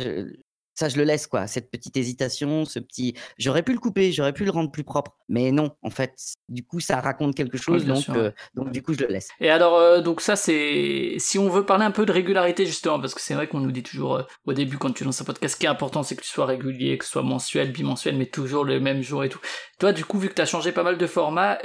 ça, 0.83 0.89
je 0.89 0.97
le 0.97 1.05
laisse, 1.05 1.29
quoi. 1.29 1.47
Cette 1.47 1.71
petite 1.71 1.97
hésitation, 1.97 2.65
ce 2.65 2.81
petit. 2.81 3.15
J'aurais 3.39 3.63
pu 3.63 3.73
le 3.73 3.79
couper, 3.79 4.11
j'aurais 4.11 4.33
pu 4.33 4.45
le 4.45 4.51
rendre 4.51 4.73
plus 4.73 4.83
propre. 4.83 5.17
Mais 5.29 5.53
non, 5.53 5.71
en 5.83 5.91
fait, 5.91 6.13
du 6.49 6.65
coup, 6.65 6.81
ça 6.81 7.01
raconte 7.01 7.37
quelque 7.37 7.57
chose, 7.57 7.87
donc, 7.87 8.09
euh, 8.09 8.33
donc 8.55 8.73
du 8.73 8.83
coup, 8.83 8.93
je 8.93 8.99
le 8.99 9.07
laisse. 9.07 9.29
Et 9.41 9.49
alors, 9.49 9.77
euh, 9.77 10.01
donc 10.01 10.21
ça, 10.21 10.35
c'est. 10.35 11.15
Si 11.19 11.39
on 11.39 11.49
veut 11.49 11.65
parler 11.65 11.85
un 11.85 11.93
peu 11.93 12.05
de 12.05 12.11
régularité, 12.11 12.67
justement, 12.67 12.99
parce 12.99 13.15
que 13.15 13.21
c'est 13.21 13.35
vrai 13.35 13.47
qu'on 13.47 13.61
nous 13.61 13.71
dit 13.71 13.85
toujours 13.85 14.17
euh, 14.17 14.23
au 14.45 14.55
début, 14.55 14.77
quand 14.77 14.93
tu 14.93 15.05
lances 15.05 15.21
un 15.21 15.25
podcast, 15.25 15.55
ce 15.55 15.61
qui 15.61 15.67
est 15.67 15.69
important, 15.69 16.03
c'est 16.03 16.17
que 16.17 16.23
tu 16.23 16.29
sois 16.29 16.47
régulier, 16.47 16.99
que 16.99 17.05
ce 17.05 17.13
soit 17.13 17.23
mensuel, 17.23 17.71
bimensuel, 17.71 18.17
mais 18.17 18.27
toujours 18.27 18.65
le 18.65 18.81
même 18.81 19.03
jour 19.03 19.23
et 19.23 19.29
tout. 19.29 19.41
Toi, 19.79 19.93
du 19.93 20.05
coup, 20.05 20.19
vu 20.19 20.31
que 20.31 20.35
tu 20.35 20.43
as 20.43 20.47
changé 20.47 20.73
pas 20.73 20.83
mal 20.83 20.99
de 20.99 21.07
formats, 21.07 21.59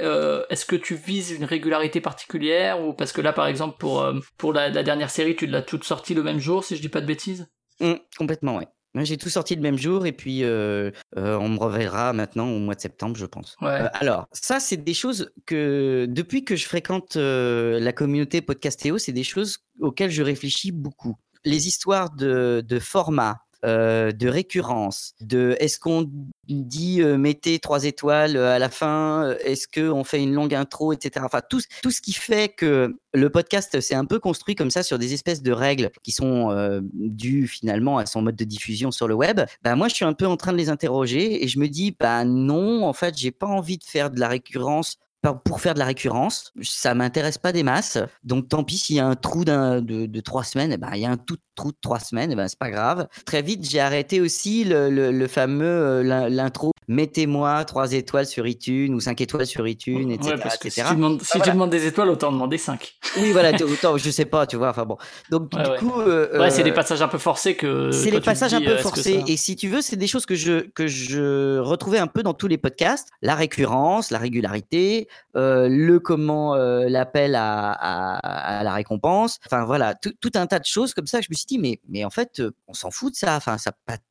est-ce 0.48 0.64
que 0.64 0.76
tu 0.76 0.94
vises 0.94 1.32
une 1.32 1.44
régularité 1.44 2.00
particulière 2.00 2.80
ou 2.80 2.92
parce 2.92 3.12
que 3.12 3.20
là, 3.20 3.32
par 3.32 3.48
exemple, 3.48 3.78
pour, 3.78 4.04
pour 4.36 4.52
la, 4.52 4.70
dernière 4.70 5.10
série, 5.10 5.34
tu 5.34 5.46
l'as 5.46 5.62
toute 5.62 5.84
sortie 5.84 6.14
le 6.14 6.22
même 6.22 6.38
jour, 6.38 6.62
si 6.62 6.76
je 6.76 6.80
dis 6.80 6.88
pas 6.88 7.00
de 7.00 7.06
bêtises? 7.06 7.48
Mmh, 7.80 7.94
Complètement, 8.16 8.56
ouais. 8.56 8.66
J'ai 8.94 9.16
tout 9.16 9.28
sorti 9.28 9.54
le 9.54 9.60
même 9.60 9.78
jour 9.78 10.06
et 10.06 10.12
puis 10.12 10.42
on 10.44 11.48
me 11.48 11.58
reverra 11.58 12.12
maintenant 12.12 12.48
au 12.48 12.58
mois 12.58 12.74
de 12.74 12.80
septembre, 12.80 13.16
je 13.16 13.26
pense. 13.26 13.56
alors, 13.60 14.28
ça, 14.32 14.60
c'est 14.60 14.76
des 14.78 14.94
choses 14.94 15.30
que 15.46 16.06
depuis 16.08 16.44
que 16.44 16.56
je 16.56 16.66
fréquente 16.66 17.16
la 17.16 17.92
communauté 17.92 18.40
Podcastéo, 18.40 18.98
c'est 18.98 19.12
des 19.12 19.24
choses 19.24 19.58
auxquelles 19.80 20.10
je 20.10 20.22
réfléchis 20.22 20.72
beaucoup. 20.72 21.16
Les 21.44 21.68
histoires 21.68 22.10
de, 22.10 22.64
de 22.66 22.78
format, 22.78 23.42
euh, 23.64 24.12
de 24.12 24.28
récurrence, 24.28 25.14
de 25.20 25.56
est-ce 25.58 25.80
qu'on 25.80 26.08
dit 26.48 27.02
euh, 27.02 27.16
mettez 27.16 27.58
trois 27.58 27.84
étoiles 27.84 28.36
à 28.36 28.58
la 28.58 28.68
fin, 28.68 29.34
est-ce 29.44 29.68
qu'on 29.68 30.04
fait 30.04 30.22
une 30.22 30.34
longue 30.34 30.54
intro, 30.54 30.92
etc. 30.92 31.24
Enfin, 31.24 31.40
tout, 31.48 31.60
tout 31.82 31.90
ce 31.90 32.00
qui 32.00 32.12
fait 32.12 32.48
que 32.48 32.96
le 33.14 33.30
podcast 33.30 33.80
s'est 33.80 33.94
un 33.94 34.04
peu 34.04 34.18
construit 34.18 34.54
comme 34.54 34.70
ça 34.70 34.82
sur 34.82 34.98
des 34.98 35.14
espèces 35.14 35.42
de 35.42 35.52
règles 35.52 35.90
qui 36.02 36.12
sont 36.12 36.80
dues 36.92 37.46
finalement 37.46 37.98
à 37.98 38.06
son 38.06 38.22
mode 38.22 38.36
de 38.36 38.44
diffusion 38.44 38.90
sur 38.90 39.08
le 39.08 39.14
web. 39.14 39.40
Bah, 39.62 39.76
moi, 39.76 39.88
je 39.88 39.94
suis 39.94 40.04
un 40.04 40.12
peu 40.12 40.26
en 40.26 40.36
train 40.36 40.52
de 40.52 40.58
les 40.58 40.68
interroger 40.68 41.42
et 41.42 41.48
je 41.48 41.58
me 41.58 41.68
dis, 41.68 41.96
bah 41.98 42.24
non, 42.24 42.84
en 42.84 42.92
fait, 42.92 43.16
j'ai 43.16 43.30
pas 43.30 43.46
envie 43.46 43.78
de 43.78 43.84
faire 43.84 44.10
de 44.10 44.20
la 44.20 44.28
récurrence 44.28 44.98
pour 45.44 45.60
faire 45.60 45.74
de 45.74 45.78
la 45.78 45.84
récurrence. 45.84 46.52
Ça 46.62 46.94
m'intéresse 46.94 47.38
pas 47.38 47.52
des 47.52 47.62
masses. 47.62 47.98
Donc 48.22 48.48
tant 48.48 48.64
pis 48.64 48.78
s'il 48.78 48.96
y 48.96 49.00
a 49.00 49.06
un 49.06 49.16
trou 49.16 49.44
de, 49.44 50.20
trois 50.20 50.44
semaines, 50.44 50.72
eh 50.72 50.76
ben, 50.76 50.90
il 50.94 51.00
y 51.00 51.06
a 51.06 51.10
un 51.10 51.16
tout 51.16 51.38
trou 51.54 51.72
de 51.72 51.78
trois 51.80 51.98
semaines, 51.98 52.32
eh 52.32 52.36
ben, 52.36 52.48
c'est 52.48 52.58
pas 52.58 52.70
grave. 52.70 53.08
Très 53.26 53.42
vite, 53.42 53.68
j'ai 53.68 53.80
arrêté 53.80 54.20
aussi 54.20 54.64
le, 54.64 54.90
le, 54.90 55.26
fameux 55.26 55.66
euh, 55.66 56.28
l'intro. 56.28 56.72
Mettez-moi 56.88 57.64
trois 57.66 57.92
étoiles 57.92 58.26
sur 58.26 58.46
iTunes 58.46 58.94
ou 58.94 59.00
cinq 59.00 59.20
étoiles 59.20 59.46
sur 59.46 59.68
iTunes, 59.68 60.10
etc. 60.10 60.36
Si, 60.70 60.82
tu 60.82 60.94
demandes, 60.94 61.22
si 61.22 61.40
tu 61.40 61.50
demandes, 61.50 61.68
des 61.68 61.86
étoiles, 61.86 62.08
autant 62.08 62.32
demander 62.32 62.56
cinq. 62.56 62.94
Oui, 63.18 63.32
voilà, 63.32 63.52
autant, 63.62 63.98
je 63.98 64.10
sais 64.10 64.24
pas, 64.24 64.46
tu 64.46 64.56
vois. 64.56 64.70
Enfin 64.70 64.86
bon. 64.86 64.96
Donc 65.30 65.50
du 65.50 65.78
coup, 65.78 66.00
euh, 66.00 66.38
ouais, 66.38 66.50
c'est 66.50 66.62
des 66.62 66.70
euh, 66.70 66.74
passages 66.74 67.02
un 67.02 67.08
peu 67.08 67.18
forcés 67.18 67.56
que. 67.56 67.90
C'est 67.92 68.10
les 68.10 68.22
passages 68.22 68.54
un 68.54 68.62
peu 68.62 68.76
forcés. 68.78 69.22
Et 69.26 69.36
si 69.36 69.54
tu 69.54 69.68
veux, 69.68 69.82
c'est 69.82 69.96
des 69.96 70.06
choses 70.06 70.24
que 70.24 70.34
je 70.34 70.60
que 70.70 70.86
je 70.86 71.58
retrouvais 71.58 71.98
un 71.98 72.06
peu 72.06 72.22
dans 72.22 72.34
tous 72.34 72.48
les 72.48 72.58
podcasts. 72.58 73.08
La 73.20 73.34
récurrence, 73.34 74.10
la 74.10 74.18
régularité, 74.18 75.08
euh, 75.36 75.68
le 75.68 76.00
comment, 76.00 76.54
euh, 76.54 76.88
l'appel 76.88 77.34
à, 77.34 77.70
à, 77.72 78.64
la 78.64 78.72
récompense. 78.72 79.38
Enfin 79.44 79.64
voilà, 79.64 79.94
tout, 79.94 80.12
tout, 80.20 80.32
un 80.36 80.46
tas 80.46 80.58
de 80.58 80.64
choses 80.64 80.94
comme 80.94 81.06
ça. 81.06 81.20
Je 81.20 81.28
me 81.30 81.34
suis 81.34 81.46
dit, 81.46 81.58
mais, 81.58 81.80
mais 81.88 82.04
en 82.04 82.10
fait, 82.10 82.42
on 82.66 82.72
s'en 82.72 82.90
fout 82.90 83.12
de 83.12 83.18
ça. 83.18 83.36
Enfin, 83.36 83.58
ça 83.58 83.70
n'a 83.70 83.76
pas, 83.96 84.02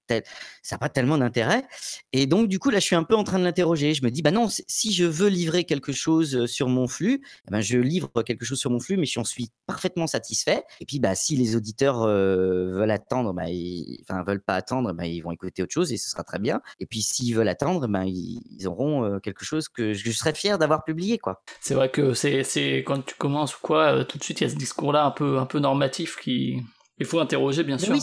ça 0.61 0.77
pas 0.77 0.89
tellement 0.89 1.17
d'intérêt. 1.17 1.63
Et 2.13 2.25
donc, 2.25 2.47
du 2.47 2.59
coup, 2.59 2.69
là, 2.69 2.79
je 2.79 2.85
suis 2.85 2.95
un 2.95 3.03
peu 3.03 3.15
en 3.15 3.23
train 3.23 3.39
de 3.39 3.43
l'interroger. 3.43 3.93
Je 3.93 4.03
me 4.03 4.11
dis, 4.11 4.21
bah 4.21 4.31
non, 4.31 4.47
si 4.49 4.93
je 4.93 5.05
veux 5.05 5.29
livrer 5.29 5.63
quelque 5.63 5.91
chose 5.91 6.45
sur 6.45 6.67
mon 6.67 6.87
flux, 6.87 7.21
eh 7.47 7.51
ben, 7.51 7.61
je 7.61 7.77
livre 7.77 8.09
quelque 8.23 8.45
chose 8.45 8.59
sur 8.59 8.69
mon 8.69 8.79
flux, 8.79 8.97
mais 8.97 9.05
j'en 9.05 9.23
suis 9.23 9.49
parfaitement 9.65 10.07
satisfait. 10.07 10.63
Et 10.79 10.85
puis, 10.85 10.99
bah, 10.99 11.15
si 11.15 11.35
les 11.35 11.55
auditeurs 11.55 12.05
veulent 12.05 12.91
attendre, 12.91 13.33
bah, 13.33 13.49
ils, 13.49 14.03
veulent 14.25 14.43
pas 14.43 14.55
attendre, 14.55 14.93
bah, 14.93 15.05
ils 15.05 15.21
vont 15.21 15.31
écouter 15.31 15.63
autre 15.63 15.73
chose 15.73 15.91
et 15.91 15.97
ce 15.97 16.09
sera 16.09 16.23
très 16.23 16.39
bien. 16.39 16.61
Et 16.79 16.85
puis, 16.85 17.01
s'ils 17.01 17.35
veulent 17.35 17.47
attendre, 17.47 17.87
bah, 17.87 18.03
ils, 18.05 18.67
auront 18.67 19.19
quelque 19.19 19.45
chose 19.45 19.69
que 19.69 19.93
je, 19.93 20.11
serais 20.11 20.33
fier 20.33 20.57
d'avoir 20.57 20.83
publié, 20.83 21.19
quoi. 21.19 21.43
C'est 21.61 21.75
vrai 21.75 21.89
que 21.89 22.13
c'est, 22.13 22.43
c'est 22.43 22.77
quand 22.77 23.05
tu 23.05 23.15
commences 23.15 23.55
ou 23.55 23.59
quoi, 23.61 24.03
tout 24.05 24.17
de 24.17 24.23
suite, 24.23 24.41
il 24.41 24.43
y 24.45 24.47
a 24.47 24.49
ce 24.49 24.55
discours-là 24.55 25.05
un 25.05 25.11
peu, 25.11 25.37
un 25.37 25.45
peu 25.45 25.59
normatif 25.59 26.17
qui, 26.17 26.63
il 26.99 27.05
faut 27.05 27.19
interroger, 27.19 27.63
bien 27.63 27.77
sûr. 27.77 27.95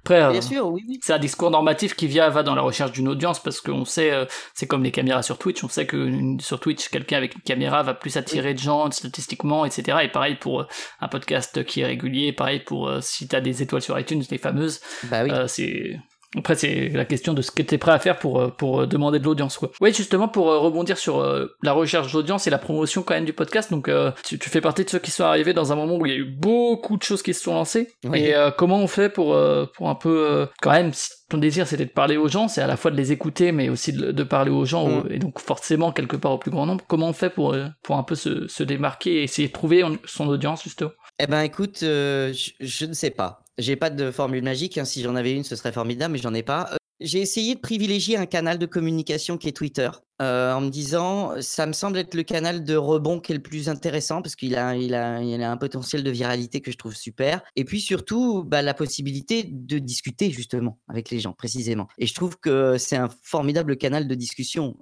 Après, 0.00 0.20
euh, 0.20 0.40
sûr, 0.40 0.68
oui, 0.68 0.98
c'est 1.02 1.12
un 1.12 1.18
discours 1.18 1.50
normatif 1.50 1.94
qui 1.94 2.06
vient, 2.06 2.28
va 2.30 2.42
dans 2.42 2.54
la 2.54 2.62
recherche 2.62 2.92
d'une 2.92 3.08
audience, 3.08 3.40
parce 3.40 3.60
qu'on 3.60 3.84
sait, 3.84 4.10
euh, 4.10 4.24
c'est 4.54 4.66
comme 4.66 4.82
les 4.82 4.90
caméras 4.90 5.22
sur 5.22 5.38
Twitch, 5.38 5.62
on 5.62 5.68
sait 5.68 5.86
que 5.86 6.36
sur 6.40 6.58
Twitch, 6.58 6.88
quelqu'un 6.88 7.16
avec 7.16 7.36
une 7.36 7.42
caméra 7.42 7.82
va 7.82 7.94
plus 7.94 8.16
attirer 8.16 8.54
de 8.54 8.58
gens 8.58 8.90
statistiquement, 8.90 9.64
etc. 9.64 9.98
Et 10.02 10.08
pareil 10.08 10.34
pour 10.34 10.62
euh, 10.62 10.66
un 11.00 11.08
podcast 11.08 11.64
qui 11.64 11.80
est 11.82 11.86
régulier, 11.86 12.32
pareil 12.32 12.60
pour 12.60 12.90
si 13.00 13.28
t'as 13.28 13.40
des 13.40 13.62
étoiles 13.62 13.82
sur 13.82 13.98
iTunes, 13.98 14.22
les 14.30 14.38
fameuses. 14.38 14.80
Bah 15.04 15.22
oui. 15.22 15.30
c'est 15.46 16.00
après, 16.38 16.54
c'est 16.54 16.90
la 16.90 17.04
question 17.04 17.34
de 17.34 17.42
ce 17.42 17.50
que 17.50 17.62
tu 17.62 17.74
es 17.74 17.78
prêt 17.78 17.90
à 17.90 17.98
faire 17.98 18.16
pour, 18.16 18.40
euh, 18.40 18.48
pour 18.48 18.82
euh, 18.82 18.86
demander 18.86 19.18
de 19.18 19.24
l'audience, 19.24 19.58
quoi. 19.58 19.72
Oui, 19.80 19.92
justement, 19.92 20.28
pour 20.28 20.48
euh, 20.48 20.58
rebondir 20.58 20.96
sur 20.96 21.20
la 21.62 21.72
recherche 21.72 22.12
d'audience 22.12 22.46
et 22.46 22.50
la 22.50 22.58
promotion 22.58 23.02
quand 23.02 23.14
même 23.14 23.24
du 23.24 23.32
podcast, 23.32 23.70
donc 23.70 23.90
tu, 24.24 24.38
fais 24.38 24.60
partie 24.60 24.84
de 24.84 24.90
ceux 24.90 24.98
qui 24.98 25.10
sont 25.10 25.24
arrivés 25.24 25.52
dans 25.52 25.72
un 25.72 25.76
moment 25.76 25.96
où 25.96 26.06
il 26.06 26.12
y 26.12 26.14
a 26.14 26.18
eu 26.18 26.24
beaucoup 26.24 26.96
de 26.96 27.02
choses 27.02 27.22
qui 27.22 27.34
se 27.34 27.42
sont 27.42 27.54
lancées. 27.54 27.88
Et 28.14 28.32
comment 28.56 28.78
on 28.78 28.86
fait 28.86 29.08
pour, 29.08 29.36
pour 29.74 29.88
un 29.88 29.94
peu, 29.94 30.46
quand 30.62 30.70
même, 30.70 30.92
si 30.92 31.10
ton 31.28 31.38
désir 31.38 31.66
c'était 31.66 31.84
de 31.84 31.90
parler 31.90 32.16
aux 32.16 32.28
gens, 32.28 32.48
c'est 32.48 32.60
à 32.60 32.66
la 32.66 32.76
fois 32.76 32.90
de 32.90 32.96
les 32.96 33.12
écouter, 33.12 33.52
mais 33.52 33.68
aussi 33.68 33.92
de, 33.92 34.22
parler 34.22 34.50
aux 34.50 34.64
gens, 34.64 34.88
mm. 34.88 35.08
et 35.10 35.18
donc 35.18 35.40
forcément 35.40 35.92
quelque 35.92 36.16
part 36.16 36.32
au 36.32 36.38
plus 36.38 36.50
grand 36.50 36.66
nombre. 36.66 36.84
Comment 36.86 37.08
on 37.08 37.12
fait 37.12 37.30
pour, 37.30 37.56
pour 37.82 37.96
un 37.96 38.02
peu 38.02 38.14
se, 38.14 38.46
se 38.48 38.62
démarquer 38.62 39.20
et 39.20 39.22
essayer 39.24 39.48
de 39.48 39.52
trouver 39.52 39.84
son 40.04 40.28
audience, 40.28 40.62
justement? 40.62 40.90
Eh 41.18 41.26
ben, 41.26 41.42
écoute, 41.42 41.78
je 41.80 42.86
ne 42.86 42.92
sais 42.92 43.10
pas. 43.10 43.39
J'ai 43.60 43.76
pas 43.76 43.90
de 43.90 44.10
formule 44.10 44.42
magique, 44.42 44.78
hein. 44.78 44.86
si 44.86 45.02
j'en 45.02 45.14
avais 45.16 45.34
une, 45.34 45.44
ce 45.44 45.54
serait 45.54 45.72
formidable, 45.72 46.12
mais 46.12 46.18
j'en 46.18 46.32
ai 46.32 46.42
pas. 46.42 46.70
j'ai 46.98 47.20
essayé 47.20 47.54
de 47.54 47.60
privilégier 47.60 48.16
un 48.16 48.24
canal 48.24 48.58
de 48.58 48.64
communication 48.64 49.36
qui 49.36 49.48
est 49.48 49.52
Twitter, 49.52 49.90
en 50.20 50.60
me 50.60 50.68
disant: 50.68 51.32
«Ça 51.40 51.66
me 51.66 51.72
semble 51.72 51.98
être 51.98 52.14
le 52.14 52.22
canal 52.22 52.64
de 52.64 52.76
rebond 52.76 53.20
qui 53.20 53.32
est 53.32 53.34
le 53.34 53.42
plus 53.42 53.68
intéressant» 53.68 54.22
parce 54.22 54.36
qu'il 54.36 54.56
a 54.56 54.76
il 54.76 54.94
a 54.94 55.22
il 55.22 55.42
a 55.42 55.50
un 55.50 55.56
potentiel 55.56 56.04
de 56.04 56.10
viralité 56.10 56.60
que 56.60 56.70
je 56.70 56.76
trouve 56.76 56.94
super 56.94 57.42
et 57.56 57.64
puis 57.64 57.80
surtout, 57.80 58.44
bah, 58.44 58.62
la 58.62 58.74
possibilité 58.74 59.44
de 59.44 59.78
discuter 59.78 60.30
justement 60.30 60.78
avec 60.88 61.10
les 61.10 61.20
gens, 61.20 61.32
précisément 61.32 61.88
et 61.98 62.06
je 62.06 62.14
trouve 62.14 62.38
que 62.38 62.76
c'est 62.78 62.96
un 62.96 63.08
formidable 63.22 63.76
canal 63.76 64.06
de 64.06 64.14
discussion, 64.14 64.76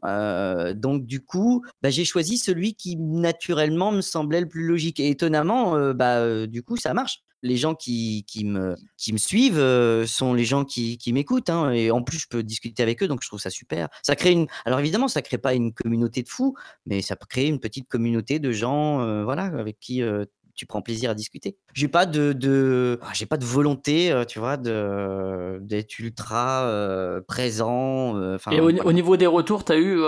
donc 0.74 1.06
du 1.06 1.20
coup, 1.20 1.64
bah, 1.82 1.90
j'ai 1.90 2.04
choisi 2.04 2.38
celui 2.38 2.74
qui 2.74 2.96
naturellement 2.96 3.92
me 3.92 4.00
semblait 4.00 4.40
le 4.40 4.48
plus 4.48 4.66
logique 4.66 5.00
et 5.00 5.08
étonnamment, 5.08 5.92
bah, 5.94 6.46
du 6.46 6.62
coup, 6.62 6.76
ça 6.76 6.94
marche 6.94 7.22
les 7.42 7.56
gens 7.56 7.74
qui, 7.74 8.24
qui, 8.26 8.44
me, 8.44 8.74
qui 8.96 9.12
me 9.12 9.18
suivent 9.18 9.58
euh, 9.58 10.06
sont 10.06 10.34
les 10.34 10.44
gens 10.44 10.64
qui, 10.64 10.98
qui 10.98 11.12
m'écoutent. 11.12 11.50
Hein, 11.50 11.70
et 11.70 11.90
en 11.90 12.02
plus, 12.02 12.18
je 12.18 12.26
peux 12.28 12.42
discuter 12.42 12.82
avec 12.82 13.02
eux, 13.02 13.08
donc 13.08 13.20
je 13.22 13.28
trouve 13.28 13.40
ça 13.40 13.50
super. 13.50 13.88
Ça 14.02 14.16
crée 14.16 14.32
une. 14.32 14.46
Alors 14.64 14.80
évidemment, 14.80 15.08
ça 15.08 15.22
crée 15.28 15.38
pas 15.38 15.54
une 15.54 15.72
communauté 15.72 16.22
de 16.22 16.28
fous, 16.28 16.56
mais 16.86 17.02
ça 17.02 17.16
créer 17.16 17.48
une 17.48 17.60
petite 17.60 17.88
communauté 17.88 18.38
de 18.38 18.50
gens, 18.50 19.00
euh, 19.02 19.24
voilà, 19.24 19.44
avec 19.44 19.78
qui 19.78 20.02
euh, 20.02 20.24
tu 20.58 20.66
prends 20.66 20.82
plaisir 20.82 21.10
à 21.10 21.14
discuter. 21.14 21.56
J'ai 21.72 21.86
pas 21.86 22.04
de, 22.04 22.32
de 22.32 22.98
ah, 23.02 23.10
j'ai 23.14 23.26
pas 23.26 23.36
de 23.36 23.44
volonté, 23.44 24.10
euh, 24.10 24.24
tu 24.24 24.40
vois, 24.40 24.56
de 24.56 25.60
d'être 25.60 26.00
ultra 26.00 26.64
euh, 26.64 27.20
présent. 27.20 28.16
Euh, 28.16 28.38
et 28.50 28.60
au, 28.60 28.92
niveau 28.92 29.16
des 29.16 29.28
retours, 29.28 29.64
tu 29.64 29.72
as 29.72 29.78
eu, 29.78 30.00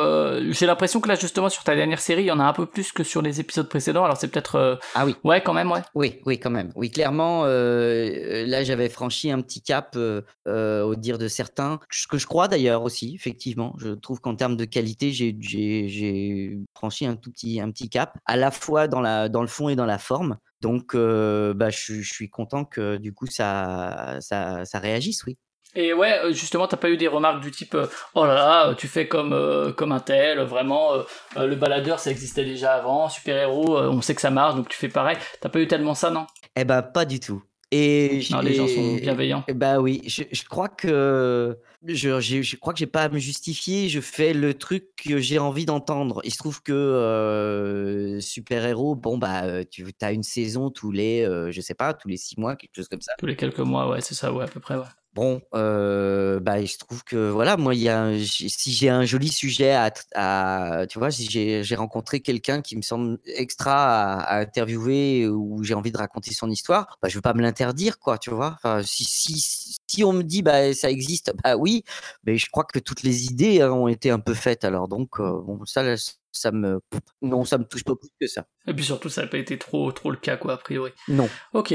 j'ai 0.52 0.66
l'impression 0.66 1.00
que 1.00 1.08
là 1.08 1.14
justement 1.14 1.48
sur 1.48 1.62
ta 1.62 1.76
dernière 1.76 2.00
série, 2.00 2.22
il 2.22 2.26
y 2.26 2.32
en 2.32 2.40
a 2.40 2.44
un 2.44 2.52
peu 2.52 2.66
plus 2.66 2.90
que 2.90 3.04
sur 3.04 3.22
les 3.22 3.38
épisodes 3.38 3.68
précédents. 3.68 4.04
Alors 4.04 4.16
c'est 4.16 4.26
peut-être. 4.26 4.80
ah 4.96 5.06
oui. 5.06 5.14
Ouais, 5.22 5.40
quand 5.40 5.52
même, 5.52 5.70
ouais. 5.70 5.82
Oui, 5.94 6.20
oui, 6.26 6.40
quand 6.40 6.50
même. 6.50 6.72
Oui, 6.74 6.90
clairement, 6.90 7.44
là 7.44 8.64
j'avais 8.64 8.88
franchi 8.88 9.30
un 9.30 9.40
petit 9.40 9.62
cap 9.62 9.96
au 9.96 10.94
dire 10.96 11.18
de 11.18 11.28
certains, 11.28 11.78
ce 11.90 12.08
que 12.08 12.18
je 12.18 12.26
crois 12.26 12.48
d'ailleurs 12.48 12.82
aussi, 12.82 13.14
effectivement. 13.14 13.76
Je 13.78 13.90
trouve 13.90 14.20
qu'en 14.20 14.34
termes 14.34 14.56
de 14.56 14.64
qualité, 14.64 15.12
j'ai 15.12 15.36
j'ai 15.40 16.58
franchi 16.74 17.06
un 17.06 17.14
tout 17.14 17.30
petit 17.30 17.60
un 17.60 17.70
petit 17.70 17.88
cap, 17.88 18.18
à 18.26 18.36
la 18.36 18.50
fois 18.50 18.88
dans 18.88 19.00
la 19.00 19.28
dans 19.28 19.42
le 19.42 19.48
fond 19.48 19.68
et 19.68 19.76
dans 19.76 19.86
la 19.86 19.98
forme. 19.98 20.38
Donc, 20.60 20.94
bah, 20.94 21.70
je, 21.70 22.02
suis 22.02 22.28
content 22.28 22.64
que 22.64 22.96
du 22.96 23.12
coup 23.12 23.26
ça, 23.26 24.16
ça, 24.20 24.64
ça 24.64 24.78
réagisse, 24.78 25.24
oui. 25.24 25.38
Et 25.76 25.92
ouais, 25.92 26.20
justement, 26.30 26.66
t'as 26.66 26.76
pas 26.76 26.90
eu 26.90 26.96
des 26.96 27.06
remarques 27.06 27.40
du 27.40 27.52
type 27.52 27.76
oh 28.14 28.26
là 28.26 28.34
là, 28.34 28.74
tu 28.74 28.88
fais 28.88 29.06
comme 29.06 29.72
comme 29.76 29.92
un 29.92 30.00
tel, 30.00 30.40
vraiment 30.40 30.94
le 31.36 31.54
baladeur 31.54 32.00
ça 32.00 32.10
existait 32.10 32.44
déjà 32.44 32.74
avant, 32.74 33.08
super 33.08 33.36
héros, 33.36 33.78
on 33.78 34.00
sait 34.02 34.14
que 34.14 34.20
ça 34.20 34.30
marche 34.30 34.56
donc 34.56 34.68
tu 34.68 34.76
fais 34.76 34.88
pareil. 34.88 35.16
T'as 35.40 35.48
pas 35.48 35.60
eu 35.60 35.68
tellement 35.68 35.94
ça 35.94 36.10
non? 36.10 36.26
Eh 36.56 36.64
ben 36.64 36.82
pas 36.82 37.04
du 37.04 37.20
tout. 37.20 37.42
Et 37.72 38.22
non, 38.30 38.40
les 38.40 38.54
gens 38.54 38.66
sont 38.66 38.96
bienveillants. 38.96 39.44
Bah 39.54 39.80
oui, 39.80 40.02
je, 40.06 40.24
je 40.32 40.44
crois 40.44 40.68
que 40.68 41.56
je, 41.86 42.20
je 42.20 42.56
crois 42.56 42.72
que 42.72 42.78
j'ai 42.78 42.86
pas 42.86 43.04
à 43.04 43.08
me 43.08 43.18
justifier. 43.18 43.88
Je 43.88 44.00
fais 44.00 44.34
le 44.34 44.54
truc 44.54 44.88
que 44.96 45.18
j'ai 45.18 45.38
envie 45.38 45.66
d'entendre. 45.66 46.20
Il 46.24 46.32
se 46.32 46.38
trouve 46.38 46.62
que 46.62 46.72
euh, 46.72 48.20
super 48.20 48.64
héros, 48.66 48.96
bon 48.96 49.18
bah 49.18 49.64
tu 49.64 49.86
as 50.00 50.12
une 50.12 50.24
saison 50.24 50.70
tous 50.70 50.90
les, 50.90 51.22
euh, 51.22 51.52
je 51.52 51.60
sais 51.60 51.74
pas, 51.74 51.94
tous 51.94 52.08
les 52.08 52.16
six 52.16 52.38
mois, 52.40 52.56
quelque 52.56 52.74
chose 52.74 52.88
comme 52.88 53.00
ça. 53.00 53.12
Tous 53.18 53.26
les 53.26 53.36
quelques 53.36 53.60
mois, 53.60 53.88
ouais, 53.88 54.00
c'est 54.00 54.14
ça, 54.14 54.32
ouais, 54.32 54.44
à 54.44 54.48
peu 54.48 54.60
près, 54.60 54.76
ouais. 54.76 54.82
Bon, 55.12 55.42
euh, 55.54 56.38
bah, 56.38 56.64
je 56.64 56.78
trouve 56.78 57.02
que 57.02 57.30
voilà, 57.30 57.56
moi, 57.56 57.74
il 57.74 57.80
y 57.80 57.88
a, 57.88 58.12
si 58.24 58.72
j'ai 58.72 58.88
un 58.88 59.04
joli 59.04 59.28
sujet 59.28 59.72
à, 59.72 59.90
à 60.14 60.86
tu 60.88 61.00
vois, 61.00 61.10
si 61.10 61.26
j'ai 61.28 61.74
rencontré 61.74 62.20
quelqu'un 62.20 62.62
qui 62.62 62.76
me 62.76 62.82
semble 62.82 63.18
extra 63.24 64.20
à, 64.20 64.38
interviewer 64.38 65.26
ou 65.28 65.64
j'ai 65.64 65.74
envie 65.74 65.90
de 65.90 65.98
raconter 65.98 66.32
son 66.32 66.48
histoire, 66.48 66.96
bah, 67.02 67.08
je 67.08 67.16
veux 67.16 67.22
pas 67.22 67.34
me 67.34 67.42
l'interdire, 67.42 67.98
quoi, 67.98 68.18
tu 68.18 68.30
vois. 68.30 68.52
Enfin, 68.54 68.82
si, 68.84 69.02
si, 69.02 69.76
si 69.88 70.04
on 70.04 70.12
me 70.12 70.22
dit, 70.22 70.42
bah, 70.42 70.72
ça 70.74 70.90
existe, 70.90 71.32
bah 71.44 71.56
oui, 71.56 71.82
mais 72.24 72.38
je 72.38 72.48
crois 72.48 72.64
que 72.64 72.78
toutes 72.78 73.02
les 73.02 73.24
idées 73.24 73.62
hein, 73.62 73.72
ont 73.72 73.88
été 73.88 74.10
un 74.10 74.20
peu 74.20 74.34
faites. 74.34 74.64
Alors 74.64 74.86
donc, 74.86 75.18
euh, 75.18 75.40
bon, 75.42 75.64
ça, 75.66 75.82
ça 76.30 76.52
me, 76.52 76.80
non, 77.20 77.44
ça 77.44 77.58
me 77.58 77.64
touche 77.64 77.82
pas 77.82 77.96
plus 77.96 78.10
que 78.20 78.26
ça. 78.28 78.46
Et 78.68 78.74
puis 78.74 78.84
surtout, 78.84 79.08
ça 79.08 79.22
n'a 79.22 79.28
pas 79.28 79.38
été 79.38 79.58
trop, 79.58 79.90
trop 79.90 80.12
le 80.12 80.16
cas, 80.16 80.36
quoi, 80.36 80.54
a 80.54 80.56
priori. 80.56 80.92
Non. 81.08 81.28
Ok. 81.52 81.74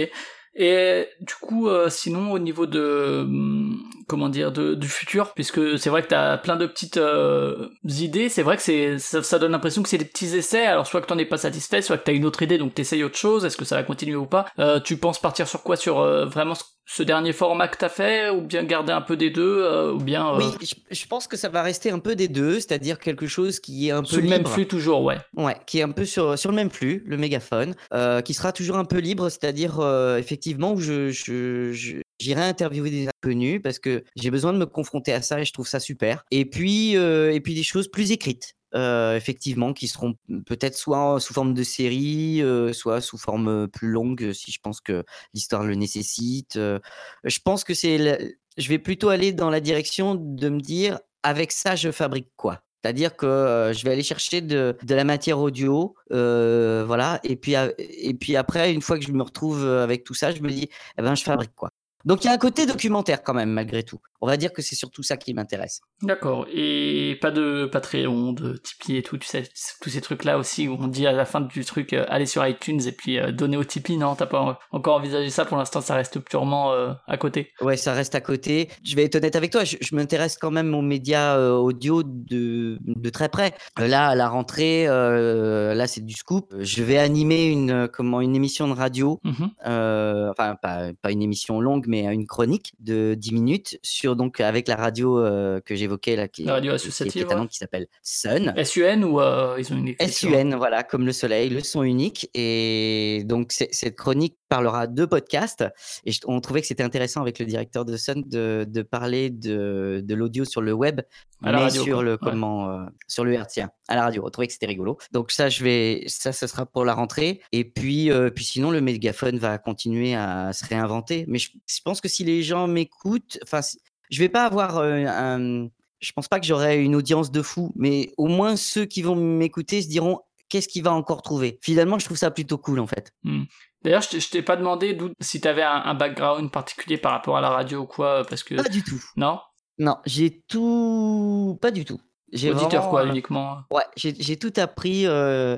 Et 0.56 1.10
du 1.20 1.34
coup, 1.42 1.68
euh, 1.68 1.90
sinon 1.90 2.32
au 2.32 2.40
niveau 2.40 2.66
de 2.66 3.24
hum, 3.24 3.84
comment 4.08 4.30
dire 4.30 4.54
de, 4.54 4.74
du 4.74 4.88
futur, 4.88 5.34
puisque 5.34 5.78
c'est 5.78 5.90
vrai 5.90 6.02
que 6.02 6.08
t'as 6.08 6.38
plein 6.38 6.56
de 6.56 6.66
petites 6.66 6.96
euh, 6.96 7.68
idées, 7.84 8.30
c'est 8.30 8.42
vrai 8.42 8.56
que 8.56 8.62
c'est 8.62 8.98
ça, 8.98 9.22
ça, 9.22 9.38
donne 9.38 9.52
l'impression 9.52 9.84
que 9.84 9.90
c'est 9.90 9.98
des 9.98 10.06
petits 10.06 10.34
essais. 10.34 10.66
Alors 10.66 10.88
soit 10.88 11.02
que 11.02 11.08
t'en 11.08 11.18
es 11.18 11.26
pas 11.26 11.38
satisfait, 11.38 11.82
soit 11.82 11.98
que 11.98 12.06
t'as 12.06 12.14
une 12.14 12.26
autre 12.26 12.42
idée, 12.42 12.58
donc 12.58 12.74
t'essayes 12.74 13.04
autre 13.04 13.18
chose. 13.18 13.44
Est-ce 13.44 13.58
que 13.58 13.66
ça 13.66 13.76
va 13.76 13.84
continuer 13.84 14.16
ou 14.16 14.28
pas? 14.28 14.46
Euh, 14.60 14.80
Tu 14.80 14.96
penses 14.96 15.20
partir 15.20 15.46
sur 15.46 15.62
quoi? 15.62 15.76
Sur 15.76 15.96
vraiment 16.28 16.54
ce 16.88 17.02
dernier 17.02 17.34
format 17.34 17.68
que 17.68 17.78
t'as 17.78 17.90
fait, 17.90 18.30
ou 18.30 18.42
bien 18.42 18.64
garder 18.64 18.94
un 18.94 19.02
peu 19.02 19.18
des 19.18 19.32
deux, 19.32 19.92
ou 19.92 19.98
bien 19.98 20.38
Oui, 20.38 20.46
je, 20.92 21.06
pense 21.08 21.28
que 21.28 21.36
ça 21.36 21.50
va 21.50 21.64
rester 21.64 21.90
un 21.90 21.98
peu 21.98 22.16
des 22.16 22.28
deux, 22.28 22.60
c'est-à-dire 22.60 23.00
quelque 23.00 23.26
chose 23.26 23.60
qui 23.60 23.88
est 23.88 23.92
un 23.92 24.02
peu 24.02 24.08
sur 24.08 24.22
le 24.22 24.30
même 24.30 24.46
flux 24.46 24.68
toujours, 24.68 25.02
ouais. 25.02 25.18
Ouais, 25.36 25.58
qui 25.66 25.80
est 25.80 25.82
un 25.82 25.90
peu 25.90 26.06
sur 26.06 26.38
sur 26.38 26.52
le 26.52 26.56
même 26.56 26.70
flux, 26.70 27.04
le 27.08 27.18
mégaphone, 27.18 27.76
qui 28.24 28.34
sera 28.34 28.54
toujours 28.54 28.78
un 28.78 28.86
peu 28.86 29.00
libre, 29.00 29.28
c'est-à-dire 29.30 29.80
effectivement 30.18 30.45
effectivement 30.46 30.78
je, 30.78 31.98
j'irai 32.20 32.42
interviewer 32.42 32.92
des 32.92 33.08
inconnus 33.08 33.62
parce 33.64 33.80
que 33.80 34.04
j'ai 34.16 34.30
besoin 34.30 34.54
de 34.54 34.60
me 34.60 34.66
confronter 34.66 35.12
à 35.12 35.22
ça 35.22 35.40
et 35.40 35.46
je 35.46 35.54
trouve 35.54 35.68
ça 35.68 35.80
super. 35.80 36.24
Et 36.32 36.46
puis, 36.46 36.96
euh, 36.98 37.34
et 37.34 37.40
puis 37.40 37.56
des 37.56 37.64
choses 37.64 37.90
plus 37.90 38.12
écrites. 38.12 38.54
Euh, 38.74 39.16
effectivement, 39.16 39.72
qui 39.72 39.88
seront 39.88 40.16
peut-être 40.46 40.76
soit 40.76 41.20
sous 41.22 41.34
forme 41.34 41.54
de 41.54 41.64
série, 41.64 42.42
euh, 42.42 42.74
soit 42.74 43.00
sous 43.00 43.18
forme 43.18 43.70
plus 43.70 43.88
longue, 43.88 44.34
si 44.34 44.52
je 44.52 44.60
pense 44.62 44.82
que 44.82 45.06
l'histoire 45.34 45.64
le 45.64 45.76
nécessite. 45.76 46.56
je 46.56 47.40
pense 47.44 47.64
que 47.64 47.74
c'est, 47.74 48.36
je 48.58 48.70
vais 48.70 48.80
plutôt 48.80 49.10
aller 49.10 49.32
dans 49.32 49.50
la 49.50 49.62
direction 49.62 50.16
de 50.16 50.50
me 50.50 50.60
dire, 50.60 51.00
avec 51.24 51.54
ça, 51.54 51.78
je 51.78 51.90
fabrique 51.90 52.32
quoi? 52.36 52.65
C'est-à-dire 52.86 53.16
que 53.16 53.72
je 53.76 53.84
vais 53.84 53.94
aller 53.94 54.04
chercher 54.04 54.42
de, 54.42 54.78
la 54.88 55.04
matière 55.04 55.40
audio, 55.40 55.96
voilà, 56.12 57.20
et 57.24 57.36
puis, 57.36 57.56
et 57.80 58.14
puis 58.14 58.36
après, 58.36 58.72
une 58.72 58.84
fois 58.84 59.00
que 59.00 59.04
je 59.04 59.12
me 59.12 59.24
retrouve 59.24 59.68
avec 59.68 60.04
tout 60.04 60.14
ça, 60.14 60.32
je 60.32 60.42
me 60.44 60.50
dis, 60.50 60.70
eh 61.00 61.02
ben, 61.02 61.16
je 61.16 61.24
fabrique 61.24 61.56
quoi. 61.56 61.72
Donc 62.06 62.24
il 62.24 62.28
y 62.28 62.30
a 62.30 62.34
un 62.34 62.38
côté 62.38 62.68
documentaire 62.68 63.24
quand 63.24 63.34
même, 63.34 63.50
malgré 63.50 63.82
tout. 63.82 64.00
On 64.26 64.28
va 64.28 64.38
dire 64.38 64.54
que 64.54 64.64
c'est 64.64 64.76
surtout 64.76 65.04
ça 65.04 65.18
qui 65.18 65.36
m'intéresse. 65.36 65.82
D'accord. 66.02 66.48
Et 66.52 67.16
pas 67.22 67.30
de 67.30 67.70
Patreon, 67.72 68.34
de 68.34 68.58
Tipeee 68.58 68.98
et 68.98 69.04
tout, 69.04 69.20
tu 69.20 69.28
sais, 69.28 69.44
tous 69.80 69.92
ces 69.92 70.02
trucs-là 70.02 70.40
aussi 70.40 70.68
où 70.68 70.76
on 70.80 70.88
dit 70.88 71.06
à 71.06 71.12
la 71.12 71.26
fin 71.26 71.42
du 71.42 71.64
truc, 71.64 71.94
euh, 71.94 72.06
allez 72.10 72.26
sur 72.26 72.44
iTunes 72.48 72.82
et 72.88 72.92
puis 72.92 73.20
euh, 73.20 73.32
donner 73.32 73.56
au 73.56 73.64
Tipeee. 73.64 73.98
Non, 73.98 74.16
t'as 74.16 74.26
pas 74.26 74.58
encore 74.72 74.96
envisagé 74.96 75.30
ça 75.30 75.46
pour 75.46 75.58
l'instant, 75.58 75.80
ça 75.80 75.94
reste 75.94 76.18
purement 76.22 76.74
euh, 76.74 76.92
à 77.06 77.18
côté. 77.18 77.52
Ouais, 77.62 77.78
ça 77.78 77.94
reste 77.94 78.16
à 78.16 78.22
côté. 78.22 78.70
Je 78.84 78.96
vais 78.96 79.04
être 79.04 79.14
honnête 79.14 79.36
avec 79.36 79.52
toi, 79.52 79.64
je, 79.64 79.78
m'intéresse 79.94 80.40
quand 80.40 80.50
même 80.50 80.74
aux 80.74 80.82
médias 80.82 81.38
audio 81.38 82.02
de, 82.02 82.80
de, 82.82 83.10
très 83.12 83.30
près. 83.30 83.54
là, 83.78 84.08
à 84.08 84.16
la 84.16 84.28
rentrée, 84.28 84.88
là 84.88 85.86
c'est 85.86 86.04
du 86.04 86.16
scoop. 86.16 86.52
Je 86.60 86.82
vais 86.82 86.98
animer 86.98 87.46
une, 87.46 87.88
comment, 87.94 88.22
une 88.22 88.36
émission 88.36 88.68
de 88.68 88.74
radio, 88.74 89.20
mmh 89.24 89.46
enfin 89.66 90.56
pas, 90.60 90.92
pas, 91.00 91.12
une 91.12 91.22
émission 91.22 91.62
longue, 91.62 91.86
mais 91.88 92.12
une 92.12 92.26
chronique 92.26 92.74
de 92.80 93.14
10 93.14 93.34
minutes 93.34 93.80
sur 93.84 94.15
donc 94.16 94.40
avec 94.40 94.68
la 94.68 94.76
radio 94.76 95.24
que 95.64 95.76
j'évoquais 95.76 96.16
là, 96.16 96.28
qui, 96.28 96.44
la 96.44 96.54
radio 96.54 96.74
associative, 96.74 97.28
qui, 97.28 97.48
qui 97.48 97.58
s'appelle 97.58 97.88
Sun. 98.02 98.54
SUN 98.64 99.04
ou 99.04 99.22
euh, 99.22 99.56
ils 99.58 99.74
ont 99.74 99.78
une 99.78 99.96
SUN, 100.08 100.56
voilà, 100.58 100.84
comme 100.84 101.06
le 101.06 101.12
soleil, 101.12 101.50
le 101.50 101.62
son 101.62 101.84
unique. 101.84 102.30
Et 102.34 103.24
donc 103.26 103.52
cette 103.52 103.96
chronique 103.96 104.36
parlera 104.50 104.88
de 104.88 105.06
podcast. 105.06 105.66
Et 106.06 106.12
on 106.26 106.40
trouvait 106.42 106.62
que 106.62 106.68
c'était 106.68 106.84
intéressant 106.84 107.22
avec 107.22 107.40
le 107.40 107.46
directeur 107.46 107.86
de 107.86 107.98
Sun 107.98 108.24
de, 108.28 108.66
de 108.68 108.82
parler 108.82 109.30
de, 109.30 110.02
de 110.04 110.16
l'audio 110.16 110.46
sur 110.46 110.62
le 110.62 110.74
web, 110.74 111.02
à 111.44 111.52
mais 111.52 111.70
sur 111.70 112.04
le 112.04 112.18
comment, 112.18 112.70
euh, 112.70 112.86
sur 113.08 113.24
le 113.24 113.34
hertzien, 113.34 113.70
à 113.88 113.96
la 113.96 114.04
radio. 114.04 114.24
On 114.26 114.30
trouvait 114.30 114.48
que 114.48 114.54
c'était 114.54 114.66
rigolo. 114.66 114.98
Donc 115.12 115.32
ça, 115.32 115.50
je 115.50 115.64
vais, 115.64 116.04
ça, 116.08 116.32
ce 116.32 116.48
sera 116.48 116.66
pour 116.66 116.86
la 116.86 116.94
rentrée. 116.94 117.42
Et 117.52 117.66
puis, 117.66 118.12
euh, 118.12 118.30
puis 118.30 118.46
sinon, 118.46 118.72
le 118.72 118.82
mégaphone 118.82 119.38
va 119.38 119.58
continuer 119.58 120.16
à 120.16 120.54
se 120.54 120.66
réinventer. 120.66 121.26
Mais 121.28 121.40
je, 121.40 121.52
je 121.68 121.80
pense 121.84 122.02
que 122.02 122.08
si 122.08 122.24
les 122.24 122.44
gens 122.44 122.68
m'écoutent, 122.68 123.40
enfin, 123.44 123.62
je 124.10 124.20
vais 124.20 124.30
pas 124.30 124.46
avoir 124.46 124.78
un, 124.78 125.68
je 126.00 126.12
pense 126.12 126.28
pas 126.28 126.40
que 126.40 126.46
j'aurai 126.46 126.84
une 126.84 126.96
audience 126.96 127.32
de 127.32 127.42
fou, 127.42 127.72
mais 127.76 128.12
au 128.18 128.28
moins 128.28 128.56
ceux 128.56 128.86
qui 128.86 129.02
vont 129.02 129.16
m'écouter 129.16 129.82
se 129.82 129.88
diront 129.88 130.20
qu'est-ce 130.56 130.70
qu'il 130.70 130.84
va 130.84 130.94
encore 130.94 131.22
trouver. 131.22 131.60
Finalement, 131.62 132.00
je 132.00 132.06
trouve 132.06 132.16
ça 132.16 132.32
plutôt 132.32 132.58
cool 132.58 132.80
en 132.80 132.88
fait. 132.88 133.12
Mmh. 133.24 133.44
D'ailleurs, 133.84 134.02
je 134.02 134.30
t'ai 134.30 134.42
pas 134.42 134.56
demandé 134.56 134.98
si 135.20 135.42
tu 135.42 135.48
avais 135.50 135.64
un, 135.64 135.94
background 135.94 136.50
particulier 136.50 136.98
par 136.98 137.12
rapport 137.12 137.36
à 137.36 137.42
la 137.42 137.50
radio 137.50 137.82
ou 137.82 137.86
quoi, 137.86 138.24
parce 138.28 138.42
que. 138.42 138.56
Pas 138.56 138.70
du 138.70 138.84
tout. 138.84 139.04
Non? 139.18 139.40
Non, 139.78 139.98
j'ai 140.06 140.42
tout. 140.48 141.60
Pas 141.62 141.72
du 141.72 141.84
tout. 141.84 142.00
J'ai 142.32 142.52
Auditeur 142.52 142.90
quoi, 142.90 143.04
euh, 143.04 143.10
uniquement. 143.10 143.58
Ouais, 143.70 143.84
j'ai 143.98 144.38
tout 144.38 144.54
appris 144.56 145.06
euh, 145.06 145.58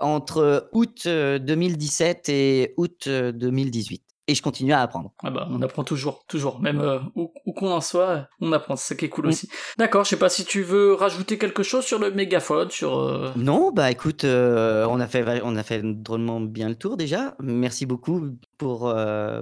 entre 0.00 0.70
août 0.72 1.06
2017 1.06 2.28
euh, 2.28 2.32
et 2.32 2.74
août 2.78 3.06
2018 3.06 4.02
et 4.28 4.34
je 4.34 4.42
continue 4.42 4.72
à 4.72 4.82
apprendre. 4.82 5.12
Ah 5.24 5.30
bah, 5.30 5.48
on 5.50 5.60
apprend 5.62 5.82
toujours, 5.82 6.24
toujours, 6.28 6.60
même 6.60 6.80
euh, 6.80 6.98
où, 7.16 7.52
qu'on 7.52 7.72
en 7.72 7.80
soit, 7.80 8.28
on 8.40 8.52
apprend, 8.52 8.76
c'est 8.76 8.88
ça 8.88 8.94
qui 8.94 9.06
est 9.06 9.08
cool 9.08 9.24
mm. 9.24 9.28
aussi. 9.28 9.48
D'accord, 9.78 10.04
je 10.04 10.10
sais 10.10 10.18
pas 10.18 10.28
si 10.28 10.44
tu 10.44 10.62
veux 10.62 10.92
rajouter 10.92 11.38
quelque 11.38 11.62
chose 11.62 11.84
sur 11.84 11.98
le 11.98 12.10
mégaphone, 12.10 12.70
sur... 12.70 12.98
Euh, 12.98 13.32
non, 13.36 13.72
bah 13.72 13.90
écoute, 13.90 14.24
euh, 14.24 14.86
on, 14.88 15.00
a 15.00 15.06
fait, 15.06 15.40
on 15.42 15.56
a 15.56 15.62
fait 15.62 15.80
drôlement 15.82 16.40
bien 16.40 16.68
le 16.68 16.76
tour 16.76 16.98
déjà, 16.98 17.34
merci 17.40 17.86
beaucoup 17.86 18.28
pour, 18.58 18.92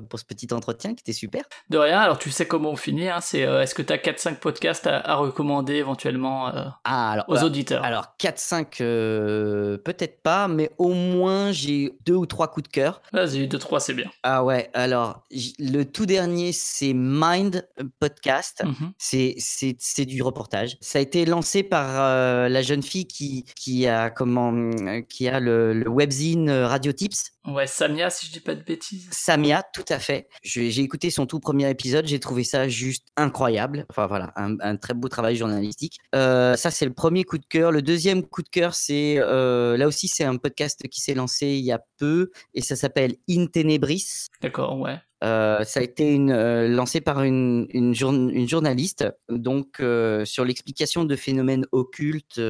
pour 0.08 0.18
ce 0.18 0.24
petit 0.24 0.52
entretien 0.52 0.94
qui 0.94 1.00
était 1.00 1.12
super. 1.12 1.44
De 1.70 1.78
rien, 1.78 2.00
alors 2.00 2.18
tu 2.18 2.30
sais 2.30 2.46
comment 2.46 2.70
on 2.70 2.76
finit, 2.76 3.08
hein, 3.08 3.20
c'est 3.20 3.40
est-ce 3.40 3.74
que 3.74 3.82
tu 3.82 3.92
as 3.92 3.96
4-5 3.96 4.36
podcasts 4.36 4.86
à, 4.86 5.14
recommander 5.16 5.74
éventuellement 5.74 6.46
ah, 6.84 7.10
alors, 7.10 7.24
aux 7.28 7.34
bah, 7.34 7.44
auditeurs? 7.44 7.84
Alors 7.84 8.14
4-5, 8.20 8.78
peut-être 9.78 10.22
pas, 10.22 10.48
mais 10.48 10.70
au 10.78 10.92
moins 10.92 11.52
j'ai 11.52 11.94
deux 12.04 12.14
ou 12.14 12.26
trois 12.26 12.48
coups 12.48 12.68
de 12.68 12.72
cœur. 12.72 13.00
Vas-y, 13.12 13.48
2-3 13.48 13.80
c'est 13.80 13.94
bien. 13.94 14.10
Ah 14.22 14.44
ouais, 14.44 14.70
alors, 14.74 15.22
le 15.30 15.84
tout 15.84 16.06
dernier, 16.06 16.52
c'est 16.52 16.92
Mind 16.94 17.66
Podcast. 17.98 18.62
Mmh 18.64 18.86
c'est 18.98 20.04
du 20.04 20.22
reportage. 20.22 20.76
Ça 20.80 20.98
a 20.98 21.02
été 21.02 21.24
lancé 21.24 21.62
par 21.62 21.86
euh, 21.90 22.48
la 22.48 22.62
jeune 22.62 22.82
fille 22.82 23.06
qui, 23.06 23.44
qui 23.54 23.86
a, 23.86 24.10
comment, 24.10 24.70
qui 25.08 25.28
a 25.28 25.40
le, 25.40 25.72
le 25.72 25.88
webzine 25.88 26.48
euh, 26.48 26.66
Radio 26.66 26.92
Tips. 26.92 27.32
Ouais, 27.46 27.66
Samia, 27.66 28.10
si 28.10 28.26
je 28.26 28.32
dis 28.32 28.40
pas 28.40 28.54
de 28.54 28.62
bêtises. 28.62 29.08
Samia, 29.10 29.62
tout 29.72 29.84
à 29.88 29.98
fait. 29.98 30.28
J'ai 30.42 30.80
écouté 30.80 31.10
son 31.10 31.26
tout 31.26 31.40
premier 31.40 31.70
épisode, 31.70 32.06
j'ai 32.06 32.20
trouvé 32.20 32.44
ça 32.44 32.68
juste 32.68 33.06
incroyable. 33.16 33.86
Enfin 33.90 34.06
voilà, 34.06 34.32
un, 34.36 34.76
très 34.76 34.94
beau 34.94 35.08
travail 35.08 35.36
journalistique. 35.36 35.98
Euh, 36.14 36.56
ça, 36.56 36.70
c'est 36.70 36.86
le 36.86 36.92
premier 36.92 37.24
coup 37.24 37.38
de 37.38 37.46
cœur. 37.46 37.72
Le 37.72 37.82
deuxième 37.82 38.24
coup 38.26 38.42
de 38.42 38.48
cœur, 38.48 38.74
c'est 38.74 39.16
là 39.16 39.86
aussi, 39.86 40.08
c'est 40.08 40.24
un 40.24 40.36
podcast 40.36 40.86
qui 40.88 41.00
s'est 41.00 41.14
lancé 41.14 41.46
il 41.46 41.64
y 41.64 41.72
a 41.72 41.80
peu 41.98 42.30
et 42.54 42.62
ça 42.62 42.76
s'appelle 42.76 43.16
In 43.28 43.46
Tenebris. 43.46 44.26
D'accord, 44.42 44.78
ouais. 44.78 44.98
Euh, 45.24 45.64
ça 45.64 45.80
a 45.80 45.82
été 45.82 46.18
euh, 46.18 46.68
lancé 46.68 47.00
par 47.00 47.22
une, 47.22 47.66
journaliste 47.94 49.06
donc 49.30 49.80
euh, 49.80 50.24
sur 50.26 50.44
l'explication 50.44 51.04
de 51.04 51.16
phénomènes 51.16 51.66
occultes 51.72 52.40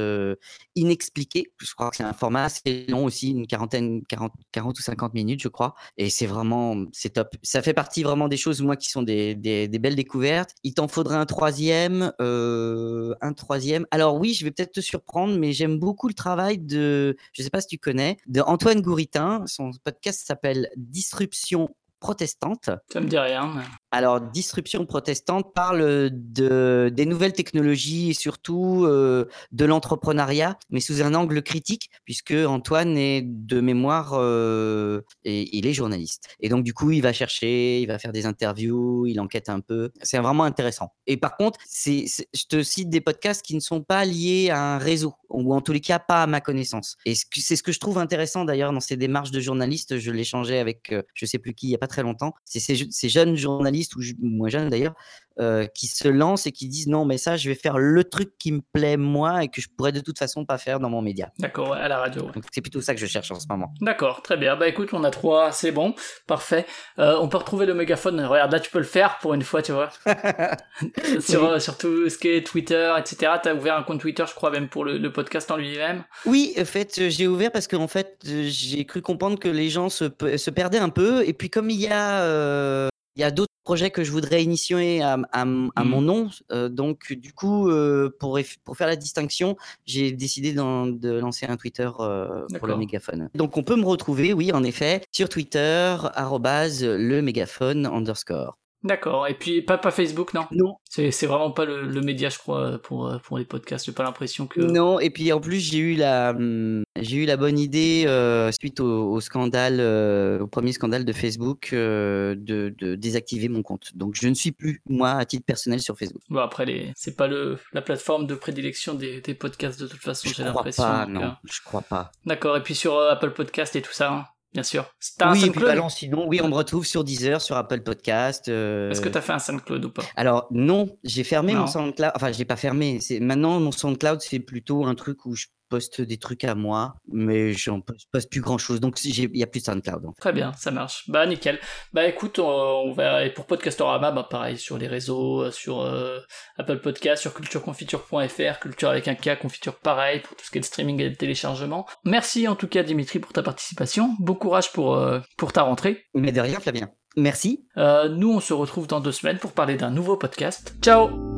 inexpliqués. 0.75 1.51
Je 1.61 1.73
crois 1.73 1.89
que 1.89 1.97
c'est 1.97 2.03
un 2.03 2.13
format 2.13 2.45
assez 2.45 2.85
long 2.89 3.05
aussi, 3.05 3.31
une 3.31 3.47
quarantaine, 3.47 4.03
40, 4.07 4.33
40 4.51 4.79
ou 4.79 4.81
50 4.81 5.13
minutes, 5.13 5.41
je 5.41 5.47
crois. 5.47 5.75
Et 5.97 6.09
c'est 6.09 6.25
vraiment, 6.25 6.85
c'est 6.91 7.11
top. 7.11 7.35
Ça 7.43 7.61
fait 7.61 7.73
partie 7.73 8.03
vraiment 8.03 8.27
des 8.27 8.37
choses, 8.37 8.61
moi, 8.61 8.75
qui 8.75 8.89
sont 8.89 9.03
des, 9.03 9.35
belles 9.35 9.95
découvertes. 9.95 10.51
Il 10.63 10.73
t'en 10.73 10.87
faudrait 10.87 11.17
un 11.17 11.25
troisième, 11.25 12.11
un 12.19 13.33
troisième. 13.33 13.85
Alors 13.91 14.15
oui, 14.15 14.33
je 14.33 14.43
vais 14.43 14.51
peut-être 14.51 14.73
te 14.73 14.81
surprendre, 14.81 15.37
mais 15.37 15.53
j'aime 15.53 15.79
beaucoup 15.79 16.07
le 16.07 16.13
travail 16.13 16.57
de, 16.57 17.15
je 17.33 17.43
sais 17.43 17.49
pas 17.49 17.61
si 17.61 17.67
tu 17.67 17.77
connais, 17.77 18.17
de 18.27 18.41
Antoine 18.41 18.81
Gouritin. 18.81 19.43
Son 19.45 19.71
podcast 19.83 20.25
s'appelle 20.25 20.69
Disruption 20.75 21.69
protestante. 21.99 22.69
Ça 22.91 22.99
me 22.99 23.07
dit 23.07 23.17
rien. 23.17 23.53
Alors, 23.91 24.19
Disruption 24.19 24.85
protestante 24.85 25.53
parle 25.53 26.09
de, 26.11 26.91
des 26.93 27.05
nouvelles 27.05 27.31
technologies 27.31 28.09
et 28.09 28.13
surtout 28.13 28.83
euh, 28.85 29.25
de 29.53 29.63
l'entrepreneuriat, 29.63 30.57
mais 30.69 30.81
sous 30.81 31.01
un 31.01 31.13
angle 31.13 31.41
critique, 31.41 31.89
puisque 32.03 32.33
Antoine 32.33 32.97
est 32.97 33.21
de 33.23 33.61
mémoire, 33.61 34.11
euh, 34.13 35.01
et 35.23 35.55
il 35.57 35.67
est 35.67 35.73
journaliste. 35.73 36.27
Et 36.41 36.49
donc, 36.49 36.65
du 36.65 36.73
coup, 36.73 36.91
il 36.91 37.01
va 37.01 37.13
chercher, 37.13 37.79
il 37.81 37.85
va 37.85 37.97
faire 37.97 38.11
des 38.11 38.25
interviews, 38.25 39.05
il 39.05 39.21
enquête 39.21 39.47
un 39.47 39.61
peu. 39.61 39.91
C'est 40.01 40.17
vraiment 40.19 40.43
intéressant. 40.43 40.91
Et 41.05 41.15
par 41.15 41.37
contre, 41.37 41.59
je 41.65 42.45
te 42.49 42.63
cite 42.63 42.89
des 42.89 43.01
podcasts 43.01 43.41
qui 43.41 43.55
ne 43.55 43.61
sont 43.61 43.81
pas 43.81 44.03
liés 44.03 44.49
à 44.49 44.75
un 44.75 44.77
réseau, 44.79 45.13
ou 45.29 45.53
en 45.53 45.61
tous 45.61 45.71
les 45.71 45.81
cas, 45.81 45.99
pas 45.99 46.23
à 46.23 46.27
ma 46.27 46.41
connaissance. 46.41 46.97
Et 47.05 47.13
c'est 47.15 47.55
ce 47.55 47.63
que 47.63 47.71
je 47.71 47.79
trouve 47.79 47.99
intéressant 47.99 48.43
d'ailleurs 48.43 48.73
dans 48.73 48.81
ces 48.81 48.97
démarches 48.97 49.31
de 49.31 49.39
journalistes. 49.39 49.97
Je 49.97 50.11
l'échangeais 50.11 50.59
avec, 50.59 50.91
euh, 50.91 51.03
je 51.13 51.25
sais 51.25 51.39
plus 51.39 51.53
qui, 51.53 51.67
il 51.67 51.69
n'y 51.69 51.75
a 51.75 51.79
pas 51.79 51.87
très 51.87 52.03
longtemps. 52.03 52.33
C'est 52.43 52.59
ces, 52.59 52.87
ces 52.89 53.07
jeunes 53.09 53.35
journalistes 53.35 53.86
ou 53.95 54.01
moins 54.21 54.49
jeunes 54.49 54.69
d'ailleurs, 54.69 54.95
euh, 55.39 55.67
qui 55.67 55.85
se 55.85 56.07
lancent 56.07 56.47
et 56.47 56.51
qui 56.51 56.67
disent 56.67 56.87
non, 56.87 57.05
mais 57.05 57.19
ça, 57.19 57.37
je 57.37 57.47
vais 57.47 57.53
faire 57.53 57.77
le 57.77 58.03
truc 58.03 58.31
qui 58.39 58.51
me 58.51 58.61
plaît 58.73 58.97
moi 58.97 59.43
et 59.43 59.49
que 59.49 59.61
je 59.61 59.67
pourrais 59.69 59.91
de 59.91 59.99
toute 59.99 60.17
façon 60.17 60.45
pas 60.45 60.57
faire 60.57 60.79
dans 60.79 60.89
mon 60.89 61.03
média. 61.03 61.31
D'accord, 61.37 61.73
à 61.73 61.87
la 61.87 61.99
radio. 61.99 62.31
c'est 62.51 62.61
plutôt 62.61 62.81
ça 62.81 62.95
que 62.95 62.99
je 62.99 63.05
cherche 63.05 63.29
en 63.29 63.39
ce 63.39 63.45
moment. 63.47 63.71
D'accord, 63.79 64.23
très 64.23 64.35
bien. 64.35 64.55
Bah 64.55 64.67
écoute, 64.67 64.89
on 64.93 65.03
a 65.03 65.11
trois, 65.11 65.51
c'est 65.51 65.71
bon, 65.71 65.93
parfait. 66.25 66.65
Euh, 66.97 67.19
on 67.21 67.29
peut 67.29 67.37
retrouver 67.37 67.67
le 67.67 67.75
mégaphone. 67.75 68.19
Regarde, 68.19 68.51
là, 68.51 68.59
tu 68.59 68.71
peux 68.71 68.79
le 68.79 68.83
faire 68.83 69.19
pour 69.21 69.35
une 69.35 69.43
fois, 69.43 69.61
tu 69.61 69.73
vois. 69.73 69.89
sur, 71.19 71.45
euh, 71.45 71.59
sur 71.59 71.77
tout 71.77 72.09
ce 72.09 72.17
qui 72.17 72.29
est 72.29 72.43
Twitter, 72.43 72.91
etc. 72.97 73.33
Tu 73.43 73.49
as 73.49 73.53
ouvert 73.53 73.77
un 73.77 73.83
compte 73.83 73.99
Twitter, 73.99 74.23
je 74.27 74.33
crois, 74.33 74.49
même 74.49 74.69
pour 74.69 74.85
le, 74.85 75.11
podcast 75.11 75.51
en 75.51 75.57
lui-même. 75.57 76.03
Oui, 76.25 76.55
en 76.59 76.65
fait, 76.65 77.09
j'ai 77.09 77.27
ouvert 77.27 77.51
parce 77.51 77.67
qu'en 77.67 77.87
fait, 77.87 78.17
j'ai 78.23 78.85
cru 78.85 79.03
comprendre 79.03 79.37
que 79.37 79.49
les 79.49 79.69
gens 79.69 79.89
se, 79.89 80.05
se 80.35 80.49
perdaient 80.49 80.79
un 80.79 80.89
peu. 80.89 81.23
Et 81.27 81.33
puis, 81.33 81.51
comme 81.51 81.69
il 81.69 81.79
y 81.79 81.87
a 81.87 82.89
il 83.17 83.21
y 83.21 83.23
a 83.23 83.31
d'autres 83.31 83.53
projets 83.63 83.89
que 83.89 84.03
je 84.03 84.11
voudrais 84.11 84.43
initier 84.43 85.01
à, 85.01 85.17
mmh. 85.17 85.71
mon 85.83 86.01
nom. 86.01 86.29
Euh, 86.51 86.69
donc, 86.69 87.13
du 87.13 87.33
coup, 87.33 87.67
euh, 87.67 88.15
pour, 88.19 88.39
pour 88.63 88.77
faire 88.77 88.87
la 88.87 88.95
distinction, 88.95 89.57
j'ai 89.85 90.11
décidé 90.11 90.53
de 90.53 91.19
lancer 91.19 91.47
un 91.47 91.57
Twitter 91.57 91.89
euh, 91.99 92.45
pour 92.59 92.67
le 92.67 92.77
mégaphone. 92.77 93.29
Donc, 93.33 93.57
on 93.57 93.63
peut 93.63 93.75
me 93.75 93.85
retrouver, 93.85 94.33
oui, 94.33 94.51
en 94.53 94.63
effet, 94.63 95.01
sur 95.11 95.29
Twitter, 95.29 95.97
le 96.15 97.21
mégaphone 97.21 97.87
underscore. 97.87 98.57
D'accord. 98.83 99.27
Et 99.27 99.33
puis 99.33 99.61
pas, 99.61 99.77
pas 99.77 99.91
Facebook, 99.91 100.33
non? 100.33 100.45
Non. 100.51 100.77
C'est 100.89 101.25
vraiment 101.25 101.51
pas 101.51 101.65
le, 101.65 102.01
média, 102.01 102.29
je 102.29 102.37
crois, 102.37 102.79
pour, 102.79 103.11
pour 103.23 103.37
les 103.37 103.45
podcasts. 103.45 103.85
J'ai 103.85 103.91
pas 103.91 104.03
l'impression 104.03 104.47
que. 104.47 104.61
Non. 104.61 104.99
Et 104.99 105.09
puis 105.09 105.31
en 105.33 105.39
plus, 105.39 105.59
j'ai 105.59 105.79
eu 105.79 105.95
la 105.95 106.31
hum, 106.31 106.83
j'ai 107.01 107.17
eu 107.17 107.25
la 107.25 107.37
bonne 107.37 107.59
idée 107.59 108.05
euh, 108.07 108.51
suite 108.51 108.79
au, 108.79 109.19
scandale, 109.19 109.77
euh, 109.79 110.39
au 110.39 110.47
premier 110.47 110.71
scandale 110.71 111.05
de 111.05 111.13
Facebook, 111.13 111.69
euh, 111.73 112.35
de, 112.37 112.73
de, 112.77 112.95
désactiver 112.95 113.49
mon 113.49 113.61
compte. 113.61 113.95
Donc 113.95 114.15
je 114.15 114.27
ne 114.27 114.33
suis 114.33 114.51
plus 114.51 114.81
moi 114.87 115.11
à 115.11 115.25
titre 115.25 115.45
personnel 115.45 115.79
sur 115.79 115.97
Facebook. 115.97 116.21
Bon 116.29 116.39
après, 116.39 116.65
les... 116.65 116.91
c'est 116.95 117.15
pas 117.15 117.27
le 117.27 117.57
la 117.73 117.81
plateforme 117.81 118.27
de 118.27 118.35
prédilection 118.35 118.93
des, 118.93 119.21
des 119.21 119.33
podcasts 119.33 119.79
de 119.79 119.87
toute 119.87 120.01
façon. 120.01 120.29
J'ai 120.35 120.43
l'impression. 120.43 120.83
Pas, 120.83 121.05
non, 121.05 121.35
je 121.43 121.59
crois 121.63 121.81
pas. 121.81 122.11
D'accord. 122.25 122.57
Et 122.57 122.63
puis 122.63 122.75
sur 122.75 122.99
Apple 122.99 123.31
Podcast 123.31 123.75
et 123.75 123.81
tout 123.81 123.93
ça. 123.93 124.11
Hein? 124.11 124.25
Bien 124.57 124.63
sûr. 124.63 124.91
oui, 125.33 125.45
et 125.45 125.51
puis 125.51 125.61
balance, 125.61 125.97
sinon, 125.97 126.27
oui, 126.27 126.41
on 126.41 126.47
me 126.49 126.55
retrouve 126.55 126.83
sur 126.83 127.03
Deezer, 127.03 127.39
sur 127.41 127.55
Apple 127.57 127.81
Podcast. 127.81 128.49
Euh, 128.49 128.89
Est-ce 128.89 129.01
que 129.01 129.09
tu 129.09 129.15
as 129.15 129.21
fait 129.21 129.33
un 129.33 129.37
SoundCloud 129.37 129.85
ou 129.85 129.91
pas? 129.91 130.01
Alors, 130.15 130.47
non, 130.49 130.97
j'ai 131.03 131.23
fermé 131.23 131.53
mon 131.53 131.67
SoundCloud. 131.67 132.11
Enfin, 132.15 132.31
je 132.31 132.39
l'ai 132.39 132.45
pas 132.45 132.55
fermé. 132.55 132.97
Maintenant, 133.21 133.59
mon 133.59 133.71
SoundCloud, 133.71 134.19
c'est 134.21 134.39
plutôt 134.39 134.83
un 134.87 134.95
truc 134.95 135.27
où 135.27 135.35
je 135.35 135.45
poste 135.69 136.01
des 136.01 136.17
trucs 136.17 136.43
à 136.43 136.55
moi, 136.55 136.95
mais 137.11 137.53
je 137.53 137.71
poste 138.11 138.29
plus 138.31 138.41
grand 138.41 138.57
chose. 138.57 138.79
Donc 138.79 139.03
il 139.03 139.37
y 139.37 139.43
a 139.43 139.47
plus 139.47 139.61
de 139.61 139.65
SoundCloud. 139.65 140.03
Très 140.19 140.33
bien, 140.33 140.53
ça 140.53 140.71
marche. 140.71 141.03
Bah 141.09 141.25
nickel. 141.25 141.59
Bah 141.93 142.05
écoute, 142.05 142.39
on, 142.39 142.91
va 142.93 143.25
et 143.25 143.31
pour 143.31 143.45
Podcastorama, 143.45 144.11
bah 144.11 144.27
pareil 144.29 144.57
sur 144.57 144.77
les 144.77 144.87
réseaux, 144.87 145.43
euh, 145.43 145.51
sur 145.51 145.81
euh, 145.81 146.19
Apple 146.57 146.79
Podcast, 146.79 147.21
sur 147.21 147.33
cultureconfiture.fr, 147.33 148.59
culture 148.59 148.89
avec 148.89 149.07
un 149.07 149.15
K, 149.15 149.39
confiture 149.39 149.75
pareil 149.75 150.21
pour 150.21 150.35
tout 150.35 150.45
ce 150.45 150.51
qui 150.51 150.57
est 150.57 150.61
le 150.61 150.65
streaming 150.65 151.01
et 151.01 151.09
le 151.09 151.15
téléchargement. 151.15 151.87
Merci 152.03 152.47
en 152.47 152.55
tout 152.55 152.67
cas 152.67 152.83
Dimitri 152.83 153.19
pour 153.19 153.33
ta 153.33 153.43
participation. 153.43 154.15
Bon 154.19 154.35
courage 154.35 154.71
pour 154.71 154.95
euh, 154.95 155.19
pour 155.37 155.53
ta 155.53 155.63
rentrée. 155.63 156.05
Mais 156.13 156.31
de 156.31 156.41
rien 156.41 156.59
Flavien. 156.59 156.89
Merci. 157.15 157.65
nous 157.75 158.31
on 158.31 158.39
se 158.39 158.53
retrouve 158.53 158.85
dans 158.85 158.99
deux 158.99 159.11
semaines 159.11 159.39
pour 159.39 159.53
parler 159.53 159.75
d'un 159.75 159.89
nouveau 159.89 160.17
podcast. 160.17 160.75
Ciao. 160.81 161.36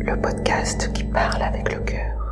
Le 0.00 0.20
podcast 0.20 0.92
qui 0.92 1.04
parle 1.04 1.42
avec 1.42 1.72
le 1.72 1.80
cœur. 1.80 2.23